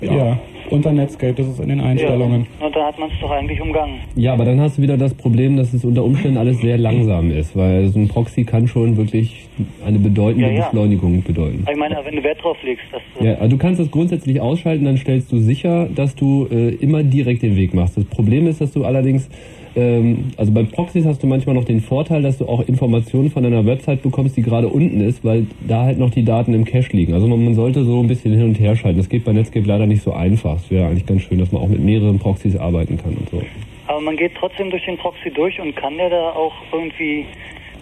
[0.00, 0.38] Ja.
[0.70, 2.46] unter Netscape, das ist in den Einstellungen.
[2.60, 2.66] Ja.
[2.66, 3.94] Und dann hat man es doch eigentlich umgangen.
[4.16, 7.30] Ja, aber dann hast du wieder das Problem, dass es unter Umständen alles sehr langsam
[7.30, 9.48] ist, weil so ein Proxy kann schon wirklich
[9.86, 10.64] eine bedeutende Ja, ja.
[10.64, 11.64] Beschleunigung bedeuten.
[11.70, 14.40] Ich meine, wenn du Wert drauf legst, dass du Ja, also du kannst das grundsätzlich
[14.40, 17.96] ausschalten, dann stellst du sicher, dass du äh, immer direkt den Weg machst.
[17.96, 19.28] Das Problem ist, dass du allerdings,
[19.76, 23.44] ähm, also bei Proxys hast du manchmal noch den Vorteil, dass du auch Informationen von
[23.44, 26.96] einer Website bekommst, die gerade unten ist, weil da halt noch die Daten im Cache
[26.96, 27.14] liegen.
[27.14, 28.98] Also man, man sollte so ein bisschen hin und her schalten.
[28.98, 30.56] Das geht bei Netscape leider nicht so einfach.
[30.56, 33.42] Es wäre eigentlich ganz schön, dass man auch mit mehreren Proxys arbeiten kann und so.
[33.86, 37.24] Aber man geht trotzdem durch den Proxy durch und kann der da auch irgendwie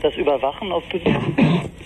[0.07, 0.99] das überwachen, ob du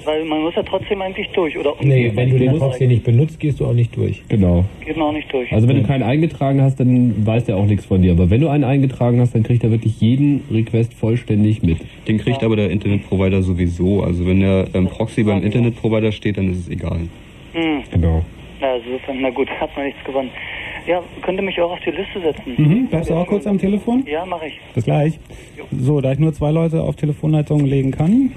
[0.05, 3.39] weil man muss ja trotzdem eigentlich durch oder Nee, wenn du den Proxy nicht benutzt,
[3.39, 4.23] gehst du auch nicht durch.
[4.29, 4.65] Genau.
[4.85, 5.53] geht man auch nicht durch.
[5.53, 8.13] Also wenn du keinen eingetragen hast, dann weiß der auch nichts von dir.
[8.13, 11.79] Aber wenn du einen eingetragen hast, dann kriegt er wirklich jeden Request vollständig mit.
[12.09, 14.03] Den kriegt aber der Internetprovider sowieso.
[14.03, 17.01] Also wenn der ähm, Proxy beim Internetprovider steht, dann ist es egal.
[17.53, 17.83] Hm.
[17.93, 18.25] Genau.
[18.61, 20.31] Na, insofern, na gut, hat man nichts gewonnen.
[20.87, 22.55] Ja, könnt ihr mich auch auf die Liste setzen?
[22.57, 24.05] Mhm, bleibst du auch kurz am Telefon?
[24.07, 24.61] Ja, mache ich.
[24.75, 25.19] Bis gleich.
[25.71, 28.33] So, da ich nur zwei Leute auf Telefonleitung legen kann,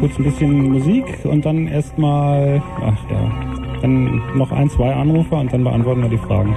[0.00, 3.30] kurz ein bisschen Musik und dann erstmal, ach ja,
[3.80, 6.54] dann noch ein, zwei Anrufer und dann beantworten wir die Fragen.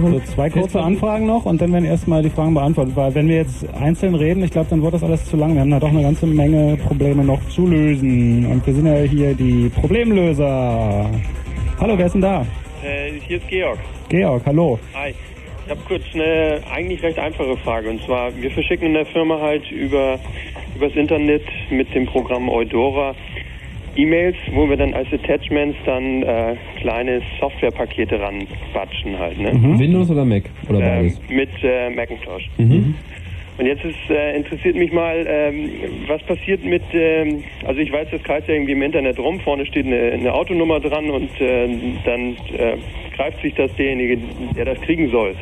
[0.00, 0.12] Machen.
[0.12, 2.96] So, zwei kurze Anfragen noch und dann werden erstmal die Fragen beantwortet.
[2.96, 5.54] Weil wenn wir jetzt einzeln reden, ich glaube, dann wird das alles zu lang.
[5.54, 8.46] Wir haben da doch eine ganze Menge Probleme noch zu lösen.
[8.46, 11.10] Und wir sind ja hier die Problemlöser.
[11.80, 12.46] Hallo, wer ist denn da?
[12.82, 13.78] Äh, hier ist Georg.
[14.08, 14.78] Georg, hallo.
[14.94, 15.14] Hi.
[15.64, 17.90] Ich habe kurz eine eigentlich recht einfache Frage.
[17.90, 20.18] Und zwar, wir verschicken in der Firma halt über
[20.76, 23.14] übers Internet mit dem Programm Eudora
[23.96, 29.38] E-Mails, wo wir dann als Attachments dann äh, kleine Softwarepakete ranbatschen halt.
[29.38, 29.52] Ne?
[29.78, 30.44] Windows oder Mac?
[30.68, 31.20] Oder Ähm, beides?
[31.28, 32.48] mit äh, Macintosh.
[32.58, 32.94] Mhm.
[33.58, 35.70] Und jetzt ist, äh, interessiert mich mal, ähm,
[36.08, 39.64] was passiert mit, ähm, also ich weiß, das kreist ja irgendwie im Internet rum, vorne
[39.64, 41.66] steht eine, eine Autonummer dran und äh,
[42.04, 42.76] dann äh,
[43.16, 44.18] greift sich das derjenige,
[44.54, 45.34] der das kriegen soll.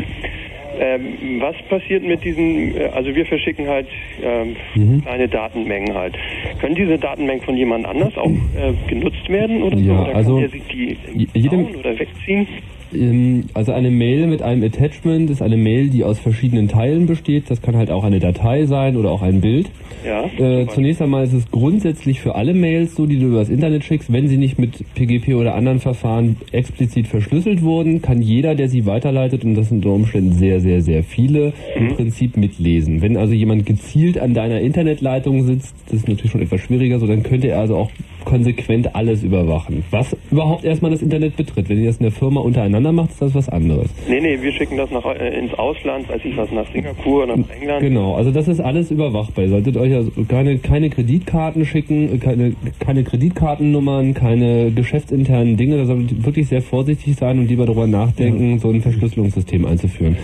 [0.81, 3.87] Ähm, was passiert mit diesen, äh, also wir verschicken halt
[4.23, 5.03] ähm, Mhm.
[5.03, 6.15] kleine Datenmengen halt.
[6.61, 9.83] Können diese Datenmengen von jemand anders auch äh, genutzt werden oder so?
[9.85, 12.47] Ja, Oder also kann der sich die je- jedem- oder wegziehen?
[12.95, 17.51] Ähm, Also eine Mail mit einem Attachment ist eine Mail, die aus verschiedenen Teilen besteht.
[17.51, 19.71] Das kann halt auch eine Datei sein oder auch ein Bild.
[20.05, 20.25] Ja.
[20.39, 24.13] Äh, zunächst einmal ist es grundsätzlich für alle Mails so, die du übers Internet schickst,
[24.13, 28.85] wenn sie nicht mit PGP oder anderen Verfahren explizit verschlüsselt wurden, kann jeder, der sie
[28.87, 33.01] weiterleitet, und das sind unter Umständen sehr, sehr, sehr viele, im Prinzip mitlesen.
[33.01, 37.07] Wenn also jemand gezielt an deiner Internetleitung sitzt, das ist natürlich schon etwas schwieriger, so
[37.07, 37.91] dann könnte er also auch
[38.25, 39.85] konsequent alles überwachen.
[39.91, 41.69] Was überhaupt erstmal das Internet betritt.
[41.69, 43.89] Wenn ihr das in der Firma untereinander macht, ist das was anderes.
[44.09, 47.37] Nee, nee, wir schicken das nach, äh, ins Ausland, weiß ich was, nach Singapur, nach
[47.51, 47.81] England.
[47.81, 49.45] Genau, also das ist alles überwachbar.
[49.45, 55.77] Ihr solltet euch also keine, keine Kreditkarten schicken, keine, keine Kreditkartennummern, keine geschäftsinternen Dinge.
[55.77, 60.17] Da solltet ihr wirklich sehr vorsichtig sein und lieber darüber nachdenken, so ein Verschlüsselungssystem einzuführen.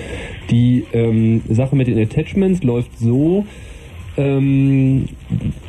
[0.50, 3.44] Die ähm, Sache mit den Attachments läuft so,
[4.20, 5.06] ähm,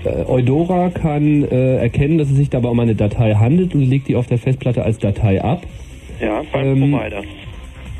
[0.03, 4.07] äh, Eudora kann äh, erkennen, dass es sich dabei um eine Datei handelt und legt
[4.07, 5.65] die auf der Festplatte als Datei ab.
[6.19, 7.22] Ja, beim Ähm, Provider.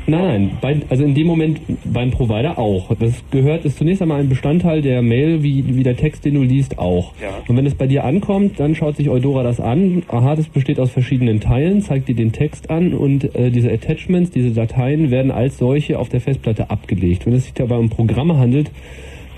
[0.04, 2.92] Nein, nein, bei, also in dem Moment beim Provider auch.
[2.98, 6.42] Das gehört, ist zunächst einmal ein Bestandteil der Mail, wie, wie der Text, den du
[6.42, 7.12] liest, auch.
[7.22, 7.28] Ja.
[7.46, 10.02] Und wenn es bei dir ankommt, dann schaut sich Eudora das an.
[10.08, 14.32] Aha, das besteht aus verschiedenen Teilen, zeigt dir den Text an und äh, diese Attachments,
[14.32, 17.24] diese Dateien werden als solche auf der Festplatte abgelegt.
[17.24, 18.72] Wenn es sich dabei um Programme handelt,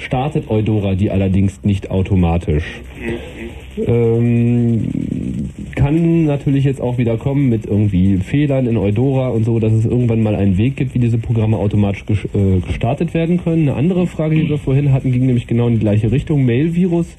[0.05, 2.81] startet Eudora die allerdings nicht automatisch.
[3.86, 4.89] Ähm,
[5.74, 9.85] kann natürlich jetzt auch wieder kommen mit irgendwie Fehlern in Eudora und so, dass es
[9.85, 12.05] irgendwann mal einen Weg gibt, wie diese Programme automatisch
[12.35, 13.68] äh, gestartet werden können.
[13.68, 16.44] Eine andere Frage, die wir vorhin hatten, ging nämlich genau in die gleiche Richtung.
[16.44, 17.16] Mail-Virus.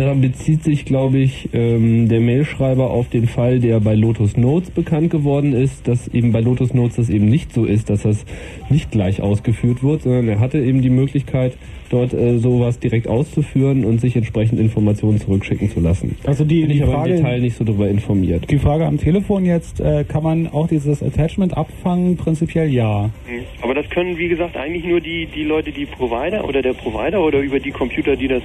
[0.00, 4.70] Da bezieht sich, glaube ich, ähm, der Mailschreiber auf den Fall, der bei Lotus Notes
[4.70, 8.24] bekannt geworden ist, dass eben bei Lotus Notes das eben nicht so ist, dass das
[8.70, 11.52] nicht gleich ausgeführt wird, sondern er hatte eben die Möglichkeit,
[11.90, 16.16] dort äh, sowas direkt auszuführen und sich entsprechend Informationen zurückschicken zu lassen.
[16.24, 18.50] Also die, Bin die ich aber Frage, im Detail nicht so darüber informiert.
[18.50, 22.16] die Frage am Telefon jetzt, äh, kann man auch dieses Attachment abfangen?
[22.16, 23.10] Prinzipiell ja.
[23.26, 23.44] Hm.
[23.60, 27.20] Aber das können, wie gesagt, eigentlich nur die, die Leute, die Provider oder der Provider
[27.22, 28.42] oder über die Computer, die das.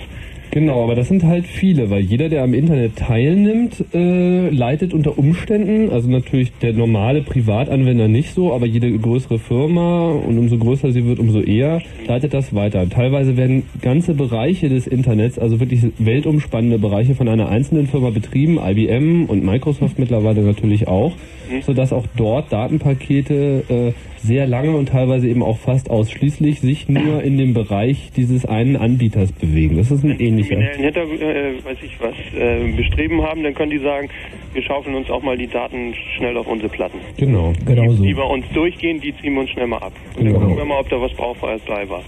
[0.56, 5.19] Genau, aber das sind halt viele, weil jeder, der am Internet teilnimmt, äh, leitet unter
[5.19, 10.94] Umständen, also natürlich der normale Privatanwender nicht so, aber jede größere Firma und umso größer
[10.94, 12.88] sie wird, umso eher leitet das weiter.
[12.88, 18.57] Teilweise werden ganze Bereiche des Internets, also wirklich weltumspannende Bereiche von einer einzelnen Firma betrieben,
[18.57, 21.18] IBM und Microsoft mittlerweile natürlich auch,
[21.65, 23.91] sodass auch dort Datenpakete äh,
[24.26, 28.76] sehr lange und teilweise eben auch fast ausschließlich sich nur in dem Bereich dieses einen
[28.76, 29.77] Anbieters bewegen.
[29.77, 30.56] Das ist ein ähnlicher.
[30.56, 34.10] kriminellen Hintergrund, äh, weiß ich was, äh, bestreben haben, dann können die sagen,
[34.53, 36.97] wir schaufeln uns auch mal die Daten schnell auf unsere Platten.
[37.18, 38.03] Genau, genau so.
[38.03, 39.93] Die bei uns durchgehen, die ziehen wir uns schnell mal ab.
[40.18, 40.39] Und dann Genau.
[40.39, 42.02] gucken wir mal, ob da was brauchbares bei war.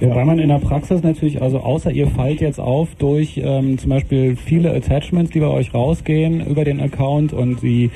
[0.00, 3.90] Wobei man in der Praxis natürlich, also außer ihr fallt jetzt auf durch ähm, zum
[3.90, 7.90] Beispiel viele Attachments, die bei euch rausgehen über den Account und die,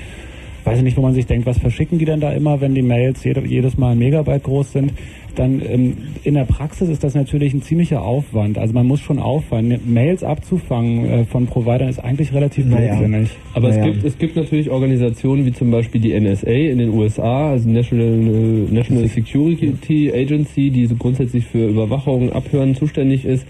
[0.66, 2.82] weiß ich nicht, wo man sich denkt, was verschicken die denn da immer, wenn die
[2.82, 4.92] Mails jede, jedes Mal ein Megabyte groß sind,
[5.38, 8.58] dann ähm, in der Praxis ist das natürlich ein ziemlicher Aufwand.
[8.58, 9.86] Also man muss schon aufwand.
[9.86, 12.96] Mails abzufangen äh, von Providern ist eigentlich relativ Naja.
[12.96, 13.30] blödsinnig.
[13.54, 17.50] Aber es, gibt, es gibt natürlich Organisationen wie zum Beispiel die NSA in den USA,
[17.50, 23.46] also National, äh, National Security Agency, die so grundsätzlich für Überwachung, Abhören zuständig ist.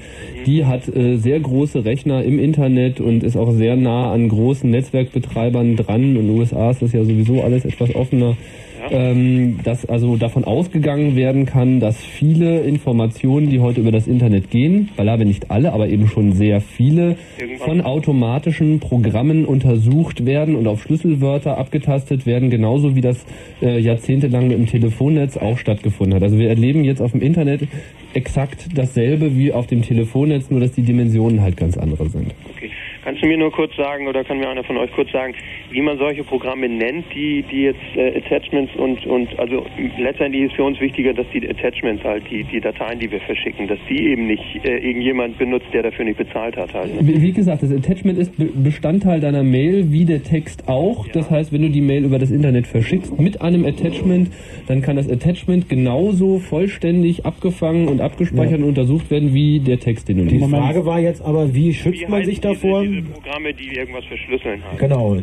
[0.47, 4.69] Die hat äh, sehr große Rechner im Internet und ist auch sehr nah an großen
[4.71, 6.03] Netzwerkbetreibern dran.
[6.03, 8.37] In den USA ist das ja sowieso alles etwas offener.
[8.91, 14.51] Ähm, dass also davon ausgegangen werden kann, dass viele Informationen, die heute über das Internet
[14.51, 17.17] gehen, beileibe nicht alle, aber eben schon sehr viele,
[17.59, 23.25] von automatischen Programmen untersucht werden und auf Schlüsselwörter abgetastet werden, genauso wie das
[23.63, 26.23] äh, jahrzehntelang im Telefonnetz auch stattgefunden hat.
[26.23, 27.69] Also wir erleben jetzt auf dem Internet
[28.15, 32.35] exakt dasselbe wie auf dem Telefonnetz, nur dass die Dimensionen halt ganz andere sind.
[33.07, 35.33] Kannst du mir nur kurz sagen, oder kann mir einer von euch kurz sagen,
[35.71, 39.65] wie man solche Programme nennt, die, die jetzt äh, Attachments und, und, also
[39.97, 43.69] letztendlich ist für uns wichtiger, dass die Attachments halt, die, die Dateien, die wir verschicken,
[43.69, 47.01] dass die eben nicht äh, irgendjemand benutzt, der dafür nicht bezahlt hat halt.
[47.01, 47.07] Ne?
[47.07, 51.07] Wie wie gesagt, das Attachment ist Be- Bestandteil deiner Mail, wie der Text auch.
[51.13, 54.33] Das heißt, wenn du die Mail über das Internet verschickst mit einem Attachment,
[54.67, 60.09] dann kann das Attachment genauso vollständig abgefangen und abgespeichert und untersucht werden wie der Text,
[60.09, 60.51] den du Die liest.
[60.51, 62.85] Frage war jetzt aber, wie schützt man sich davor?
[62.97, 64.79] Diese Programme, die irgendwas verschlüsseln halt.
[64.79, 65.19] Genau.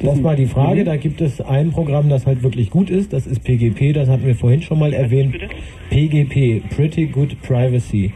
[0.00, 0.84] Das war die Frage.
[0.84, 3.12] Da gibt es ein Programm, das halt wirklich gut ist.
[3.12, 3.92] Das ist PGP.
[3.94, 5.36] Das hatten wir vorhin schon mal erwähnt.
[5.90, 8.12] PGP, Pretty Good Privacy.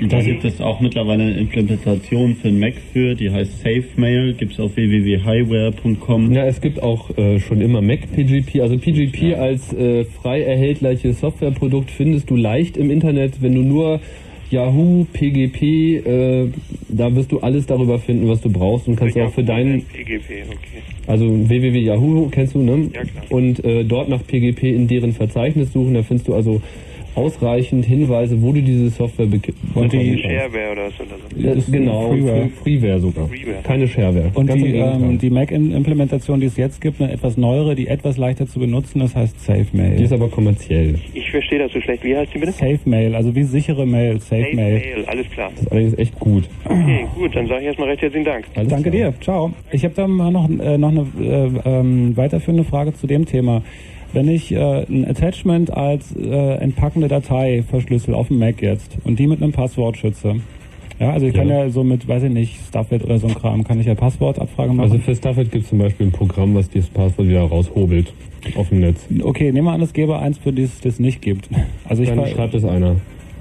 [0.00, 4.60] Da gibt es auch mittlerweile eine Implementation für Mac für, die heißt SafeMail, gibt es
[4.60, 6.32] auf www.highware.com.
[6.32, 8.60] Ja, es gibt auch äh, schon immer Mac PGP.
[8.60, 14.00] Also PGP als äh, frei erhältliches Softwareprodukt findest du leicht im Internet, wenn du nur
[14.50, 15.62] Yahoo PGP
[16.06, 16.48] äh,
[16.88, 20.46] da wirst du alles darüber finden, was du brauchst und kannst auch für deinen, PGP,
[20.48, 20.82] okay.
[21.06, 22.90] also www.yahoo kennst du, ne?
[22.94, 23.24] Ja, klar.
[23.30, 26.62] Und äh, dort nach PGP in deren Verzeichnis suchen, da findest du also
[27.18, 30.18] ausreichend Hinweise, wo du diese Software bek- Und die.
[30.18, 31.02] Shareware oder so.
[31.04, 31.40] Oder so.
[31.40, 32.48] Ja, genau, Freeware.
[32.62, 33.28] Free- Freeware sogar.
[33.28, 33.62] Freeware.
[33.62, 34.30] Keine Shareware.
[34.34, 38.16] Und Ganz die, ähm, die Mac-Implementation, die es jetzt gibt, eine etwas neuere, die etwas
[38.16, 39.96] leichter zu benutzen, das heißt SafeMail.
[39.96, 40.94] die ist aber kommerziell.
[41.14, 42.04] Ich verstehe das so schlecht.
[42.04, 42.52] Wie heißt die bitte?
[42.52, 44.74] SafeMail, also wie sichere Mail, SafeMail.
[44.74, 45.50] Mail, alles klar.
[45.54, 46.44] Das ist allerdings echt gut.
[46.64, 48.44] Okay, gut, dann sage ich erstmal recht herzlichen Dank.
[48.54, 49.10] Alles Danke klar.
[49.12, 49.52] dir, ciao.
[49.72, 53.62] Ich habe da mal noch, äh, noch eine äh, ähm, weiterführende Frage zu dem Thema.
[54.12, 59.18] Wenn ich äh, ein Attachment als äh, entpackende Datei verschlüssel auf dem Mac jetzt und
[59.18, 60.36] die mit einem Passwort schütze,
[60.98, 61.64] ja, also ich kann Ja.
[61.64, 64.72] ja so mit, weiß ich nicht, Stuffit oder so ein Kram, kann ich ja Passwortabfrage
[64.72, 64.80] machen.
[64.80, 68.12] Also für Stuffit gibt es zum Beispiel ein Programm, was dieses Passwort wieder raushobelt
[68.56, 69.06] auf dem Netz.
[69.22, 71.48] okay, nehmen wir an, es gäbe eins, für das es nicht gibt.
[71.88, 72.96] Also ich Dann schreibt es einer.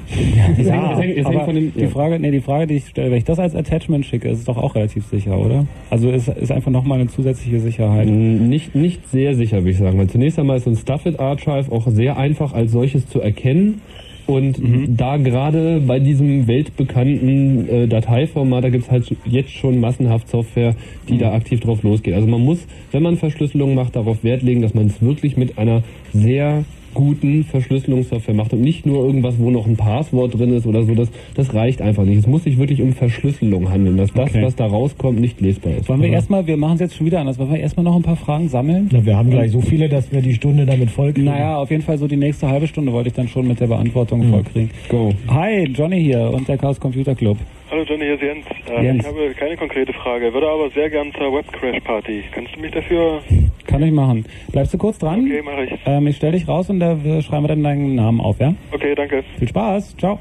[0.09, 1.87] Ja, hängt- hängt von dem- die ja.
[1.89, 4.45] Frage, nee, die Frage, die ich stelle, wenn ich das als Attachment schicke, ist es
[4.45, 5.65] doch auch relativ sicher, oder?
[5.89, 8.07] Also ist, ist einfach nochmal eine zusätzliche Sicherheit.
[8.07, 9.97] Nicht, nicht sehr sicher, würde ich sagen.
[9.97, 13.81] Weil zunächst einmal ist so ein Stuffit Archive auch sehr einfach als solches zu erkennen.
[14.27, 14.97] Und Mhm.
[14.97, 20.75] da gerade bei diesem weltbekannten äh, Dateiformat, da gibt es halt jetzt schon massenhaft Software,
[21.07, 21.19] die Mhm.
[21.19, 22.13] da aktiv drauf losgeht.
[22.13, 25.57] Also man muss, wenn man Verschlüsselung macht, darauf Wert legen, dass man es wirklich mit
[25.57, 26.65] einer sehr
[26.97, 30.95] guten Verschlüsselungssoftware macht und nicht nur irgendwas, wo noch ein Passwort drin ist oder so.
[30.95, 32.17] Das, das reicht einfach nicht.
[32.17, 34.41] Es muss sich wirklich um Verschlüsselung handeln, dass das, Okay.
[34.43, 35.87] was da rauskommt, nicht lesbar ist.
[35.87, 38.01] Wollen wir erstmal, wir machen es jetzt schon wieder anders, wollen wir erstmal noch ein
[38.01, 38.89] paar Fragen sammeln?
[38.91, 41.31] Na, wir haben gleich so viele, dass wir die Stunde damit vollkriegen.
[41.31, 43.67] Naja, auf jeden Fall so die nächste halbe Stunde wollte ich dann schon mit der
[43.67, 44.71] Beantwortung vollkriegen.
[44.89, 45.13] Go.
[45.27, 47.37] Hi, Johnny hier und der Chaos Computer Club.
[47.69, 48.45] Hallo Johnny, hier ist Jens.
[48.69, 49.01] Äh, Jens.
[49.01, 52.23] Ich habe keine konkrete Frage, würde aber sehr gern zur Webcrash-Party.
[52.31, 53.21] Kannst du mich dafür...
[53.65, 54.25] Kann ich machen.
[54.53, 55.25] Bleibst du kurz dran?
[55.25, 55.71] Okay, mache ich.
[55.85, 58.53] Ähm, ich stelle dich raus und da schreiben wir dann deinen Namen auf, ja?
[58.71, 59.21] Okay, danke.
[59.37, 60.17] Viel Spaß, ciao.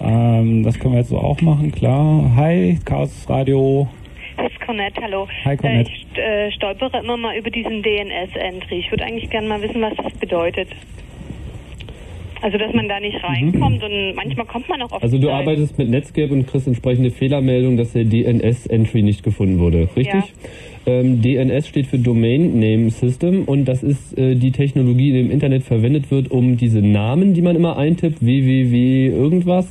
[0.00, 2.32] Ähm, das können wir jetzt so auch machen, klar.
[2.34, 3.88] Hi, Chaos Radio.
[4.36, 5.28] Das ist Cornette, hallo.
[5.44, 5.90] Hi, Cornette.
[5.90, 8.80] Äh, ich äh, stolpere immer mal über diesen DNS-Entry.
[8.80, 10.68] Ich würde eigentlich gerne mal wissen, was das bedeutet.
[12.42, 15.36] Also, dass man da nicht reinkommt und manchmal kommt man auch auf Also du Seite.
[15.36, 20.06] arbeitest mit Netscape und kriegst entsprechende Fehlermeldung, dass der DNS-Entry nicht gefunden wurde, richtig?
[20.14, 20.24] Ja.
[20.86, 25.30] Ähm, DNS steht für Domain Name System und das ist äh, die Technologie, die im
[25.30, 29.66] Internet verwendet wird, um diese Namen, die man immer eintippt, www irgendwas,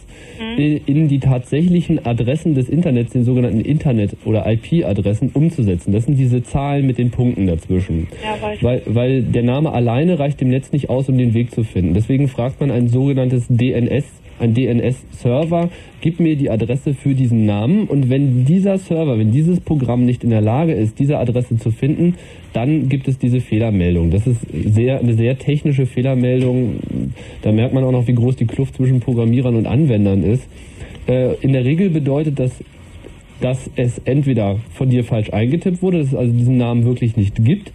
[0.57, 5.91] in, in die tatsächlichen Adressen des Internets, den sogenannten Internet- oder IP-Adressen, umzusetzen.
[5.91, 8.07] Das sind diese Zahlen mit den Punkten dazwischen.
[8.23, 8.63] Ja, weiß.
[8.63, 11.93] Weil, weil der Name alleine reicht dem Netz nicht aus, um den Weg zu finden.
[11.93, 14.05] Deswegen fragt man ein sogenanntes DNS,
[14.39, 15.69] ein DNS-Server,
[16.01, 20.23] gib mir die Adresse für diesen Namen und wenn dieser Server, wenn dieses Programm nicht
[20.23, 22.15] in der Lage ist, diese Adresse zu finden,
[22.53, 24.11] dann gibt es diese Fehlermeldung.
[24.11, 26.79] Das ist sehr, eine sehr technische Fehlermeldung.
[27.41, 30.47] Da merkt man auch noch, wie groß die Kluft zwischen Programmierern und Anwendern ist.
[31.07, 32.51] Äh, in der Regel bedeutet das
[33.41, 37.43] dass es entweder von dir falsch eingetippt wurde, dass es also diesen Namen wirklich nicht
[37.43, 37.71] gibt,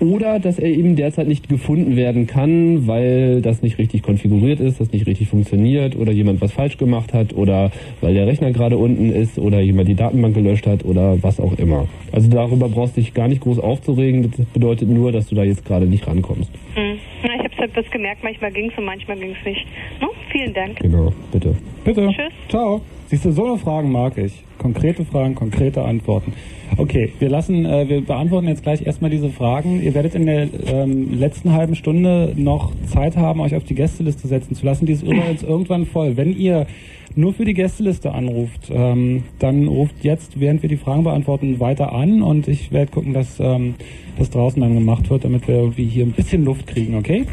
[0.00, 4.80] oder dass er eben derzeit nicht gefunden werden kann, weil das nicht richtig konfiguriert ist,
[4.80, 7.70] das nicht richtig funktioniert oder jemand was falsch gemacht hat oder
[8.00, 11.58] weil der Rechner gerade unten ist oder jemand die Datenbank gelöscht hat oder was auch
[11.58, 11.86] immer.
[12.12, 15.44] Also darüber brauchst du dich gar nicht groß aufzuregen, das bedeutet nur, dass du da
[15.44, 16.50] jetzt gerade nicht rankommst.
[16.74, 16.98] Hm.
[17.22, 19.66] Na, ich habe halt was gemerkt, manchmal ging es und manchmal ging es nicht.
[20.00, 20.08] No?
[20.30, 20.78] Vielen Dank.
[20.80, 21.54] Genau, bitte.
[21.84, 22.08] Bitte.
[22.08, 22.32] Tschüss.
[22.48, 22.80] Ciao.
[23.08, 24.42] Siehst du, so Fragen mag ich.
[24.58, 26.32] Konkrete Fragen, konkrete Antworten.
[26.76, 29.80] Okay, wir lassen, äh, wir beantworten jetzt gleich erstmal diese Fragen.
[29.80, 34.26] Ihr werdet in der ähm, letzten halben Stunde noch Zeit haben, euch auf die Gästeliste
[34.26, 34.86] setzen zu lassen.
[34.86, 36.16] Die ist übrigens irgendwann voll.
[36.16, 36.66] Wenn ihr
[37.14, 41.92] nur für die Gästeliste anruft, ähm, dann ruft jetzt, während wir die Fragen beantworten, weiter
[41.92, 43.76] an und ich werde gucken, dass ähm,
[44.18, 47.24] das draußen dann gemacht wird, damit wir irgendwie hier ein bisschen Luft kriegen, okay?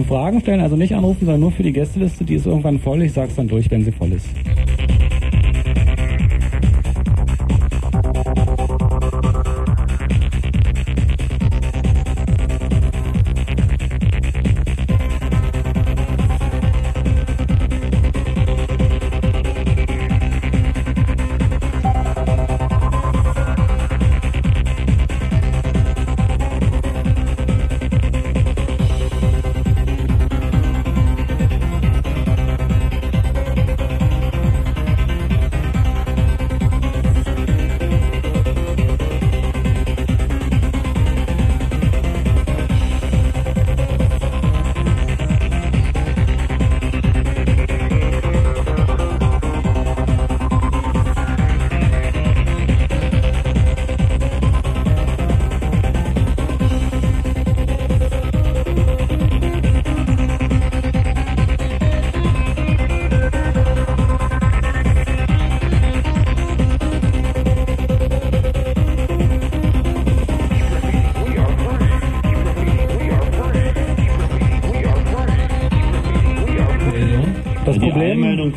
[0.00, 3.02] Zum Fragen stellen, also nicht anrufen, sondern nur für die Gästeliste, die ist irgendwann voll.
[3.02, 4.26] Ich sag's dann durch, wenn sie voll ist.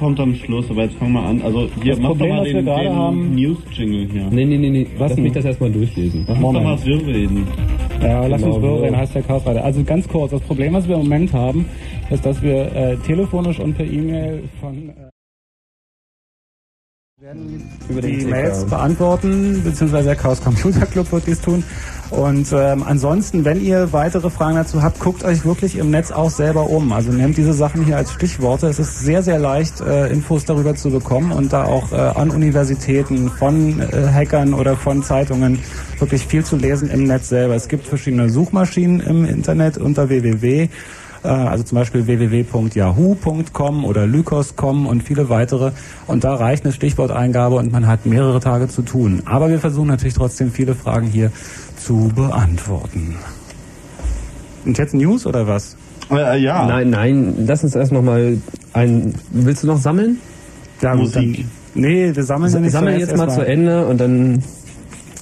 [0.04, 1.42] Kommt am Schluss, aber jetzt fangen wir an.
[1.42, 4.28] Also hier, Das mach Problem, doch mal was wir den, gerade den haben- News-Jingle hier.
[4.32, 4.88] Nee, nee, nee, nee.
[5.00, 6.26] Lass mich das erstmal durchlesen.
[6.28, 7.48] Lass uns doch mal wirr reden.
[8.02, 8.84] Ja, lass Genau, uns wirr so.
[8.84, 9.64] reden, heißt der Chaosreiter.
[9.64, 11.66] Also ganz kurz, das Problem, was wir im Moment haben,
[12.10, 14.94] ist, dass wir äh, telefonisch und per E-Mail von äh,
[17.22, 18.26] werden die.
[18.26, 21.64] Mails beantworten, beziehungsweise der Chaos Computer Club wird dies tun.
[22.14, 26.30] Und ähm, ansonsten, wenn ihr weitere Fragen dazu habt, guckt euch wirklich im Netz auch
[26.30, 26.92] selber um.
[26.92, 28.68] Also nehmt diese Sachen hier als Stichworte.
[28.68, 32.30] Es ist sehr, sehr leicht, äh, Infos darüber zu bekommen und da auch äh, an
[32.30, 35.58] Universitäten von äh, Hackern oder von Zeitungen
[35.98, 37.56] wirklich viel zu lesen im Netz selber.
[37.56, 40.70] Es gibt verschiedene Suchmaschinen im Internet unter www
[41.24, 45.72] äh, also zum Beispiel www.yahoo.com oder Lycos.com und viele weitere.
[46.06, 49.24] Und da reicht eine Stichworteingabe und man hat mehrere Tage zu tun.
[49.26, 51.32] Aber wir versuchen natürlich trotzdem viele Fragen hier
[51.84, 53.16] zu beantworten.
[54.66, 55.76] Und jetzt News oder was?
[56.10, 56.66] Äh, ja.
[56.66, 58.38] Nein, nein, lass uns erst noch mal
[58.74, 59.14] ein.
[59.32, 60.20] Willst du noch sammeln?
[60.82, 63.46] Ja, gut, dann, nee, wir sammeln ja nicht Sammeln zuerst jetzt mal erstmal.
[63.46, 64.44] zu Ende und dann.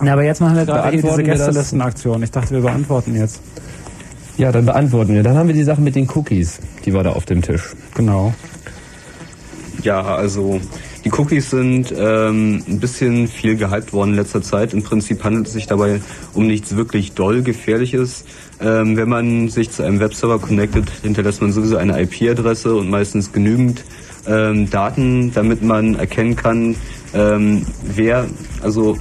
[0.03, 1.23] Ja, aber jetzt machen wir gerade eh diese wir?
[1.23, 2.23] Gästelistenaktion.
[2.23, 3.41] Ich dachte, wir beantworten jetzt.
[4.38, 5.23] Ja, dann beantworten wir.
[5.23, 6.59] Dann haben wir die Sache mit den Cookies.
[6.85, 7.73] Die war da auf dem Tisch.
[7.95, 8.33] Genau.
[9.83, 10.59] Ja, also
[11.03, 14.73] die Cookies sind ähm, ein bisschen viel gehypt worden in letzter Zeit.
[14.73, 16.02] Im Prinzip handelt es sich dabei
[16.34, 18.23] um nichts wirklich doll Gefährliches.
[18.60, 23.32] Ähm, wenn man sich zu einem Webserver connectet, hinterlässt man sowieso eine IP-Adresse und meistens
[23.32, 23.84] genügend
[24.28, 26.76] ähm, Daten, damit man erkennen kann,
[27.14, 28.28] ähm, wer,
[28.61, 28.98] also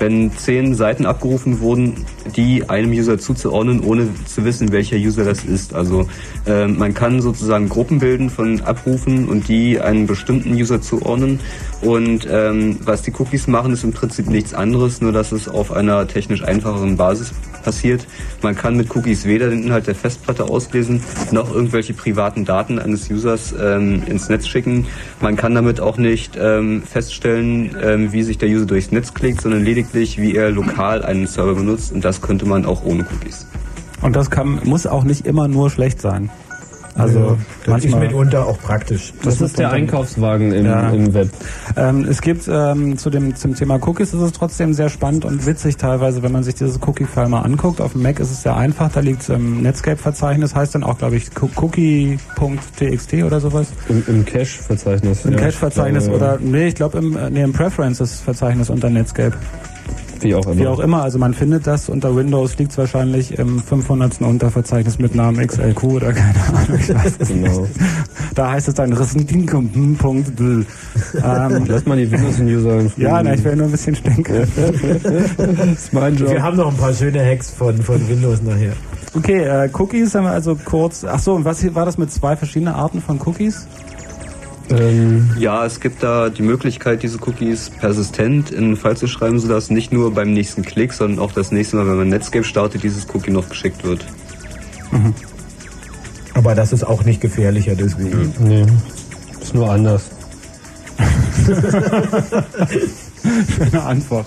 [0.00, 5.44] wenn zehn Seiten abgerufen wurden, die einem User zuzuordnen, ohne zu wissen, welcher User das
[5.44, 5.74] ist.
[5.74, 6.08] Also
[6.46, 11.38] ähm, man kann sozusagen Gruppen bilden von Abrufen und die einem bestimmten User zuordnen.
[11.82, 15.70] Und ähm, was die Cookies machen, ist im Prinzip nichts anderes, nur dass es auf
[15.70, 17.32] einer technisch einfacheren Basis
[17.62, 18.06] passiert.
[18.42, 23.10] Man kann mit Cookies weder den Inhalt der Festplatte auslesen, noch irgendwelche privaten Daten eines
[23.10, 24.86] Users ähm, ins Netz schicken.
[25.20, 29.40] Man kann damit auch nicht ähm, feststellen, ähm, wie sich der User durchs Netz klickt,
[29.40, 31.92] sondern lediglich, wie er lokal einen Server benutzt.
[31.92, 33.46] Und das könnte man auch ohne Cookies.
[34.02, 36.30] Und das kann, muss auch nicht immer nur schlecht sein.
[37.00, 39.12] Also das ist mitunter auch praktisch.
[39.22, 40.90] Das, ist der Einkaufswagen im, Ja.
[40.90, 41.28] im Web.
[41.76, 45.46] Ähm, es gibt ähm, zu dem zum Thema Cookies ist es trotzdem sehr spannend und
[45.46, 47.80] witzig teilweise, wenn man sich dieses Cookie-File mal anguckt.
[47.80, 50.98] Auf dem Mac ist es sehr einfach, da liegt es im Netscape-Verzeichnis, heißt dann auch,
[50.98, 53.68] glaube ich, co- cookie.txt oder sowas.
[53.88, 55.24] Im, im Cache-Verzeichnis.
[55.24, 55.38] Im ja.
[55.38, 56.16] Cache-Verzeichnis Ja, ja.
[56.16, 59.36] oder, nee, ich glaube im, äh, nee, im Preferences-Verzeichnis unter Netscape.
[60.22, 60.56] Wie auch immer.
[60.56, 64.20] Wie auch immer, also man findet das unter Windows, liegt es wahrscheinlich im 500.
[64.22, 67.60] Unterverzeichnis mit Namen XLQ oder keine Ahnung, ich weiß es Genau.
[67.62, 67.72] nicht.
[68.34, 70.66] Da heißt es dann Rissendinkum.dl.
[71.24, 74.46] Ähm, Lass mal die Windows-User in ja, na, ich will nur ein bisschen stinken.
[75.02, 76.30] das ist mein Job.
[76.30, 78.72] Wir haben noch ein paar schöne Hacks von, von Windows nachher.
[79.14, 81.04] Okay, äh, Cookies haben wir also kurz.
[81.04, 83.66] Ach so, und was war das mit zwei verschiedenen Arten von Cookies?
[84.70, 89.38] Ähm, Ja, es gibt da die Möglichkeit, diese Cookies persistent in den Fall zu schreiben,
[89.38, 92.82] sodass nicht nur beim nächsten Klick, sondern auch das nächste Mal, wenn man Netscape startet,
[92.82, 94.04] dieses Cookie noch geschickt wird.
[96.34, 98.32] Aber das ist auch nicht gefährlicher deswegen.
[98.38, 98.66] nee,
[99.40, 100.10] ist nur anders.
[103.56, 104.26] Schöne Antwort.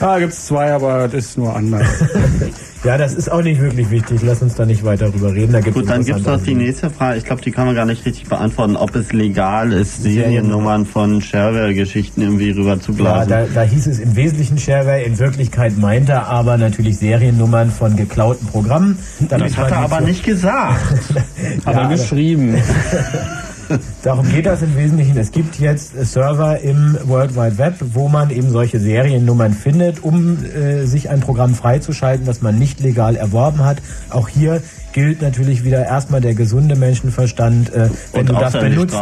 [0.00, 1.86] Ja, gibt's zwei, aber das ist nur anders.
[2.82, 4.20] Ja, das ist auch nicht wirklich wichtig.
[4.22, 5.52] Lass uns da nicht weiter drüber reden.
[5.52, 7.18] Da gibt's Gut, dann gibt es noch die nächste Frage.
[7.18, 11.20] Ich glaube, die kann man gar nicht richtig beantworten, ob es legal ist, Seriennummern von
[11.20, 16.08] Shareware-Geschichten irgendwie rüber zu Ja, da, da hieß es im Wesentlichen Shareware, in Wirklichkeit meint
[16.08, 18.98] er aber natürlich Seriennummern von geklauten Programmen.
[19.28, 20.80] damit das hat er aber zu- nicht gesagt.
[21.66, 22.56] Aber Ja, geschrieben.
[24.02, 25.16] Darum geht das im Wesentlichen.
[25.16, 30.44] Es gibt jetzt Server im World Wide Web, wo man eben solche Seriennummern findet, um
[30.44, 33.78] äh, sich ein Programm freizuschalten, das man nicht legal erworben hat.
[34.10, 37.72] Auch hier gilt natürlich wieder erstmal der gesunde Menschenverstand.
[37.72, 38.96] Äh, wenn Und du das benutzt,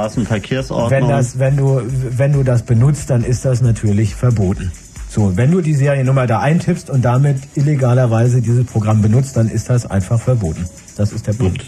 [0.91, 4.73] wenn, das, wenn, du, wenn du das benutzt, dann ist das natürlich verboten.
[5.09, 9.71] So, wenn du die Seriennummer da eintippst und damit illegalerweise dieses Programm benutzt, dann ist
[9.71, 10.67] das einfach verboten.
[10.97, 11.65] Das ist der Punkt.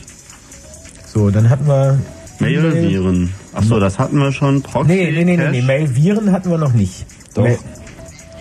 [1.06, 1.98] So, dann hatten wir
[2.40, 3.30] Mail-Viren.
[3.54, 4.62] Achso, das hatten wir schon.
[4.62, 5.62] Proxy, Nee, nee, nee, nee, nee.
[5.62, 7.06] Mail-Viren hatten wir noch nicht.
[7.34, 7.44] Doch.
[7.44, 7.58] Mail-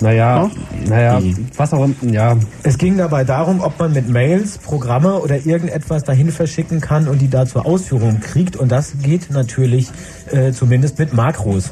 [0.02, 0.52] Naja, Doch?
[0.90, 1.36] naja, Wie?
[1.58, 2.38] was auch immer, ja.
[2.64, 7.20] Es ging dabei darum, ob man mit Mails Programme oder irgendetwas dahin verschicken kann und
[7.22, 8.56] die da zur Ausführung kriegt.
[8.56, 9.90] Und das geht natürlich
[10.32, 11.72] äh, zumindest mit Makros.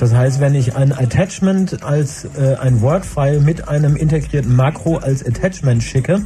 [0.00, 5.24] Das heißt, wenn ich ein Attachment als äh, ein Word-File mit einem integrierten Makro als
[5.24, 6.22] Attachment schicke,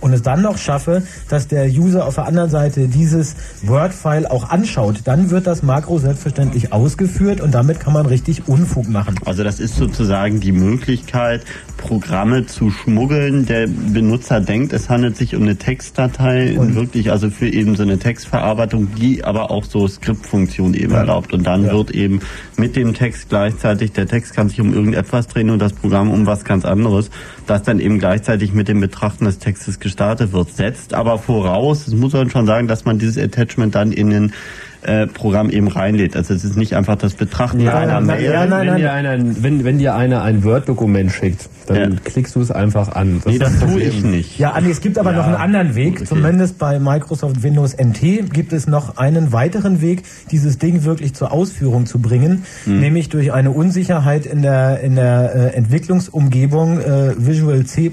[0.00, 4.50] und es dann noch schaffe, dass der User auf der anderen Seite dieses Word-File auch
[4.50, 9.16] anschaut, dann wird das Makro selbstverständlich ausgeführt und damit kann man richtig Unfug machen.
[9.24, 11.42] Also das ist sozusagen die Möglichkeit,
[11.76, 13.46] Programme zu schmuggeln.
[13.46, 17.82] Der Benutzer denkt, es handelt sich um eine Textdatei, Und- wirklich also für eben so
[17.82, 20.98] eine Textverarbeitung, die aber auch so Skriptfunktion eben Ja.
[21.00, 21.32] erlaubt.
[21.32, 21.72] Und dann Ja.
[21.72, 22.20] wird eben
[22.56, 26.26] mit dem Text gleichzeitig, der Text kann sich um irgendetwas drehen und das Programm um
[26.26, 27.10] was ganz anderes,
[27.46, 30.50] das dann eben gleichzeitig mit dem Betrachten des Textes gestartet wird.
[30.50, 34.32] Setzt aber voraus, das muss man schon sagen, dass man dieses Attachment dann in den
[34.82, 36.16] äh, Programm eben reinlädt.
[36.16, 38.18] Also es ist nicht einfach das Betrachten Ja, einer Mail.
[38.18, 42.50] wenn, Dir einer, ein- wenn, wenn dir einer ein Word-Dokument schickt, dann klickst du es
[42.52, 43.20] einfach an.
[43.26, 43.88] Nee, das tue Problem.
[43.88, 44.38] ich nicht.
[44.38, 45.96] Ja, Andi, es gibt aber Ja, noch einen anderen Weg.
[45.96, 46.04] okay.
[46.04, 51.32] Zumindest bei Microsoft Windows NT gibt es noch einen weiteren Weg, dieses Ding wirklich zur
[51.32, 52.78] Ausführung zu bringen, Hm.
[52.80, 57.90] nämlich durch eine Unsicherheit in der, in der äh, Entwicklungsumgebung äh, Visual C++.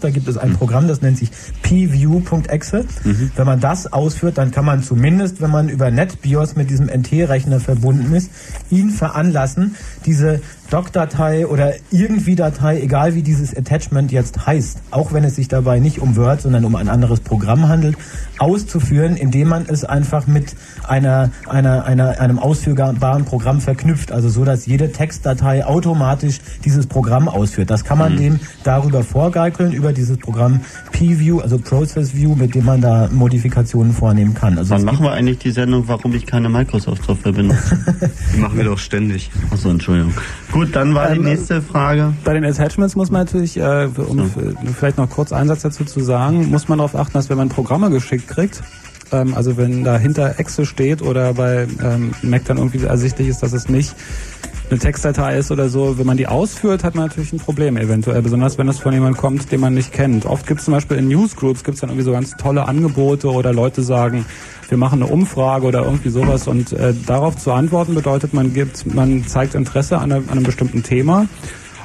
[0.00, 0.56] Da gibt es ein Hm.
[0.58, 1.30] Programm, das nennt sich
[1.62, 2.84] pview.exe.
[3.04, 3.30] Mhm.
[3.36, 5.90] Wenn man das ausführt, dann kann man zumindest, wenn man über
[6.34, 8.30] NetBIOS mit diesem NT-Rechner verbunden ist,
[8.70, 10.40] ihn veranlassen, diese
[10.70, 15.78] Doc-Datei oder irgendwie Datei, egal wie dieses Attachment jetzt heißt, auch wenn es sich dabei
[15.78, 17.96] nicht um Word, sondern um ein anderes Programm handelt,
[18.38, 20.54] auszuführen, indem man es einfach mit
[20.86, 24.12] einer, einer, einer, einem ausführbaren Programm verknüpft.
[24.12, 27.70] Also so, dass jede Textdatei automatisch dieses Programm ausführt.
[27.70, 28.18] Das kann man Mhm.
[28.18, 30.60] dem darüber vorgeikeln, über dieses Programm
[30.92, 34.58] P-View, also Process View, mit dem man da Modifikationen vornehmen kann.
[34.58, 37.78] Also Wann machen wir eigentlich die Sendung, warum ich keine Microsoft-Software benutze?
[38.34, 39.30] Die machen wir doch ständig.
[39.50, 40.12] Achso, Entschuldigung.
[40.52, 42.12] Gut, dann war die Ähm, nächste Frage.
[42.24, 44.36] Bei den Attachments muss man natürlich, äh, um f-
[44.76, 47.48] vielleicht noch kurz einen Satz dazu zu sagen, muss man darauf achten, dass wenn man
[47.48, 48.62] Programme geschickt kriegt,
[49.12, 53.52] ähm, also wenn dahinter Exe steht oder bei ähm, Mac dann irgendwie ersichtlich ist, dass
[53.52, 53.94] es nicht
[54.70, 58.22] eine Textdatei ist oder so, wenn man die ausführt, hat man natürlich ein Problem eventuell,
[58.22, 60.24] besonders wenn das von jemandem kommt, den man nicht kennt.
[60.24, 63.30] Oft gibt es zum Beispiel in Newsgroups gibt es dann irgendwie so ganz tolle Angebote
[63.30, 64.24] oder Leute sagen,
[64.68, 68.92] wir machen eine Umfrage oder irgendwie sowas und äh, darauf zu antworten bedeutet, man gibt,
[68.94, 71.26] man zeigt Interesse an, einer, an einem bestimmten Thema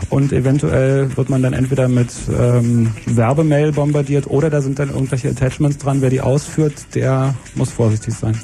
[0.09, 5.29] und eventuell wird man dann entweder mit ähm, Werbemail bombardiert oder da sind dann irgendwelche
[5.29, 6.01] Attachments dran.
[6.01, 8.37] Wer die ausführt, der muss vorsichtig sein.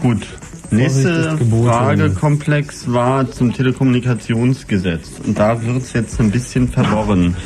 [0.00, 0.26] Gut.
[0.70, 1.38] Nächste.
[1.38, 5.08] Fragekomplex war zum Telekommunikationsgesetz.
[5.24, 7.36] Und da wird es jetzt ein bisschen verworren.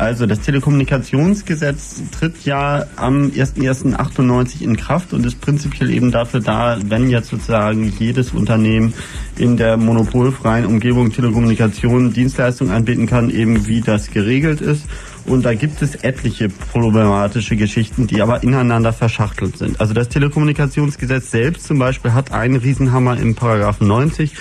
[0.00, 6.78] Also das Telekommunikationsgesetz tritt ja am 01.01.98 in Kraft und ist prinzipiell eben dafür da,
[6.82, 8.94] wenn jetzt sozusagen jedes Unternehmen
[9.36, 14.86] in der monopolfreien Umgebung Telekommunikation Dienstleistungen anbieten kann, eben wie das geregelt ist.
[15.26, 19.80] Und da gibt es etliche problematische Geschichten, die aber ineinander verschachtelt sind.
[19.80, 24.32] Also das Telekommunikationsgesetz selbst zum Beispiel hat einen Riesenhammer im Paragraphen 90,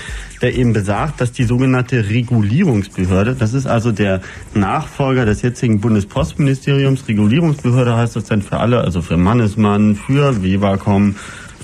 [0.41, 4.21] der eben besagt, dass die sogenannte Regulierungsbehörde, das ist also der
[4.53, 11.15] Nachfolger des jetzigen Bundespostministeriums, Regulierungsbehörde heißt das dann für alle, also für Mannesmann, für Webercom,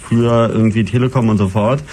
[0.09, 1.83] für irgendwie Telekom und so fort,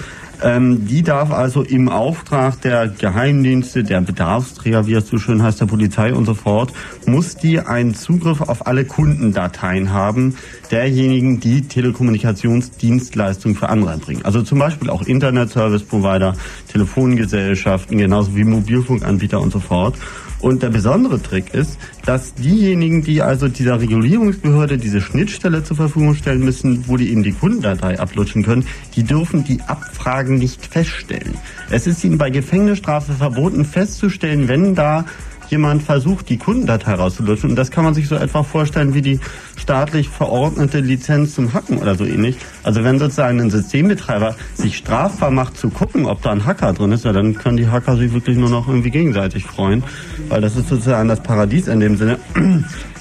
[0.41, 5.61] ähm, die darf also im Auftrag der Geheimdienste, der Bedarfsträger, wie es so schön heißt,
[5.61, 6.73] der Polizei und so fort,
[7.05, 10.35] muss die einen Zugriff auf alle Kundendateien haben,
[10.71, 14.25] derjenigen, die Telekommunikationsdienstleistungen für andere erbringen.
[14.25, 16.35] Also zum Beispiel auch Internet-Service-Provider,
[16.71, 19.95] Telefongesellschaften, genauso wie Mobilfunkanbieter und so fort.
[20.43, 26.15] Und der besondere Trick ist, dass diejenigen, die also dieser Regulierungsbehörde diese Schnittstelle zur Verfügung
[26.15, 31.35] stellen müssen, wo die eben die Kundendatei ablutschen können, die dürfen die Abfragen nicht feststellen.
[31.69, 35.05] Es ist ihnen bei Gefängnisstrafe verboten festzustellen, wenn da
[35.53, 37.51] jemand versucht, die Kundendatei rauszulutschen.
[37.51, 39.19] Und das kann man sich so etwa vorstellen wie die
[39.55, 42.37] staatlich verordnete Lizenz zum Hacken oder so ähnlich.
[42.63, 46.91] Also wenn sozusagen ein Systembetreiber sich strafbar macht zu gucken, ob da ein Hacker drin
[46.91, 49.83] ist, ja, dann können die Hacker sich wirklich nur noch irgendwie gegenseitig freuen,
[50.27, 52.17] weil das ist sozusagen das Paradies in dem Sinne.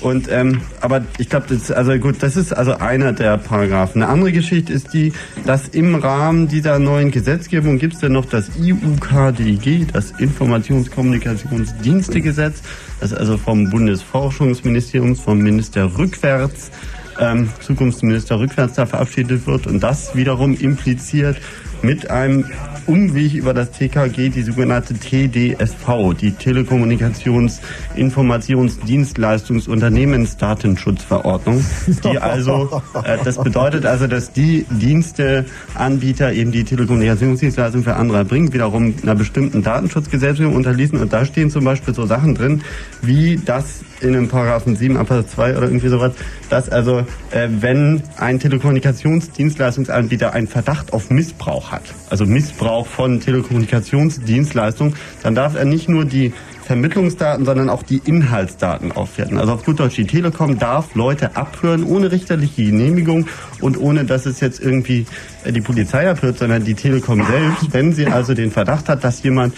[0.03, 4.03] Und ähm, aber ich glaube, das also gut, das ist also einer der Paragraphen.
[4.03, 5.13] Eine andere Geschichte ist die,
[5.47, 12.63] dass im Rahmen dieser neuen Gesetzgebung gibt es dann noch das IUKDG, das Informationskommunikationsdienstegesetz,
[13.01, 16.73] das also vom Bundesforschungsministerium, vom Minister rückwärts
[17.21, 21.37] ähm, Zukunftsminister rückwärts da verabschiedet wird und das wiederum impliziert
[21.83, 22.47] mit einem
[22.87, 27.61] Umweg über das TKG die sogenannte TDSV, die Telekommunikations-,
[27.97, 31.65] Informations-, Dienstleistungsunternehmensdatenschutzverordnung,
[32.05, 38.53] die also, äh, das bedeutet also, dass die Diensteanbieter eben die Telekommunikationsdienstleistungen für andere erbringen,
[38.53, 41.01] wiederum einer bestimmten Datenschutzgesetzgebung unterließen.
[41.01, 42.63] Und da stehen zum Beispiel so Sachen drin,
[43.01, 46.13] wie das in einem Paragraphen 7 Absatz 2 oder irgendwie sowas,
[46.51, 46.99] dass also,
[47.31, 55.55] äh, wenn ein Telekommunikationsdienstleistungsanbieter einen Verdacht auf Missbrauch hat, also Missbrauch von Telekommunikationsdienstleistungen, dann darf
[55.55, 59.39] er nicht nur die Vermittlungsdaten, sondern auch die Inhaltsdaten aufwerten.
[59.39, 63.27] Also auf gut Deutsch, die Telekom darf Leute abhören ohne richterliche Genehmigung
[63.61, 65.07] und ohne, dass es jetzt irgendwie
[65.45, 69.23] äh, die Polizei abhört, sondern die Telekom selbst, wenn sie also den Verdacht hat, dass
[69.23, 69.55] jemand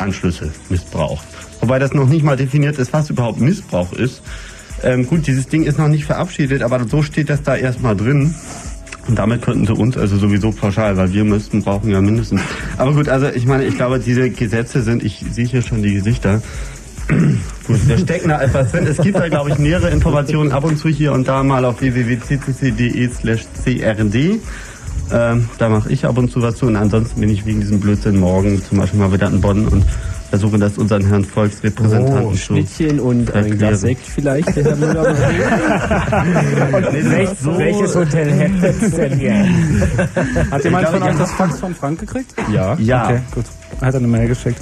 [0.00, 1.26] Telekommunikationsanschlüsse missbraucht.
[1.60, 4.22] Wobei das noch nicht mal definiert ist, was überhaupt Missbrauch ist.
[4.82, 8.34] Ähm, gut, dieses Ding ist noch nicht verabschiedet, aber so steht das da erstmal drin.
[9.08, 12.40] Und damit könnten sie uns also sowieso pauschal, weil wir müssten, brauchen ja mindestens.
[12.76, 15.94] Aber gut, also ich meine, ich glaube, diese Gesetze sind, ich sehe hier schon die
[15.94, 16.42] Gesichter.
[17.66, 18.86] Gut, da steckt noch etwas drin.
[18.86, 21.80] Es gibt da, glaube ich, nähere Informationen ab und zu hier und da mal auf
[21.80, 24.40] www.ccc.de slash crd.
[25.12, 27.80] Ähm, da mache ich ab und zu was zu und ansonsten bin ich wegen diesem
[27.80, 29.84] Blödsinn morgen zum Beispiel mal wieder in Bonn und
[30.30, 33.58] versuche das unseren Herrn Volksrepräsentanten Oh, zu Schnittchen und ein.
[33.58, 35.08] Glas Sekt vielleicht, der Herr Müller
[36.72, 39.48] Und welch, welches Hotel hätte es denn hier?
[40.50, 42.32] Hat jemand von euch das Fax von Frank gekriegt?
[42.52, 42.76] Ja.
[42.78, 43.04] Ja.
[43.06, 43.44] Okay, gut.
[43.80, 44.60] Hat er eine Mail geschickt.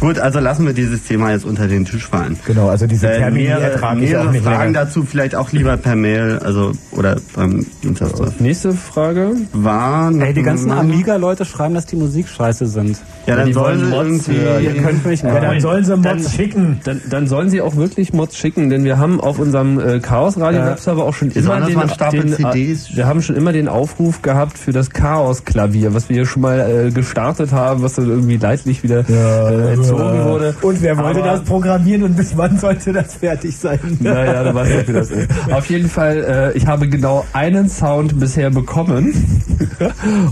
[0.00, 2.38] Gut, also lassen wir dieses Thema jetzt unter den Tisch fallen.
[2.46, 4.86] Genau, also diese Termine mehrere, ertrage ich auch nicht Fragen länger.
[4.86, 8.40] dazu vielleicht auch lieber per Mail, also oder beim Dienstag.
[8.40, 9.32] Nächste Frage.
[9.52, 12.98] War Ey, die ganzen Amiga-Leute schreiben, dass die Musik scheiße sind.
[13.26, 14.64] Ja, dann sollen sie Mods irgendwie.
[14.64, 16.80] Ihr könnt mich Ja, dann sollen sie Mods schicken.
[16.84, 20.38] Dann, dann sollen sie auch wirklich Mods schicken, denn wir haben auf unserem äh, Chaos
[20.40, 20.66] Radio Ja.
[20.68, 21.78] Webserver auch schon immer den,
[22.12, 26.08] den CDs äh, wir haben schon immer den Aufruf gehabt für das Chaos Klavier, was
[26.08, 30.54] wir hier schon mal äh, gestartet haben, was dann irgendwie leidlich wieder äh, entzogen wurde.
[30.62, 33.78] Und wer wollte Aber- das programmieren und bis wann sollte das fertig sein?
[34.00, 35.28] Naja, du weißt nicht, wie das ist.
[35.52, 39.12] Auf jeden Fall, äh, ich habe genau einen Sound bisher bekommen.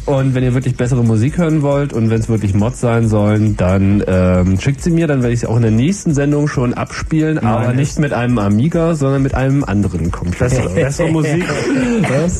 [0.06, 3.56] Und wenn ihr wirklich bessere Musik hören wollt und wenn es wirklich Mods sein sollen,
[3.56, 6.74] dann ähm, schickt sie mir, dann werde ich sie auch in der nächsten Sendung schon
[6.74, 10.46] abspielen, aber nicht mit einem Amiga, sondern mit einem anderen Computer.
[10.74, 11.44] Bessere, Musik.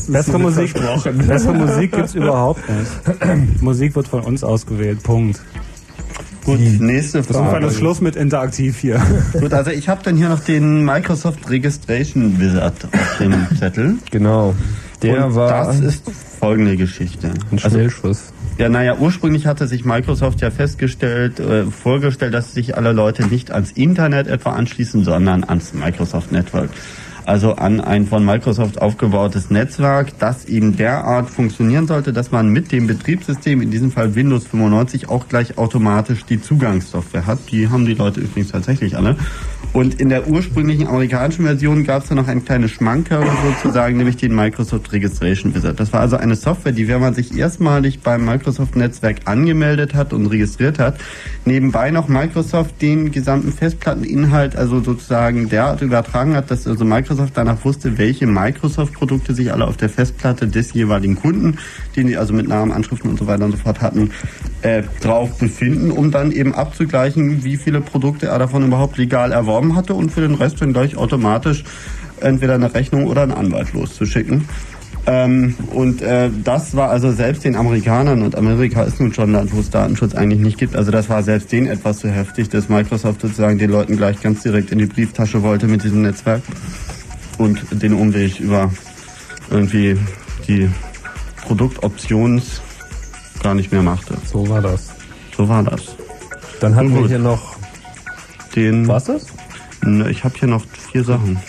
[0.07, 0.73] Bessere Musik,
[1.27, 3.61] bessere Musik gibt's überhaupt nicht.
[3.61, 5.01] Musik wird von uns ausgewählt.
[5.03, 5.39] Punkt.
[6.45, 7.65] Gut, nächste Irgendwann Frage.
[7.67, 9.01] ist Schluss mit Interaktiv hier.
[9.33, 13.95] Gut, also ich habe dann hier noch den Microsoft Registration Wizard auf dem Zettel.
[14.09, 14.55] Genau.
[15.01, 16.03] Der Und war das ist
[16.39, 17.31] folgende Geschichte.
[17.51, 18.33] ein Schnellschuss.
[18.57, 23.51] Ja, naja, ursprünglich hatte sich Microsoft ja festgestellt, äh, vorgestellt, dass sich alle Leute nicht
[23.51, 26.69] ans Internet etwa anschließen, sondern ans Microsoft Network.
[27.29, 32.71] Also an ein von Microsoft aufgebautes Netzwerk, das eben derart funktionieren sollte, dass man mit
[32.71, 37.37] dem Betriebssystem, in diesem Fall Windows 95, auch gleich automatisch die Zugangssoftware hat.
[37.51, 39.15] Die haben die Leute übrigens tatsächlich alle.
[39.73, 44.17] Und in der ursprünglichen amerikanischen Version gab es da noch ein kleines Schmankerl sozusagen, nämlich
[44.17, 45.79] den Microsoft Registration Wizard.
[45.79, 50.25] Das war also eine Software, die, wenn man sich erstmalig beim Microsoft-Netzwerk angemeldet hat und
[50.25, 50.99] registriert hat,
[51.45, 57.63] nebenbei noch Microsoft den gesamten Festplatteninhalt also sozusagen derart übertragen hat, dass also Microsoft danach
[57.65, 61.57] wusste, welche Microsoft-Produkte sich alle auf der Festplatte des jeweiligen Kunden,
[61.95, 64.11] den die also mit Namen, Anschriften und so weiter und so fort hatten,
[64.61, 69.75] äh, drauf befinden, um dann eben abzugleichen, wie viele Produkte er davon überhaupt legal erworben
[69.75, 71.63] hatte und für den Rest dann gleich automatisch
[72.21, 74.45] entweder eine Rechnung oder einen Anwalt loszuschicken.
[75.05, 79.33] Ähm, und äh, das war also selbst den Amerikanern, und Amerika ist nun schon ein
[79.33, 82.49] Land, wo es Datenschutz eigentlich nicht gibt, also das war selbst denen etwas zu heftig,
[82.49, 86.41] dass Microsoft sozusagen den Leuten gleich ganz direkt in die Brieftasche wollte mit diesem Netzwerk
[87.39, 88.69] und den Umweg über
[89.49, 89.97] irgendwie
[90.47, 90.69] die
[91.41, 92.61] Produktoptions
[93.41, 94.15] gar nicht mehr machte.
[94.31, 94.89] So war das.
[95.35, 95.95] So war das.
[96.59, 97.57] Dann hatten wir hier noch.
[98.55, 99.27] Den, Was das?
[100.09, 101.39] Ich habe hier noch vier Sachen.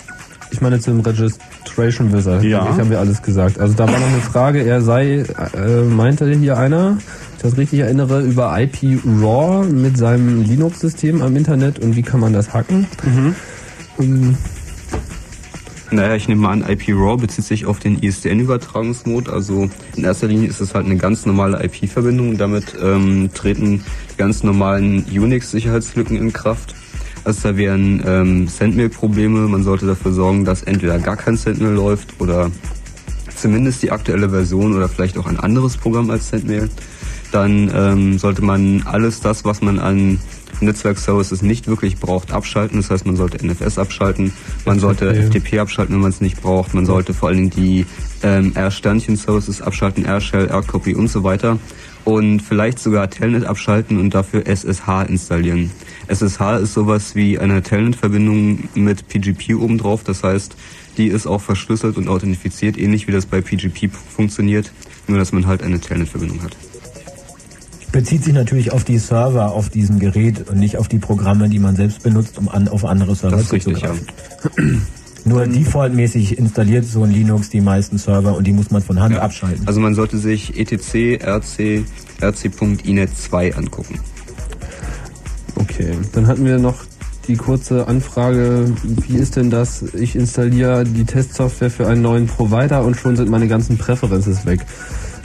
[0.50, 2.44] Ich meine zum Registration Wizard.
[2.44, 2.64] Ja.
[2.64, 3.58] Das haben wir alles gesagt.
[3.58, 4.62] Also da war noch eine Frage.
[4.62, 6.98] Er sei, äh, meinte hier einer,
[7.36, 12.20] ich das richtig erinnere, über IP Raw mit seinem Linux-System am Internet und wie kann
[12.20, 12.86] man das hacken?
[13.98, 14.36] Ähm,
[15.92, 19.32] Naja, ich nehme mal an, IP-RAW bezieht sich auf den ISDN-Übertragungsmode.
[19.32, 22.38] Also in erster Linie ist es halt eine ganz normale IP-Verbindung.
[22.38, 23.84] Damit ähm, treten
[24.16, 26.76] ganz normalen Unix-Sicherheitslücken in Kraft.
[27.24, 29.48] Also da wären ähm, Sendmail-Probleme.
[29.48, 32.52] Man sollte dafür sorgen, dass entweder gar kein Sendmail läuft oder
[33.34, 36.70] zumindest die aktuelle Version oder vielleicht auch ein anderes Programm als Sendmail.
[37.32, 40.20] Dann ähm, sollte man alles das, was man an
[40.62, 42.78] Netzwerkservices nicht wirklich braucht, abschalten.
[42.78, 44.32] Das heißt, man sollte NFS abschalten,
[44.64, 45.40] man sollte FTP.
[45.40, 46.74] FTP abschalten, wenn man es nicht braucht.
[46.74, 47.86] Man sollte vor allen Dingen die
[48.22, 51.58] ähm, R-Sternchen-Services abschalten, R-Shell, R-Copy und so weiter.
[52.04, 55.70] Und vielleicht sogar Telnet abschalten und dafür SSH installieren.
[56.08, 60.02] SSH ist sowas wie eine Telnet-Verbindung mit PGP obendrauf.
[60.02, 60.56] Das heißt,
[60.96, 64.72] die ist auch verschlüsselt und authentifiziert, ähnlich wie das bei PGP funktioniert,
[65.06, 66.56] nur dass man halt eine Telnet-Verbindung hat.
[67.92, 71.58] Bezieht sich natürlich auf die Server auf diesem Gerät und nicht auf die Programme, die
[71.58, 73.92] man selbst benutzt, um an, auf andere Server Das ist richtig, ja.
[73.94, 74.86] zuzugreifen.
[75.24, 79.16] Nur defaultmäßig installiert so ein Linux die meisten Server und die muss man von Hand
[79.16, 79.66] abschalten.
[79.66, 81.84] Also man sollte sich etc rc
[82.22, 83.98] rc.inet2 angucken.
[85.56, 86.84] Okay, dann hatten wir noch
[87.28, 89.82] die kurze Anfrage, wie ist denn das?
[89.94, 94.60] Ich installiere die Testsoftware für einen neuen Provider und schon sind meine ganzen Präferences weg.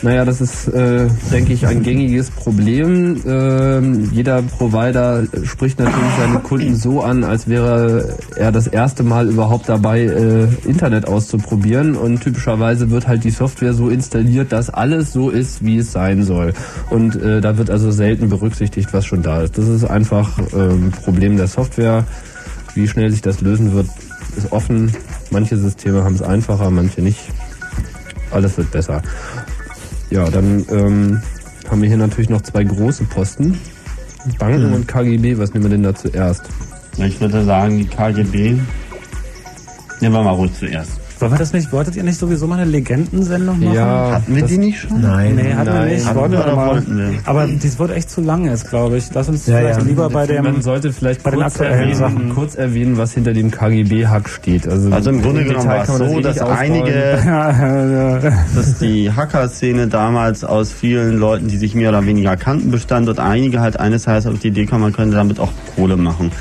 [0.01, 3.21] Naja, das ist, äh, denke ich, ein gängiges Problem.
[3.25, 9.29] Ähm, jeder Provider spricht natürlich seine Kunden so an, als wäre er das erste Mal
[9.29, 11.95] überhaupt dabei, äh, Internet auszuprobieren.
[11.95, 16.23] Und typischerweise wird halt die Software so installiert, dass alles so ist, wie es sein
[16.23, 16.53] soll.
[16.89, 19.57] Und äh, da wird also selten berücksichtigt, was schon da ist.
[19.57, 22.03] Das ist einfach ähm, Problem der Software.
[22.73, 23.87] Wie schnell sich das lösen wird,
[24.37, 24.91] ist offen.
[25.31, 27.19] Manche Systeme haben es einfacher, manche nicht.
[28.31, 29.01] Alles wird besser.
[30.15, 31.21] Ja, dann ähm,
[31.69, 33.59] haben wir hier natürlich noch zwei große Posten.
[34.39, 34.73] Banken Mhm.
[34.73, 36.43] und KGB, was nehmen wir denn da zuerst?
[36.97, 38.53] Ich würde sagen, die KGB.
[39.99, 41.01] Nehmen wir mal ruhig zuerst.
[41.25, 43.79] Wollen wir das nicht, wolltet ihr nicht sowieso mal eine Legendensendung machen?
[43.79, 45.01] Hatten wir die nicht schon?
[45.01, 45.35] Nein.
[45.35, 45.87] Nee, hatten wir Nein.
[45.89, 46.05] nicht.
[46.05, 46.67] Hatten Wollten wir wir mal.
[46.67, 47.09] wollten wir?
[47.25, 49.05] Aber das wird echt zu lang jetzt, glaube ich.
[49.13, 49.85] Lass uns Ja, vielleicht ja.
[49.85, 50.43] lieber bei dem...
[50.43, 52.29] Man sollte vielleicht bei den aktuellen erwähnen, Sachen.
[52.29, 54.67] kurz erwähnen, was hinter dem KGB-Hack steht.
[54.67, 56.91] Also, Also im Grunde genommen war es so, eh dass einige,
[57.25, 57.51] Ja,
[58.19, 58.19] ja.
[58.55, 63.19] dass die Hacker-Szene damals aus vielen Leuten, die sich mehr oder weniger kannten, bestand und
[63.19, 66.31] einige halt eines Tages auf die Idee kamen, man könnte damit auch Kohle machen.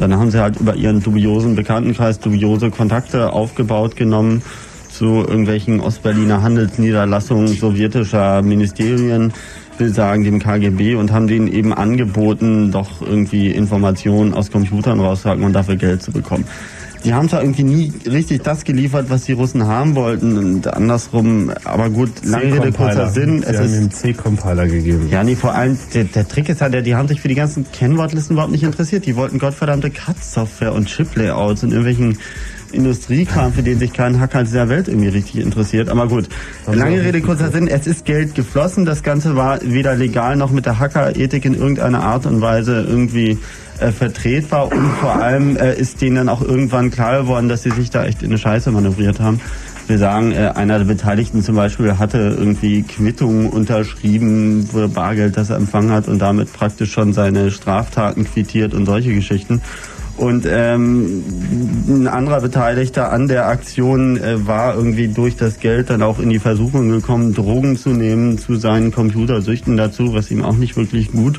[0.00, 4.42] Dann haben sie halt über ihren dubiosen Bekanntenkreis dubiose Kontakte aufgebaut genommen
[4.90, 9.32] zu irgendwelchen Ostberliner Handelsniederlassungen sowjetischer Ministerien,
[9.78, 15.44] will sagen dem KGB und haben denen eben angeboten, doch irgendwie Informationen aus Computern rauszuhacken
[15.44, 16.44] und dafür Geld zu bekommen.
[17.04, 21.50] Die haben zwar irgendwie nie richtig das geliefert, was die Russen haben wollten und andersrum,
[21.64, 23.08] aber gut, lange Rede, kurzer.
[23.08, 25.08] Sinn, Sie es haben ihm C-Compiler gegeben.
[25.10, 27.66] ja, nee, vor allem, der, der Trick ist halt, die haben sich für die ganzen
[27.72, 29.06] Kennwortlisten überhaupt nicht interessiert.
[29.06, 32.18] Die wollten gottverdammte Cut-Software und Chip-Layouts und irgendwelchen
[32.72, 35.88] Industriekram, für den sich kein Hacker dieser Welt irgendwie richtig interessiert.
[35.88, 36.28] Aber gut,
[36.70, 38.84] lange Rede, kurzer Sinn, es ist Geld geflossen.
[38.84, 43.38] Das Ganze war weder legal noch mit der Hacker-Ethik in irgendeiner Art und Weise irgendwie
[43.80, 47.70] äh, vertretbar und vor allem äh, ist denen dann auch irgendwann klar geworden, dass sie
[47.70, 49.40] sich da echt in eine Scheiße manövriert haben.
[49.86, 55.50] Wir sagen, äh, einer der Beteiligten zum Beispiel hatte irgendwie Quittungen unterschrieben für Bargeld, das
[55.50, 59.60] er empfangen hat und damit praktisch schon seine Straftaten quittiert und solche Geschichten.
[60.16, 61.24] Und ähm,
[61.88, 66.28] ein anderer Beteiligter an der Aktion äh, war irgendwie durch das Geld dann auch in
[66.28, 71.10] die Versuchung gekommen, Drogen zu nehmen zu seinen Computersüchten dazu, was ihm auch nicht wirklich
[71.10, 71.38] gut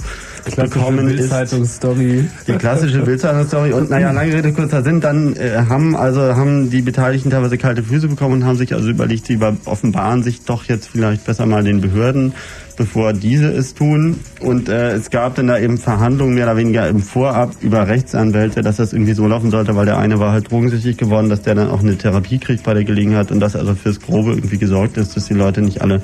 [0.56, 1.18] bekommen ist.
[1.18, 2.26] Bildzeitungsstory.
[2.48, 3.74] Die klassische Bildzeitungsstory.
[3.74, 7.84] Und naja, lange Rede, kurzer Sinn, dann äh, haben also haben die Beteiligten teilweise kalte
[7.84, 11.64] Füße bekommen und haben sich also überlegt, sie offenbaren sich doch jetzt vielleicht besser mal
[11.64, 12.34] den Behörden,
[12.78, 14.20] bevor diese es tun.
[14.40, 18.62] Und äh, es gab dann da eben Verhandlungen mehr oder weniger im Vorab über Rechtsanwälte,
[18.62, 21.56] dass das irgendwie so laufen sollte, weil der eine war halt drogensüchtig geworden, dass der
[21.56, 24.98] dann auch eine Therapie kriegt bei der Gelegenheit und dass also fürs Grobe irgendwie gesorgt
[24.98, 26.02] ist, dass die Leute nicht alle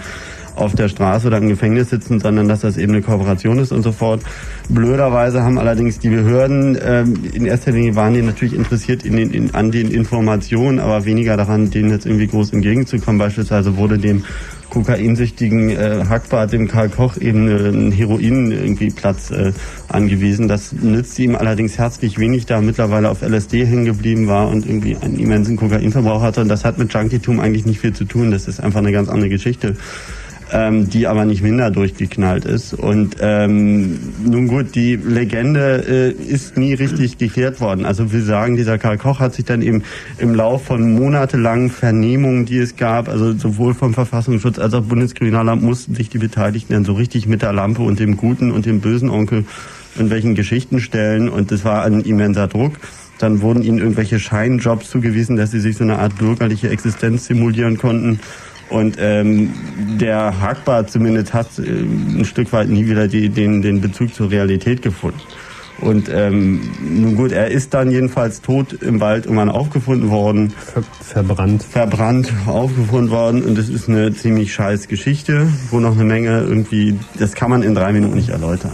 [0.58, 3.84] auf der Straße oder im Gefängnis sitzen, sondern dass das eben eine Kooperation ist und
[3.84, 4.22] so fort.
[4.70, 9.32] Blöderweise haben allerdings die Behörden ähm, in erster Linie waren die natürlich interessiert in den,
[9.32, 13.20] in, an den Informationen, aber weniger daran, denen jetzt irgendwie groß entgegenzukommen.
[13.20, 14.24] Beispielsweise wurde dem
[14.70, 19.54] kokainsüchtigen äh, Hackbart, dem Karl Koch, eben äh, ein Heroin irgendwie Platz äh,
[19.88, 20.48] angewiesen.
[20.48, 24.66] Das nützte ihm allerdings herzlich wenig, da er mittlerweile auf LSD hängen geblieben war und
[24.66, 26.42] irgendwie einen immensen Kokainverbrauch hatte.
[26.42, 28.32] Und das hat mit Junkietum eigentlich nicht viel zu tun.
[28.32, 29.76] Das ist einfach eine ganz andere Geschichte
[30.52, 32.74] ähm, die aber nicht minder durchgeknallt ist.
[32.74, 37.86] Und ähm, nun gut, die Legende äh, ist nie richtig geklärt worden.
[37.86, 39.84] Also wir sagen, dieser Karl Koch hat sich dann eben
[40.18, 45.62] im Lauf von monatelangen Vernehmungen, die es gab, also sowohl vom Verfassungsschutz als auch Bundeskriminalamt,
[45.64, 48.80] mussten sich die Beteiligten dann so richtig mit der Lampe und dem guten und dem
[48.80, 49.46] bösen Onkel
[50.00, 51.30] in welchen Geschichten stellen.
[51.30, 52.74] Und das war ein immenser Druck.
[53.20, 57.78] Dann wurden ihnen irgendwelche Scheinjobs zugewiesen, dass sie sich so eine Art bürgerliche Existenz simulieren
[57.78, 58.20] konnten.
[58.70, 59.54] Und ähm,
[60.00, 64.30] der Hackbar zumindest hat äh, ein Stück weit nie wieder die, den, den Bezug zur
[64.30, 65.20] Realität gefunden.
[65.80, 70.50] Und ähm, nun gut, er ist dann jedenfalls tot im Wald irgendwann aufgefunden worden.
[70.50, 71.64] Ver verbrannt.
[71.64, 73.44] Verbrannt, aufgefunden worden.
[73.44, 77.62] Und es ist eine ziemlich scheiß Geschichte, wo noch eine Menge irgendwie, das kann man
[77.62, 78.74] in drei Minuten nicht erläutern.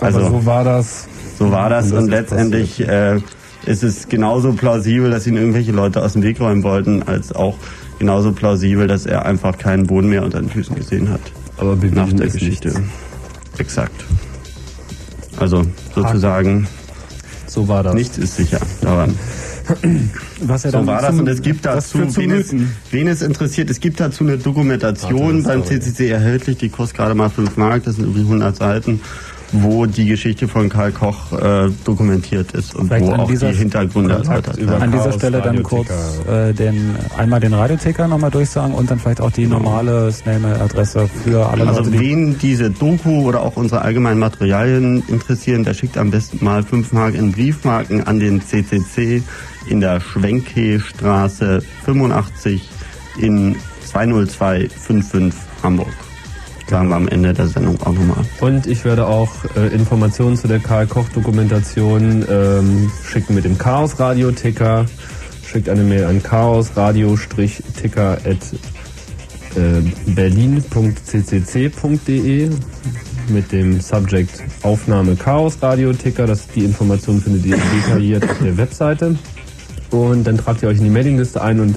[0.00, 1.08] Also Aber so war das.
[1.38, 3.20] so war das Und und, ist letztendlich äh,
[3.66, 7.58] ist es genauso plausibel, dass ihn irgendwelche Leute aus dem Weg räumen wollten, als auch
[8.00, 11.20] genauso plausibel, dass er einfach keinen Boden mehr unter den Füßen gesehen hat.
[11.58, 12.68] Aber nach der Geschichte.
[12.68, 12.82] nichts.
[13.58, 14.04] Exakt.
[15.36, 15.64] Also
[15.94, 16.66] sozusagen
[17.46, 17.94] So war das.
[17.94, 19.14] nichts ist sicher daran.
[20.40, 22.52] Was ja So war das und es gibt dazu, wen es,
[22.90, 25.80] wen es interessiert, es gibt dazu eine Dokumentation Warte, beim.
[25.80, 29.00] CCC erhältlich, die kostet gerade mal 5 Mark, das sind irgendwie 100 Seiten.
[29.52, 33.50] Wo die Geschichte von Karl Koch äh, dokumentiert ist und Vielleicht wo an auch dieser
[33.50, 34.82] die Hintergründe erläutert werden.
[34.82, 35.88] An dieser Stelle dann kurz
[36.28, 41.48] äh, den einmal den Radioticker nochmal durchsagen und dann vielleicht auch die normale Snail-Adresse für
[41.48, 45.98] alle Also Leute, die wen diese Doku oder auch unsere allgemeinen Materialien interessieren, der schickt
[45.98, 49.22] am besten mal 5 Mark in Briefmarken an den CCC
[49.68, 52.68] in der Schwenke-Straße 85
[53.18, 53.56] in
[53.86, 56.09] 20255 Hamburg.
[56.70, 58.24] Sagen wir am Ende der Sendung auch nochmal.
[58.40, 63.58] Und ich werde auch äh, Informationen zu der Karl Koch Dokumentation ähm, schicken mit dem
[63.58, 64.86] Chaos Radio Ticker.
[65.44, 68.36] Schickt eine Mail an chaosradio-ticker äh,
[70.14, 70.60] berlin.ccc.de
[73.30, 76.32] mit dem Subject Aufnahme Chaos Radio Ticker.
[76.54, 79.18] Die Informationen findet ihr detailliert auf der Webseite.
[79.90, 81.74] Und dann tragt ihr euch in die Mailingliste ein und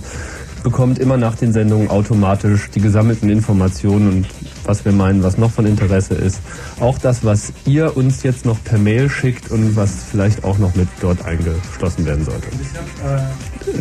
[0.62, 4.28] bekommt immer nach den Sendungen automatisch die gesammelten Informationen und
[4.66, 6.40] was wir meinen, was noch von Interesse ist.
[6.80, 10.76] Auch das, was ihr uns jetzt noch per Mail schickt und was vielleicht auch noch
[10.76, 12.48] mit dort eingeschlossen werden sollte.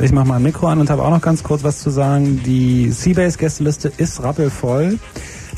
[0.00, 2.42] Ich mache mal ein Mikro an und habe auch noch ganz kurz was zu sagen.
[2.44, 4.98] Die Seabase-Gästeliste ist rappelvoll.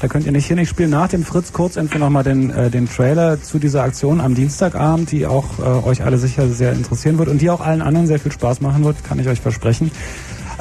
[0.00, 0.58] Da könnt ihr nicht hin.
[0.58, 4.34] Ich spiele nach dem Fritz Kurzinfo nochmal den, äh, den Trailer zu dieser Aktion am
[4.34, 8.06] Dienstagabend, die auch äh, euch alle sicher sehr interessieren wird und die auch allen anderen
[8.06, 9.90] sehr viel Spaß machen wird, kann ich euch versprechen.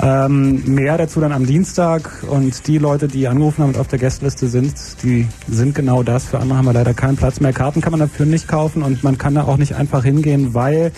[0.01, 3.99] Ähm, mehr dazu dann am Dienstag und die Leute, die angerufen haben und auf der
[3.99, 6.25] Gästeliste sind, die sind genau das.
[6.25, 7.53] Für andere haben wir leider keinen Platz mehr.
[7.53, 10.91] Karten kann man dafür nicht kaufen und man kann da auch nicht einfach hingehen, weil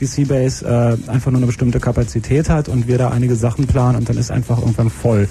[0.00, 3.96] die Seabase äh, einfach nur eine bestimmte Kapazität hat und wir da einige Sachen planen
[3.96, 5.28] und dann ist einfach irgendwann voll.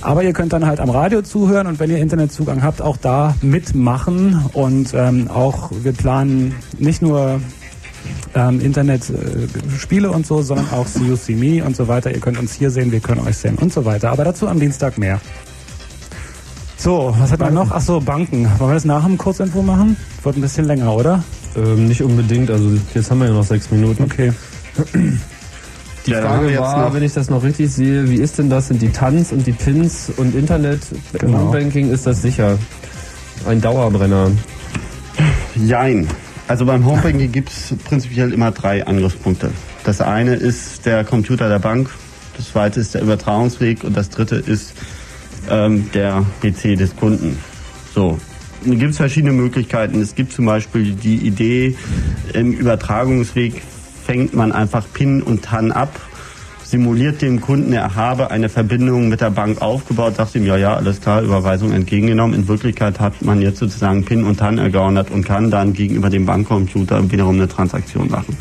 [0.00, 3.34] Aber ihr könnt dann halt am Radio zuhören und wenn ihr Internetzugang habt, auch da
[3.42, 7.40] mitmachen und ähm, auch wir planen nicht nur
[8.34, 12.10] ähm, Internet-Spiele und so, sondern auch See You See Me und so weiter.
[12.12, 14.10] Ihr könnt uns hier sehen, wir können euch sehen und so weiter.
[14.10, 15.20] Aber dazu am Dienstag mehr.
[16.76, 17.70] So, was hat man noch?
[17.70, 18.48] Ach so, Banken.
[18.58, 19.96] Wollen wir das nach dem Kurzinfo machen?
[20.22, 21.24] Wird ein bisschen länger, oder?
[21.56, 24.02] Ähm, nicht unbedingt, also jetzt haben wir ja noch sechs Minuten.
[24.04, 24.32] Okay.
[26.06, 28.68] Die Ja, Frage war, noch- wenn ich das noch richtig sehe, wie ist denn das?
[28.68, 30.80] Sind die Tanz und die Pins und Internet?
[31.14, 31.38] Im Genau.
[31.38, 32.58] Homebanking ist das sicher
[33.48, 34.30] ein Dauerbrenner.
[35.56, 36.06] Jein.
[36.48, 39.50] Also beim Homebanking gibt es prinzipiell immer drei Angriffspunkte.
[39.84, 41.90] Das eine ist der Computer der Bank,
[42.36, 44.74] das zweite ist der Übertragungsweg und das dritte ist
[45.50, 47.38] ähm, der PC des Kunden.
[47.94, 48.18] So.
[48.64, 50.00] Nun gibt es verschiedene Möglichkeiten.
[50.00, 51.76] Es gibt zum Beispiel die Idee,
[52.32, 53.62] im Übertragungsweg
[54.04, 56.00] fängt man einfach PIN und TAN ab,
[56.66, 60.74] simuliert dem Kunden, er habe eine Verbindung mit der Bank aufgebaut, sagt ihm, ja, ja,
[60.74, 62.34] alles klar, Überweisung entgegengenommen.
[62.34, 66.26] In Wirklichkeit hat man jetzt sozusagen PIN und TAN ergaunert und kann dann gegenüber dem
[66.26, 68.36] Bankcomputer wiederum eine Transaktion machen.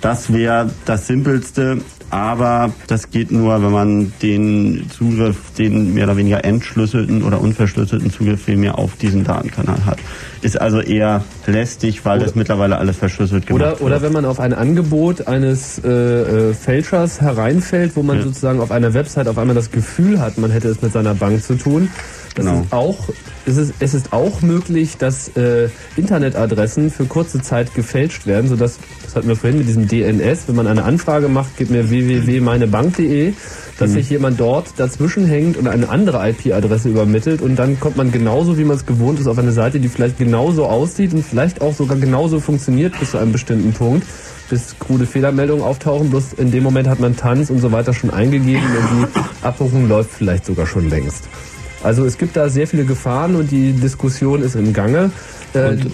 [0.00, 1.78] Das wäre das Simpelste,
[2.10, 8.10] aber das geht nur, wenn man den Zugriff, den mehr oder weniger entschlüsselten oder unverschlüsselten
[8.10, 9.98] Zugriff vielmehr auf diesen Datenkanal hat.
[10.42, 13.82] Ist also eher lästig, weil das mittlerweile alles verschlüsselt gemacht Oder, wird.
[13.82, 15.88] oder wenn man auf ein Angebot eines äh,
[16.50, 18.24] äh, Fälschers hereinfällt, wo man Ja.
[18.24, 21.42] sozusagen auf einer Website auf einmal das Gefühl hat, man hätte es mit seiner Bank
[21.44, 21.88] zu tun.
[22.34, 22.60] Das Genau.
[22.60, 23.08] ist auch,
[23.44, 28.78] es, ist, es ist auch möglich, dass äh, Internetadressen für kurze Zeit gefälscht werden, sodass,
[29.04, 33.32] das hatten wir vorhin mit diesem DNS, wenn man eine Anfrage macht, gib mir www.meinebank.de,
[33.78, 33.94] dass Mhm.
[33.94, 38.58] sich jemand dort dazwischen hängt und eine andere IP-Adresse übermittelt und dann kommt man genauso,
[38.58, 41.74] wie man es gewohnt ist, auf eine Seite, die vielleicht genauso aussieht und vielleicht auch
[41.74, 44.06] sogar genauso funktioniert bis zu einem bestimmten Punkt,
[44.50, 46.10] bis krude Fehlermeldungen auftauchen.
[46.10, 49.88] Bloß in dem Moment hat man Tanz und so weiter schon eingegeben und die Abbuchung
[49.88, 51.24] läuft vielleicht sogar schon längst.
[51.82, 55.10] Also es gibt da sehr viele Gefahren und die Diskussion ist im Gange.
[55.54, 55.92] Äh, Und,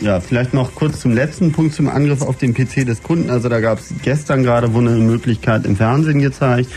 [0.00, 3.30] ja, vielleicht noch kurz zum letzten Punkt zum Angriff auf den PC des Kunden.
[3.30, 6.70] Also da gab es gestern gerade wohl eine Möglichkeit im Fernsehen gezeigt.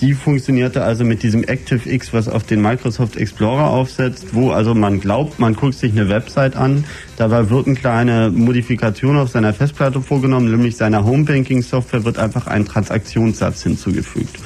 [0.00, 5.00] Die funktionierte also mit diesem ActiveX, was auf den Microsoft Explorer aufsetzt, wo also man
[5.00, 6.84] glaubt, man guckt sich eine Website an.
[7.16, 12.64] Dabei wird eine kleine Modifikation auf seiner Festplatte vorgenommen, nämlich seiner Homebanking-Software wird einfach ein
[12.64, 14.38] Transaktionssatz hinzugefügt.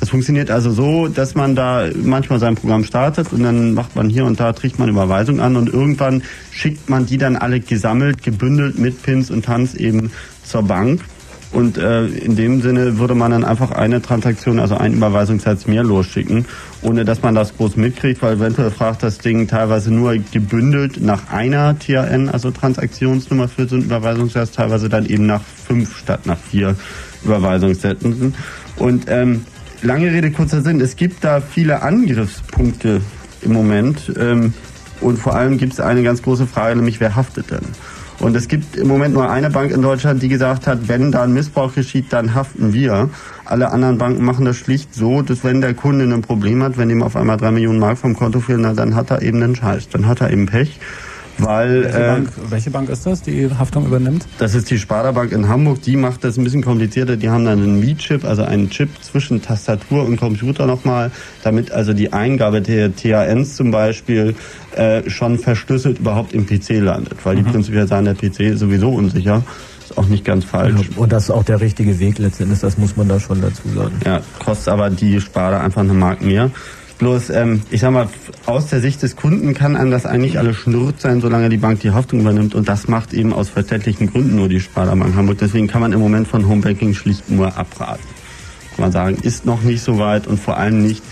[0.00, 4.08] Das funktioniert also so, dass man da manchmal sein Programm startet und dann macht man
[4.08, 8.22] hier und da, trägt man Überweisung an und irgendwann schickt man die dann alle gesammelt,
[8.22, 10.10] gebündelt mit Pins und Tanz eben
[10.44, 11.02] zur Bank.
[11.50, 15.82] Und äh, in dem Sinne würde man dann einfach eine Transaktion, also einen Überweisungssatz mehr
[15.82, 16.44] losschicken,
[16.82, 21.32] ohne dass man das groß mitkriegt, weil eventuell fragt das Ding teilweise nur gebündelt nach
[21.32, 26.38] einer TRN, also Transaktionsnummer für so einen Überweisungssatz, teilweise dann eben nach fünf statt nach
[26.38, 26.76] vier
[27.24, 28.34] Überweisungssätzen.
[28.76, 29.46] Und ähm,
[29.82, 33.00] lange Rede, kurzer Sinn, es gibt da viele Angriffspunkte
[33.42, 34.12] im Moment.
[34.18, 34.54] Ähm,
[35.00, 37.62] und vor allem gibt es eine ganz große Frage, nämlich wer haftet denn?
[38.20, 41.22] Und es gibt im Moment nur eine Bank in Deutschland, die gesagt hat, wenn da
[41.22, 43.10] ein Missbrauch geschieht, dann haften wir.
[43.44, 46.90] Alle anderen Banken machen das schlicht so, dass wenn der Kunde ein Problem hat, wenn
[46.90, 49.88] ihm auf einmal drei Millionen Mark vom Konto fehlen, dann hat er eben einen Scheiß.
[49.90, 50.80] Dann hat er eben Pech,
[51.38, 54.26] Weil Welche, äh, Bank, welche Bank ist das, die Haftung übernimmt?
[54.38, 57.16] das ist die Sparda Bank in Hamburg, die macht das ein bisschen komplizierter.
[57.16, 61.10] Die haben dann einen Mi-Chip, also einen Chip zwischen Tastatur und Computer nochmal,
[61.42, 64.34] damit also die Eingabe der TANs zum Beispiel
[64.76, 67.24] äh, schon verschlüsselt überhaupt im PC landet.
[67.24, 69.42] Weil die prinzipiell sagen, der PC ist sowieso unsicher.
[69.82, 70.90] Ist auch nicht ganz falsch.
[70.96, 73.94] Und das ist auch der richtige Weg letztendlich, das muss man da schon dazu sagen.
[74.04, 76.50] Ja, kostet aber die Sparda einfach eine Mark mehr.
[76.98, 78.08] Bloß, ähm, ich sag mal,
[78.46, 81.80] aus der Sicht des Kunden kann einem das eigentlich alles schnurrt sein, solange die Bank
[81.80, 82.56] die Haftung übernimmt.
[82.56, 85.38] Und das macht eben aus verständlichen Gründen nur die Sparda Bank Hamburg.
[85.38, 88.02] Deswegen kann man im Moment von Homebanking schlicht nur abraten.
[88.74, 91.04] Kann man sagen, ist noch nicht so weit und vor allem nicht.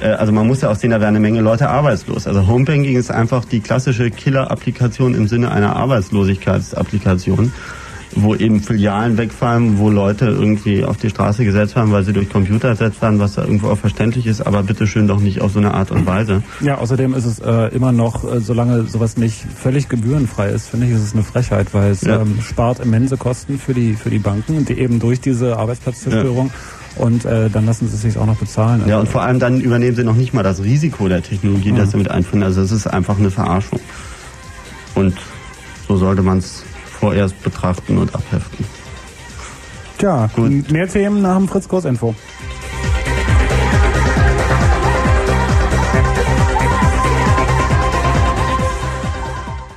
[0.00, 2.28] äh, Also man muss ja auch sehen, da werden eine Menge Leute arbeitslos.
[2.28, 7.52] Also Homebanking ist einfach die klassische Killer-Applikation im Sinne einer Arbeitslosigkeitsapplikation
[8.14, 12.28] wo eben Filialen wegfallen, wo Leute irgendwie auf die Straße gesetzt werden, weil sie durch
[12.28, 15.58] Computer ersetzt werden, was da irgendwo auch verständlich ist, aber bitteschön doch nicht auf so
[15.58, 16.42] eine Art und Weise.
[16.60, 20.86] Ja, außerdem ist es äh, immer noch, äh, solange sowas nicht völlig gebührenfrei ist, finde
[20.86, 22.20] ich, ist es eine Frechheit, weil es Ja.
[22.20, 26.50] ähm, spart immense Kosten für die für die Banken, die eben durch diese Arbeitsplatzzerstörung
[26.96, 28.82] und äh, dann lassen sie es sich auch noch bezahlen.
[28.86, 31.92] Ja, und vor allem dann übernehmen sie noch nicht mal das Risiko der Technologie, das
[31.92, 32.42] sie mit einführen.
[32.42, 33.80] Also es ist einfach eine Verarschung.
[34.94, 35.14] Und
[35.88, 36.64] so sollte man es
[37.02, 38.64] vorerst betrachten und abheften.
[39.98, 42.14] Tja, mehr Themen nach dem Fritz Kurzinfo.